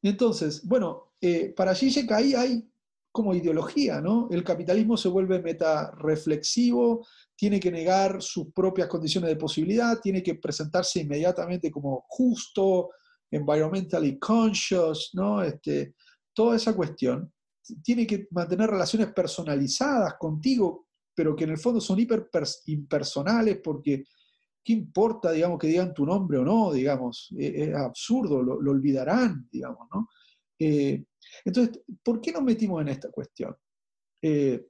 Entonces, 0.02 0.66
bueno, 0.66 1.14
eh, 1.20 1.54
para 1.56 1.74
Zizek 1.74 2.10
ahí 2.12 2.34
hay 2.34 2.70
como 3.10 3.34
ideología, 3.34 4.00
¿no? 4.00 4.28
El 4.30 4.44
capitalismo 4.44 4.96
se 4.96 5.08
vuelve 5.08 5.42
meta-reflexivo, 5.42 7.06
tiene 7.34 7.58
que 7.58 7.70
negar 7.70 8.22
sus 8.22 8.52
propias 8.52 8.88
condiciones 8.88 9.30
de 9.30 9.36
posibilidad, 9.36 10.00
tiene 10.00 10.22
que 10.22 10.36
presentarse 10.36 11.00
inmediatamente 11.00 11.70
como 11.70 12.04
justo, 12.08 12.90
environmentally 13.30 14.18
conscious, 14.18 15.10
¿no? 15.14 15.42
Este, 15.42 15.94
toda 16.32 16.56
esa 16.56 16.74
cuestión. 16.74 17.32
Tiene 17.82 18.06
que 18.06 18.28
mantener 18.30 18.70
relaciones 18.70 19.12
personalizadas 19.12 20.14
contigo, 20.18 20.86
pero 21.14 21.34
que 21.34 21.44
en 21.44 21.50
el 21.50 21.58
fondo 21.58 21.80
son 21.80 21.98
hiper 21.98 22.28
impersonales 22.66 23.58
porque 23.62 24.04
¿qué 24.68 24.74
importa, 24.74 25.32
digamos, 25.32 25.58
que 25.58 25.66
digan 25.66 25.94
tu 25.94 26.04
nombre 26.04 26.36
o 26.36 26.44
no? 26.44 26.72
Digamos, 26.72 27.32
e-, 27.38 27.64
es, 27.64 27.74
absurdo, 27.74 28.42
lo, 28.42 28.70
olvidarán, 28.70 29.48
digamos, 29.50 29.88
¿no? 29.90 30.08
Eh, 30.58 31.04
entonces, 31.44 31.80
¿por 32.02 32.20
qué 32.20 32.32
nos 32.32 32.42
metimos 32.42 32.80
en 32.82 32.88
esta 32.88 33.10
cuestión? 33.10 33.56
Eh, 34.22 34.66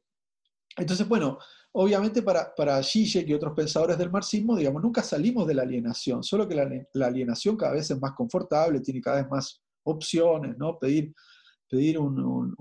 entonces, 0.77 1.09
bueno, 1.09 1.39
obviamente 1.73 2.23
para, 2.23 2.55
para 2.55 2.81
y 2.83 3.35
otros 3.35 3.55
pensadores 3.55 3.99
del 3.99 4.11
marxismo, 4.11 4.57
digamos, 4.57 4.83
nunca 4.83 5.03
salimos 5.03 5.47
de 5.47 5.55
la 5.55 5.63
alienación, 5.63 6.23
solo 6.23 6.49
que 6.49 6.55
la, 6.55 7.07
alienación 7.07 7.57
cada 7.57 7.73
vez 7.73 7.91
es 7.91 8.01
más 8.01 8.13
confortable, 8.13 8.81
tiene 8.81 9.01
cada 9.01 9.23
vez 9.23 9.31
más 9.31 9.63
opciones, 9.85 10.57
¿no? 10.59 10.79
Pedir, 10.79 11.15
pedir 11.69 11.99
un, 11.99 12.55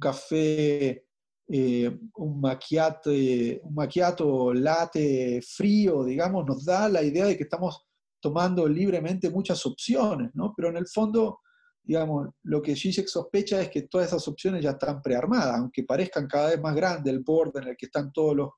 café, 0.00 1.04
eh, 1.48 1.98
un, 2.16 2.40
macchiato, 2.40 3.10
un 3.10 3.74
macchiato 3.74 4.52
latte 4.52 5.40
frío, 5.42 6.04
digamos, 6.04 6.44
nos 6.46 6.64
da 6.64 6.88
la 6.88 7.02
idea 7.02 7.26
de 7.26 7.36
que 7.36 7.44
estamos 7.44 7.86
tomando 8.20 8.66
libremente 8.68 9.30
muchas 9.30 9.64
opciones, 9.66 10.30
¿no? 10.34 10.54
Pero 10.56 10.70
en 10.70 10.76
el 10.76 10.86
fondo 10.86 11.40
digamos, 11.84 12.30
lo 12.44 12.62
que 12.62 12.74
Zizek 12.74 13.06
sospecha 13.06 13.60
es 13.60 13.68
que 13.68 13.82
todas 13.82 14.08
esas 14.08 14.26
opciones 14.26 14.62
ya 14.62 14.70
están 14.70 15.02
prearmadas, 15.02 15.58
aunque 15.58 15.84
parezcan 15.84 16.26
cada 16.26 16.48
vez 16.48 16.60
más 16.60 16.74
grandes 16.74 17.12
el 17.12 17.20
board 17.20 17.58
en 17.58 17.68
el 17.68 17.76
que 17.76 17.86
están 17.86 18.10
todos 18.10 18.34
los, 18.34 18.50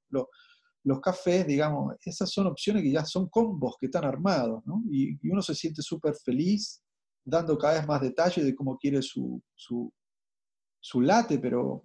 los, 0.85 1.01
cafés, 1.01 1.45
digamos, 1.45 1.97
esas 2.05 2.31
son 2.31 2.47
opciones 2.47 2.85
que 2.85 2.93
ya 2.93 3.05
son 3.05 3.29
combos 3.29 3.75
que 3.81 3.87
están 3.87 4.05
armados, 4.05 4.65
¿no? 4.65 4.83
Y, 4.89 5.19
uno 5.29 5.43
se 5.43 5.57
siente 5.57 5.83
súper 5.83 6.15
feliz 6.15 6.81
dando 7.25 7.59
cada 7.59 7.75
vez 7.75 7.87
más 7.89 8.01
detalles 8.01 8.45
de 8.45 8.55
cómo 8.55 8.79
quiere 8.79 9.03
su, 9.03 9.43
su, 9.57 9.93
su 10.81 11.01
late, 11.01 11.41
pero, 11.41 11.83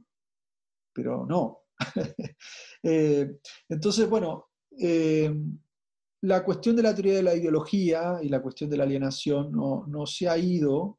pero 0.94 1.26
no. 1.26 1.60
Eh, 2.84 3.38
entonces, 3.70 4.10
bueno, 4.10 4.50
eh, 4.80 5.32
la 6.22 6.44
cuestión 6.44 6.76
de 6.76 6.82
la 6.82 6.96
teoría 6.96 7.14
de 7.14 7.22
la 7.22 7.36
ideología 7.36 8.18
y 8.24 8.28
la 8.28 8.42
cuestión 8.42 8.72
de 8.72 8.78
la 8.78 8.86
alienación 8.86 9.52
no, 9.52 9.86
no 9.86 10.08
se 10.08 10.28
ha 10.28 10.36
ido 10.36 10.98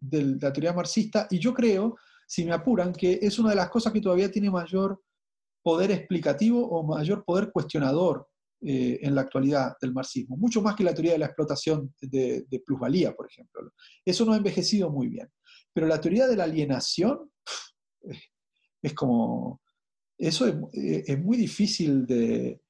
de 0.00 0.38
la 0.40 0.52
teoría 0.52 0.72
marxista, 0.72 1.26
y 1.30 1.38
yo 1.38 1.52
creo, 1.52 1.96
si 2.26 2.44
me 2.44 2.52
apuran, 2.52 2.92
que 2.92 3.18
es 3.22 3.38
una 3.38 3.50
de 3.50 3.56
las 3.56 3.70
cosas 3.70 3.92
que 3.92 4.00
todavía 4.00 4.30
tiene 4.30 4.50
mayor 4.50 5.00
poder 5.62 5.90
explicativo 5.90 6.66
o 6.66 6.82
mayor 6.82 7.24
poder 7.24 7.50
cuestionador 7.52 8.28
eh, 8.60 8.98
en 9.02 9.14
la 9.14 9.20
actualidad 9.22 9.76
del 9.80 9.92
marxismo, 9.92 10.36
mucho 10.36 10.60
más 10.62 10.74
que 10.74 10.84
la 10.84 10.94
teoría 10.94 11.12
de 11.12 11.18
la 11.18 11.26
explotación 11.26 11.94
de, 12.00 12.44
plusvalía, 12.66 13.14
por 13.14 13.26
ejemplo. 13.26 13.70
Eso 14.04 14.24
no 14.24 14.32
ha 14.32 14.36
envejecido 14.36 14.90
muy 14.90 15.08
bien. 15.08 15.28
Pero 15.72 15.86
la 15.86 16.00
teoría 16.00 16.26
de 16.26 16.36
la 16.36 16.44
alienación 16.44 17.30
es 18.82 18.94
como, 18.94 19.60
eso 20.16 20.46
es, 20.72 21.18
muy 21.18 21.36
difícil 21.36 22.04
de, 22.04 22.60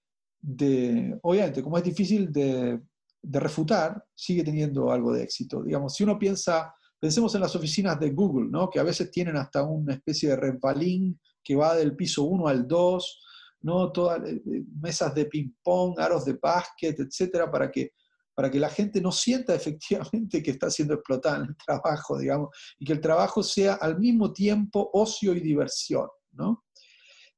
de, 0.40 1.18
obviamente, 1.22 1.62
como 1.62 1.78
es 1.78 1.84
difícil 1.84 2.30
de, 2.32 2.80
de 3.22 3.40
refutar, 3.40 4.04
sigue 4.14 4.44
teniendo 4.44 4.90
algo 4.90 5.12
de 5.12 5.22
éxito. 5.22 5.62
Digamos, 5.62 5.94
si 5.94 6.04
uno 6.04 6.18
piensa 6.18 6.74
Pensemos 7.00 7.34
en 7.34 7.40
las 7.40 7.54
oficinas 7.54 7.98
de 8.00 8.10
Google, 8.10 8.48
¿no? 8.50 8.68
que 8.68 8.80
a 8.80 8.82
veces 8.84 9.10
tienen 9.10 9.36
hasta 9.36 9.62
una 9.62 9.94
especie 9.94 10.30
de 10.30 10.36
resbalín 10.36 11.20
que 11.42 11.54
va 11.54 11.76
del 11.76 11.94
piso 11.94 12.24
1 12.24 12.48
al 12.48 12.66
2, 12.66 13.22
¿no? 13.62 13.86
Eh, 13.86 14.42
eh, 14.46 14.64
mesas 14.80 15.14
de 15.14 15.26
ping-pong, 15.26 15.98
aros 15.98 16.24
de 16.24 16.34
básquet, 16.34 16.98
etcétera, 17.00 17.50
para 17.50 17.70
que, 17.70 17.92
para 18.34 18.50
que 18.50 18.58
la 18.58 18.68
gente 18.68 19.00
no 19.00 19.10
sienta 19.12 19.54
efectivamente 19.54 20.42
que 20.42 20.50
está 20.50 20.70
siendo 20.70 20.94
explotada 20.94 21.38
en 21.38 21.44
el 21.44 21.56
trabajo, 21.56 22.18
digamos, 22.18 22.50
y 22.78 22.84
que 22.84 22.92
el 22.92 23.00
trabajo 23.00 23.42
sea 23.42 23.74
al 23.74 23.98
mismo 23.98 24.32
tiempo 24.32 24.90
ocio 24.92 25.34
y 25.34 25.40
diversión. 25.40 26.08
¿no? 26.32 26.64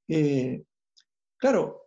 Eh, 0.09 0.65
claro, 1.37 1.81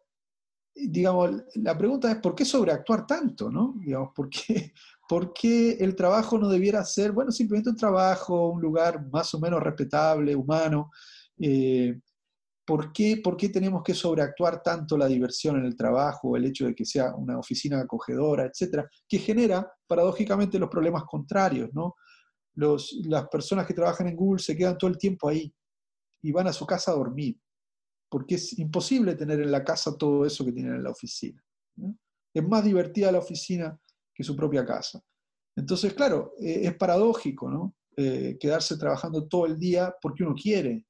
digamos, 0.73 1.43
la 1.55 1.77
pregunta 1.77 2.11
es, 2.11 2.17
¿por 2.17 2.33
qué 2.33 2.45
sobreactuar 2.45 3.05
tanto? 3.05 3.51
¿no? 3.51 3.75
Digamos, 3.77 4.09
¿por 4.15 4.29
qué, 4.29 4.73
¿por 5.07 5.33
qué 5.33 5.71
el 5.73 5.95
trabajo 5.95 6.37
no 6.37 6.47
debiera 6.47 6.83
ser, 6.85 7.11
bueno, 7.11 7.31
simplemente 7.31 7.69
un 7.69 7.75
trabajo, 7.75 8.49
un 8.49 8.61
lugar 8.61 9.05
más 9.11 9.33
o 9.33 9.39
menos 9.39 9.61
respetable, 9.61 10.35
humano? 10.35 10.91
Eh, 11.37 11.99
¿por, 12.65 12.93
qué, 12.93 13.19
¿Por 13.23 13.35
qué 13.35 13.49
tenemos 13.49 13.83
que 13.83 13.93
sobreactuar 13.93 14.61
tanto 14.61 14.97
la 14.97 15.07
diversión 15.07 15.57
en 15.57 15.65
el 15.65 15.75
trabajo, 15.75 16.35
el 16.37 16.45
hecho 16.45 16.65
de 16.65 16.75
que 16.75 16.85
sea 16.85 17.15
una 17.15 17.37
oficina 17.37 17.81
acogedora, 17.81 18.45
etcétera, 18.45 18.89
que 19.07 19.19
genera 19.19 19.71
paradójicamente 19.87 20.59
los 20.59 20.69
problemas 20.69 21.03
contrarios, 21.03 21.69
¿no? 21.73 21.95
Las 22.55 23.27
personas 23.29 23.65
que 23.65 23.73
trabajan 23.73 24.07
en 24.07 24.15
Google 24.15 24.41
se 24.41 24.55
quedan 24.55 24.77
todo 24.77 24.89
el 24.89 24.97
tiempo 24.97 25.27
ahí 25.27 25.53
y 26.21 26.31
van 26.31 26.47
a 26.47 26.53
su 26.53 26.65
casa 26.65 26.91
a 26.91 26.95
dormir, 26.95 27.37
porque 28.09 28.35
es 28.35 28.57
imposible 28.59 29.15
tener 29.15 29.41
en 29.41 29.51
la 29.51 29.63
casa 29.63 29.97
todo 29.97 30.25
eso 30.25 30.45
que 30.45 30.51
tienen 30.51 30.75
en 30.75 30.83
la 30.83 30.91
oficina. 30.91 31.43
Es 32.33 32.47
más 32.47 32.63
divertida 32.63 33.11
la 33.11 33.19
oficina 33.19 33.77
que 34.13 34.23
su 34.23 34.35
propia 34.35 34.65
casa. 34.65 35.01
Entonces, 35.55 35.93
claro, 35.93 36.33
eh, 36.39 36.61
es 36.63 36.75
paradójico, 36.75 37.49
¿no? 37.49 37.75
Eh, 37.95 38.37
quedarse 38.39 38.77
trabajando 38.77 39.27
todo 39.27 39.45
el 39.45 39.59
día 39.59 39.93
porque 40.01 40.23
uno 40.23 40.33
quiere, 40.33 40.85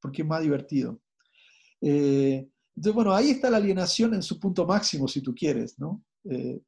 porque 0.00 0.22
es 0.22 0.28
más 0.28 0.42
divertido. 0.42 1.00
Eh, 1.80 2.48
entonces, 2.74 2.94
bueno, 2.94 3.14
ahí 3.14 3.30
está 3.30 3.50
la 3.50 3.58
alienación 3.58 4.14
en 4.14 4.22
su 4.22 4.40
punto 4.40 4.66
máximo, 4.66 5.06
si 5.06 5.20
tú 5.20 5.34
quieres, 5.34 5.78
¿no? 5.78 6.02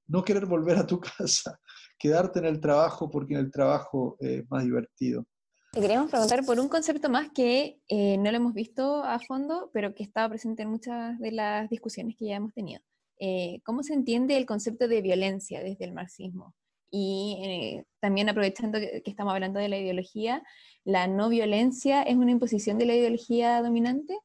no 0.09 0.25
querer 0.25 0.47
volver 0.47 0.77
a 0.77 0.87
tu 0.87 0.99
casa, 1.19 1.61
quedarte 1.97 2.41
en 2.41 2.47
el 2.47 2.61
trabajo 2.61 3.09
porque 3.09 3.35
en 3.35 3.41
el 3.41 3.53
trabajo 3.53 4.17
es 4.19 4.45
más 4.51 4.65
divertido. 4.65 5.25
Te 5.71 5.81
queríamos 5.81 6.11
preguntar 6.11 6.45
por 6.45 6.59
un 6.59 6.69
concepto 6.69 7.09
más 7.09 7.31
que 7.33 7.79
no 7.89 8.31
lo 8.33 8.37
hemos 8.37 8.53
visto 8.53 9.05
a 9.05 9.21
fondo, 9.21 9.71
pero 9.73 9.95
que 9.95 10.03
estaba 10.03 10.29
presente 10.29 10.65
en 10.65 10.71
muchas 10.71 11.21
de 11.21 11.31
las 11.31 11.71
discusiones 11.71 12.17
que 12.19 12.27
ya 12.27 12.37
hemos 12.37 12.53
tenido. 12.53 12.83
Eh, 13.19 13.61
cómo 13.65 13.83
se 13.83 13.95
entiende 13.95 14.37
el 14.37 14.47
concepto 14.47 14.89
de 14.89 15.03
violencia 15.03 15.63
desde 15.63 15.85
el 15.85 15.93
marxismo 15.93 16.55
y 16.97 17.39
eh, 17.43 17.87
también 17.99 18.29
aprovechando 18.29 18.79
que, 18.79 19.03
estamos 19.05 19.35
hablando 19.35 19.59
de 19.59 19.69
la 19.69 19.79
ideología, 19.79 20.45
¿la 20.85 21.09
no 21.09 21.29
violencia 21.29 22.05
es 22.05 22.15
una 22.15 22.31
imposición 22.31 22.79
de 22.79 22.87
la 22.87 22.95
ideología 22.95 23.61
dominante? 23.61 24.17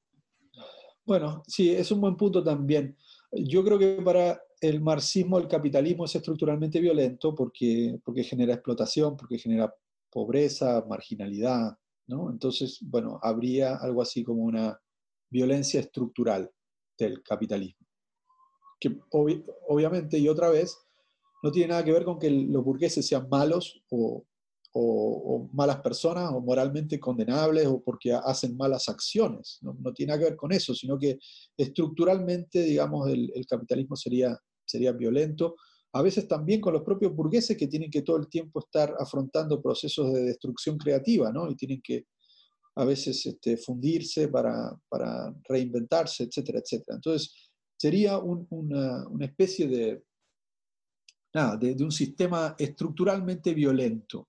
Bueno, 1.03 1.41
sí, 1.47 1.71
es 1.71 1.91
un 1.91 1.99
buen 1.99 2.15
punto 2.15 2.43
también. 2.43 2.95
Yo 3.31 3.63
creo 3.63 3.79
que 3.79 3.99
para 4.03 4.39
el 4.61 4.81
marxismo 4.81 5.39
el 5.39 5.47
capitalismo 5.47 6.05
es 6.05 6.15
estructuralmente 6.15 6.79
violento 6.79 7.33
porque, 7.33 7.99
porque 8.05 8.23
genera 8.23 8.53
explotación, 8.53 9.17
porque 9.17 9.39
genera 9.39 9.73
pobreza, 10.11 10.85
marginalidad, 10.87 11.75
¿no? 12.05 12.29
Entonces, 12.29 12.77
bueno, 12.81 13.19
habría 13.23 13.77
algo 13.77 14.03
así 14.03 14.23
como 14.23 14.43
una 14.43 14.79
violencia 15.31 15.79
estructural 15.79 16.51
del 16.95 17.23
capitalismo. 17.23 17.88
Que 18.80 18.97
obviamente, 19.11 20.17
y 20.17 20.30
otra 20.30 20.49
vez, 20.49 20.77
no 21.43 21.51
tiene 21.51 21.69
nada 21.69 21.84
que 21.84 21.91
ver 21.91 22.03
con 22.03 22.19
que 22.19 22.30
los 22.30 22.63
burgueses 22.63 23.05
sean 23.05 23.27
malos 23.30 23.82
o, 23.89 24.25
malas 25.51 25.82
personas 25.82 26.32
o 26.32 26.41
moralmente 26.41 26.99
condenables 26.99 27.65
o 27.65 27.82
porque 27.82 28.13
hacen 28.13 28.55
malas 28.55 28.88
acciones. 28.88 29.59
No, 29.61 29.75
tiene 29.93 30.11
nada 30.11 30.19
que 30.19 30.30
ver 30.30 30.38
con 30.38 30.51
eso, 30.51 30.73
sino 30.75 30.97
que 30.97 31.17
estructuralmente, 31.57 32.61
digamos, 32.61 33.09
el, 33.09 33.45
capitalismo 33.47 33.95
sería, 33.95 34.38
sería 34.65 34.91
violento. 34.91 35.55
A 35.93 36.01
veces 36.03 36.27
también 36.27 36.61
con 36.61 36.73
los 36.73 36.84
propios 36.84 37.15
burgueses 37.15 37.57
que 37.57 37.67
tienen 37.67 37.89
que 37.89 38.03
todo 38.03 38.17
el 38.17 38.30
tiempo 38.30 38.59
estar 38.59 38.95
afrontando 38.99 39.61
procesos 39.61 40.13
de 40.13 40.23
destrucción 40.23 40.77
creativa, 40.77 41.32
¿no? 41.32 41.49
Y 41.49 41.55
tienen 41.55 41.82
que 41.84 42.05
a 42.75 42.86
veces 42.86 43.25
este, 43.25 43.57
fundirse 43.57 44.30
para, 44.30 44.71
reinventarse, 45.47 46.23
etcétera, 46.23 46.59
etcétera. 46.59 46.95
Entonces, 46.95 47.49
sería 47.80 48.17
una, 48.17 49.07
especie 49.21 49.67
de, 49.67 50.03
nada, 51.34 51.55
de, 51.55 51.82
un 51.82 51.91
sistema 51.91 52.53
estructuralmente 52.57 53.53
violento. 53.53 54.27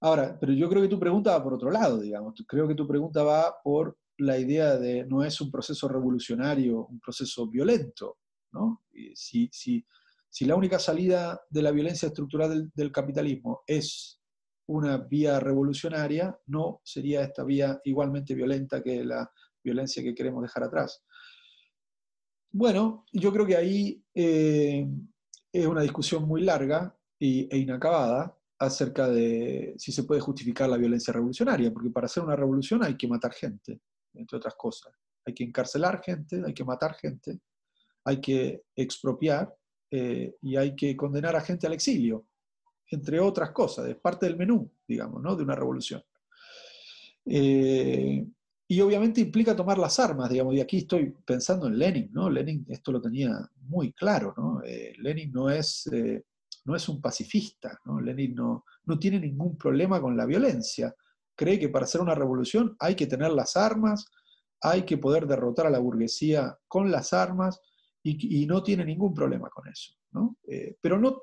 Ahora, 0.00 0.38
pero 0.38 0.52
yo 0.52 0.68
creo 0.68 0.82
que 0.82 0.88
tu 0.88 1.00
pregunta 1.00 1.32
va 1.32 1.42
por 1.42 1.54
otro 1.54 1.72
lado, 1.72 1.98
digamos. 1.98 2.34
Creo 2.46 2.68
que 2.68 2.76
tu 2.76 2.86
pregunta 2.86 3.24
va 3.24 3.52
por 3.64 3.98
la 4.18 4.38
idea 4.38 4.76
de 4.76 5.04
no 5.06 5.24
es 5.24 5.40
un 5.40 5.50
proceso 5.50 5.88
revolucionario, 5.88 6.86
un 6.86 7.00
proceso 7.00 7.48
violento, 7.48 8.18
¿no? 8.52 8.84
Si 9.20 10.44
la 10.46 10.54
única 10.54 10.78
salida 10.78 11.40
de 11.50 11.62
la 11.62 11.72
violencia 11.72 12.06
estructural 12.06 12.70
del, 12.72 12.92
capitalismo 12.92 13.62
es 13.66 14.20
una 14.66 14.98
vía 14.98 15.40
revolucionaria, 15.40 16.38
no 16.46 16.80
sería 16.84 17.22
esta 17.22 17.42
vía 17.42 17.80
igualmente 17.82 18.34
violenta 18.36 18.84
que 18.84 19.04
la 19.04 19.28
violencia 19.64 20.00
que 20.00 20.14
queremos 20.14 20.42
dejar 20.42 20.62
atrás. 20.62 21.02
Bueno, 22.50 23.04
yo 23.12 23.32
creo 23.32 23.46
que 23.46 23.56
ahí 23.56 24.02
eh, 24.14 24.86
es 25.52 25.66
una 25.66 25.82
discusión 25.82 26.26
muy 26.26 26.42
larga 26.42 26.94
e 27.20 27.58
inacabada 27.58 28.36
acerca 28.58 29.08
de 29.08 29.74
si 29.76 29.92
se 29.92 30.04
puede 30.04 30.20
justificar 30.20 30.68
la 30.68 30.76
violencia 30.76 31.12
revolucionaria, 31.12 31.72
porque 31.72 31.90
para 31.90 32.06
hacer 32.06 32.22
una 32.22 32.36
revolución 32.36 32.82
hay 32.82 32.96
que 32.96 33.08
matar 33.08 33.32
gente, 33.32 33.80
entre 34.14 34.36
otras 34.36 34.54
cosas. 34.54 34.92
Hay 35.24 35.34
que 35.34 35.44
encarcelar 35.44 36.02
gente, 36.02 36.42
hay 36.44 36.54
que 36.54 36.64
matar 36.64 36.94
gente, 36.94 37.40
hay 38.04 38.20
que 38.20 38.62
expropiar 38.74 39.54
eh, 39.90 40.36
y 40.42 40.56
hay 40.56 40.74
que 40.74 40.96
condenar 40.96 41.36
a 41.36 41.40
gente 41.40 41.66
al 41.66 41.74
exilio, 41.74 42.26
entre 42.90 43.20
otras 43.20 43.50
cosas, 43.50 43.88
es 43.88 43.96
parte 43.96 44.26
del 44.26 44.36
menú, 44.36 44.70
digamos, 44.86 45.22
¿no? 45.22 45.36
de 45.36 45.42
una 45.42 45.54
revolución. 45.54 46.02
Eh, 47.26 48.26
y 48.70 48.82
obviamente 48.82 49.22
implica 49.22 49.56
tomar 49.56 49.78
las 49.78 49.98
armas, 49.98 50.28
digamos, 50.28 50.54
y 50.54 50.60
aquí 50.60 50.78
estoy 50.78 51.14
pensando 51.24 51.66
en 51.66 51.78
Lenin, 51.78 52.10
¿no? 52.12 52.28
Lenin 52.28 52.66
esto 52.68 52.92
lo 52.92 53.00
tenía 53.00 53.30
muy 53.62 53.94
claro, 53.94 54.34
¿no? 54.36 54.60
Eh, 54.62 54.92
Lenin 54.98 55.32
no 55.32 55.48
es, 55.48 55.86
eh, 55.90 56.22
no 56.66 56.76
es 56.76 56.86
un 56.90 57.00
pacifista, 57.00 57.80
¿no? 57.86 57.98
Lenin 57.98 58.34
no, 58.34 58.66
no 58.84 58.98
tiene 58.98 59.18
ningún 59.18 59.56
problema 59.56 60.02
con 60.02 60.18
la 60.18 60.26
violencia. 60.26 60.94
Cree 61.34 61.58
que 61.58 61.70
para 61.70 61.86
hacer 61.86 62.02
una 62.02 62.14
revolución 62.14 62.76
hay 62.78 62.94
que 62.94 63.06
tener 63.06 63.30
las 63.30 63.56
armas, 63.56 64.04
hay 64.60 64.82
que 64.82 64.98
poder 64.98 65.26
derrotar 65.26 65.66
a 65.66 65.70
la 65.70 65.78
burguesía 65.78 66.58
con 66.68 66.90
las 66.90 67.14
armas 67.14 67.62
y, 68.02 68.46
no 68.46 68.62
tiene 68.62 68.84
ningún 68.84 69.14
problema 69.14 69.48
con 69.48 69.66
eso, 69.68 69.94
¿no? 70.12 70.36
Eh, 70.46 70.76
pero 70.80 70.98
no 70.98 71.22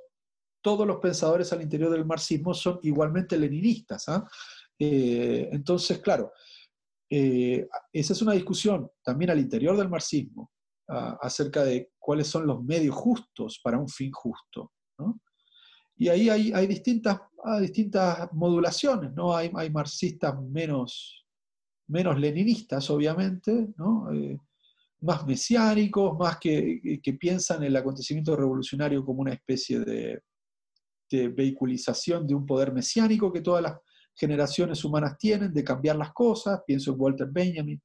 todos 0.61 0.87
los 0.87 0.97
pensadores 0.97 1.53
al 1.53 1.61
interior 1.61 1.91
del 1.91 2.05
marxismo 2.05 2.55
son 2.55 2.79
igualmente 2.81 3.37
leninistas. 3.37 4.09
¿ah? 4.09 4.27
entonces, 4.79 5.99
claro, 5.99 6.31
eh, 7.09 7.67
esa 7.93 8.13
es 8.13 8.21
una 8.21 8.33
discusión 8.33 8.89
también 9.03 9.31
al 9.31 9.39
interior 9.39 9.77
del 9.77 9.89
marxismo 9.89 10.51
acerca 10.87 11.63
de 11.63 11.89
cuáles 11.97 12.27
son 12.27 12.45
los 12.45 12.63
medios 12.63 12.93
justos 12.93 13.59
para 13.63 13.79
un 13.79 13.89
fin 13.89 14.11
justo. 14.11 14.71
Y 15.97 16.09
ahí 16.09 16.29
hay, 16.29 16.67
distintas, 16.67 17.21
distintas 17.61 18.31
modulaciones, 18.33 19.13
¿no? 19.13 19.35
Hay, 19.35 19.69
marxistas 19.71 20.39
menos, 20.41 21.25
menos 21.87 22.19
leninistas, 22.19 22.89
obviamente, 22.89 23.69
eh, 24.13 24.37
más 25.01 25.25
mesiánicos, 25.25 26.17
más 26.19 26.37
que, 26.37 26.99
piensan 27.19 27.63
el 27.63 27.75
acontecimiento 27.75 28.35
revolucionario 28.35 29.05
como 29.05 29.21
una 29.21 29.33
especie 29.33 29.79
de, 29.79 30.21
de 31.09 31.29
vehiculización 31.29 32.27
de 32.27 32.35
un 32.35 32.45
poder 32.45 32.73
mesiánico 32.73 33.31
que 33.31 33.41
todas 33.41 33.63
las 33.63 33.77
generaciones 34.15 34.83
humanas 34.83 35.17
tienen 35.17 35.53
de 35.53 35.63
cambiar 35.63 35.97
las 35.97 36.13
cosas, 36.13 36.61
pienso 36.65 36.91
en 36.91 36.99
Walter 36.99 37.27
Benjamin, 37.29 37.81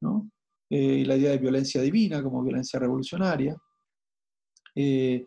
¿no? 0.00 0.30
Eh, 0.70 1.04
la 1.06 1.16
idea 1.16 1.30
de 1.30 1.38
violencia 1.38 1.80
divina 1.80 2.22
como 2.22 2.42
violencia 2.42 2.78
revolucionaria, 2.78 3.56
eh, 4.74 5.26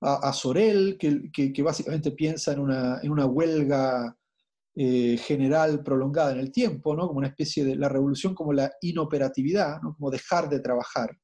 a, 0.00 0.32
Sorel, 0.32 0.96
que, 0.98 1.62
básicamente 1.62 2.12
piensa 2.12 2.52
en 2.52 2.60
una, 2.60 3.26
huelga 3.26 4.16
eh, 4.74 5.18
general 5.18 5.82
prolongada 5.82 6.32
en 6.32 6.38
el 6.38 6.50
tiempo, 6.50 6.96
¿no? 6.96 7.06
como 7.06 7.18
una 7.18 7.28
especie 7.28 7.64
de 7.64 7.76
la 7.76 7.88
revolución 7.88 8.34
como 8.34 8.54
la 8.54 8.72
inoperatividad, 8.80 9.80
¿no? 9.82 9.94
como 9.94 10.10
dejar 10.10 10.48
de 10.48 10.60
trabajar, 10.60 11.16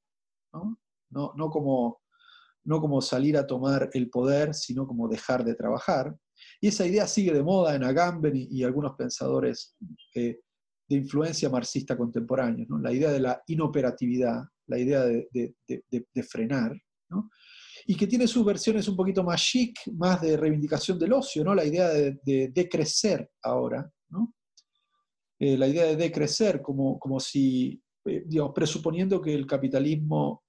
no 1.13 2.81
como 2.81 3.01
salir 3.01 3.39
a 3.39 3.47
tomar 3.47 3.89
el 3.95 4.11
poder, 4.11 4.53
sino 4.55 4.87
como 4.87 5.09
dejar 5.09 5.43
de 5.43 5.55
trabajar. 5.55 6.15
Y 6.61 6.69
esa 6.69 6.87
idea 6.87 7.07
sigue 7.07 7.33
de 7.33 7.43
moda 7.43 7.75
en 7.75 7.85
Agamben 7.85 8.33
y, 8.35 8.63
algunos 8.63 8.95
pensadores 8.97 9.77
eh, 10.15 10.41
de 10.89 10.97
influencia 10.97 11.49
marxista 11.49 11.97
contemporánea, 11.97 12.67
la 12.81 12.93
idea 12.93 13.11
de 13.11 13.21
la 13.21 13.43
inoperatividad, 13.47 14.43
la 14.67 14.79
idea 14.79 15.05
de, 15.05 15.55
frenar, 16.29 16.77
y 17.87 17.97
que 17.97 18.07
tiene 18.07 18.27
sus 18.27 18.45
versiones 18.45 18.89
un 18.89 18.97
poquito 18.97 19.23
más 19.23 19.41
chic, 19.41 19.79
más 19.93 20.21
de 20.21 20.37
reivindicación 20.37 20.99
del 20.99 21.13
ocio, 21.13 21.45
¿no? 21.45 21.55
la 21.55 21.65
idea 21.65 21.89
de, 21.89 22.51
decrecer 22.53 23.31
ahora, 23.43 23.91
eh, 25.39 25.59
la 25.59 25.69
idea 25.69 25.85
de 25.85 25.97
decrecer 25.97 26.63
como, 26.63 26.99
como 26.99 27.21
si, 27.21 27.83
eh, 28.07 28.23
digamos, 28.27 28.53
presuponiendo 28.55 29.21
que 29.21 29.35
el 29.35 29.47
capitalismo 29.47 30.45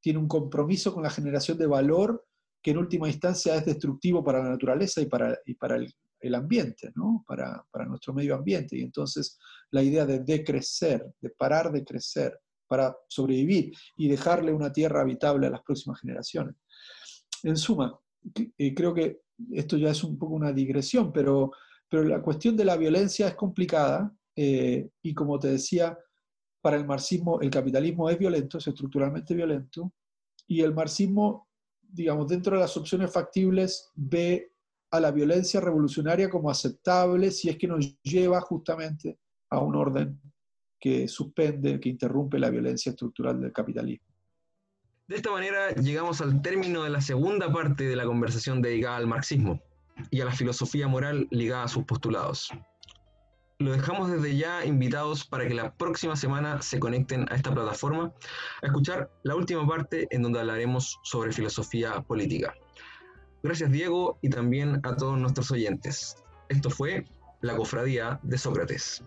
tiene 0.00 0.18
un 0.18 0.28
compromiso 0.28 0.92
con 0.92 1.02
la 1.02 1.10
generación 1.10 1.56
de 1.56 1.66
valor 1.66 2.27
que 2.62 2.70
en 2.72 2.78
última 2.78 3.08
instancia 3.08 3.56
es 3.56 3.66
destructivo 3.66 4.22
para 4.22 4.42
la 4.42 4.50
naturaleza 4.50 5.00
y 5.00 5.06
para, 5.06 5.38
y 5.46 5.54
para 5.54 5.76
el, 5.76 6.34
ambiente, 6.34 6.90
¿no? 6.94 7.24
para, 7.26 7.64
para, 7.70 7.86
nuestro 7.86 8.12
medio 8.12 8.34
ambiente. 8.34 8.76
Y 8.76 8.82
entonces 8.82 9.38
la 9.70 9.82
idea 9.82 10.04
de 10.04 10.20
decrecer, 10.20 11.06
de 11.20 11.30
parar 11.30 11.70
de 11.70 11.84
crecer 11.84 12.38
para 12.66 12.96
sobrevivir 13.08 13.72
y 13.96 14.08
dejarle 14.08 14.52
una 14.52 14.72
tierra 14.72 15.00
habitable 15.00 15.46
a 15.46 15.50
las 15.50 15.62
próximas 15.62 16.00
generaciones. 16.00 16.54
En 17.42 17.56
suma, 17.56 17.98
eh, 18.58 18.74
creo 18.74 18.92
que 18.92 19.22
esto 19.52 19.76
ya 19.76 19.90
es 19.90 20.04
un 20.04 20.18
poco 20.18 20.34
una 20.34 20.52
digresión, 20.52 21.12
pero, 21.12 21.52
pero 21.88 22.04
la 22.04 22.20
cuestión 22.20 22.56
de 22.56 22.64
la 22.64 22.76
violencia 22.76 23.28
es 23.28 23.34
complicada 23.34 24.12
eh, 24.36 24.90
y 25.02 25.14
como 25.14 25.38
te 25.38 25.48
decía, 25.48 25.98
para 26.60 26.76
el 26.76 26.86
marxismo 26.86 27.40
el 27.40 27.50
capitalismo 27.50 28.10
es 28.10 28.18
violento, 28.18 28.58
es 28.58 28.66
estructuralmente 28.66 29.34
violento, 29.34 29.92
y 30.46 30.62
el 30.62 30.74
marxismo 30.74 31.47
digamos, 31.88 32.28
dentro 32.28 32.56
de 32.56 32.62
las 32.62 32.76
opciones 32.76 33.12
factibles, 33.12 33.90
ve 33.94 34.52
a 34.90 35.00
la 35.00 35.10
violencia 35.10 35.60
revolucionaria 35.60 36.30
como 36.30 36.50
aceptable 36.50 37.30
si 37.30 37.48
es 37.48 37.56
que 37.56 37.68
nos 37.68 38.00
lleva 38.02 38.40
justamente 38.40 39.18
a 39.50 39.58
un 39.58 39.74
orden 39.76 40.20
que 40.80 41.08
suspende, 41.08 41.80
que 41.80 41.88
interrumpe 41.88 42.38
la 42.38 42.50
violencia 42.50 42.90
estructural 42.90 43.40
del 43.40 43.52
capitalismo. 43.52 44.06
De 45.08 45.16
esta 45.16 45.30
manera 45.30 45.70
llegamos 45.74 46.20
al 46.20 46.42
término 46.42 46.84
de 46.84 46.90
la 46.90 47.00
segunda 47.00 47.50
parte 47.50 47.84
de 47.84 47.96
la 47.96 48.04
conversación 48.04 48.60
dedicada 48.60 48.96
al 48.96 49.06
marxismo 49.06 49.60
y 50.10 50.20
a 50.20 50.26
la 50.26 50.32
filosofía 50.32 50.86
moral 50.86 51.26
ligada 51.30 51.64
a 51.64 51.68
sus 51.68 51.84
postulados. 51.84 52.50
Lo 53.60 53.72
dejamos 53.72 54.08
desde 54.08 54.36
ya 54.36 54.64
invitados 54.64 55.24
para 55.24 55.48
que 55.48 55.54
la 55.54 55.74
próxima 55.74 56.14
semana 56.14 56.62
se 56.62 56.78
conecten 56.78 57.26
a 57.28 57.34
esta 57.34 57.52
plataforma 57.52 58.12
a 58.62 58.66
escuchar 58.66 59.10
la 59.24 59.34
última 59.34 59.66
parte 59.66 60.06
en 60.12 60.22
donde 60.22 60.38
hablaremos 60.38 61.00
sobre 61.02 61.32
filosofía 61.32 62.00
política. 62.02 62.54
Gracias 63.42 63.72
Diego 63.72 64.16
y 64.22 64.30
también 64.30 64.80
a 64.84 64.94
todos 64.94 65.18
nuestros 65.18 65.50
oyentes. 65.50 66.14
Esto 66.48 66.70
fue 66.70 67.04
La 67.40 67.56
Cofradía 67.56 68.20
de 68.22 68.38
Sócrates. 68.38 69.02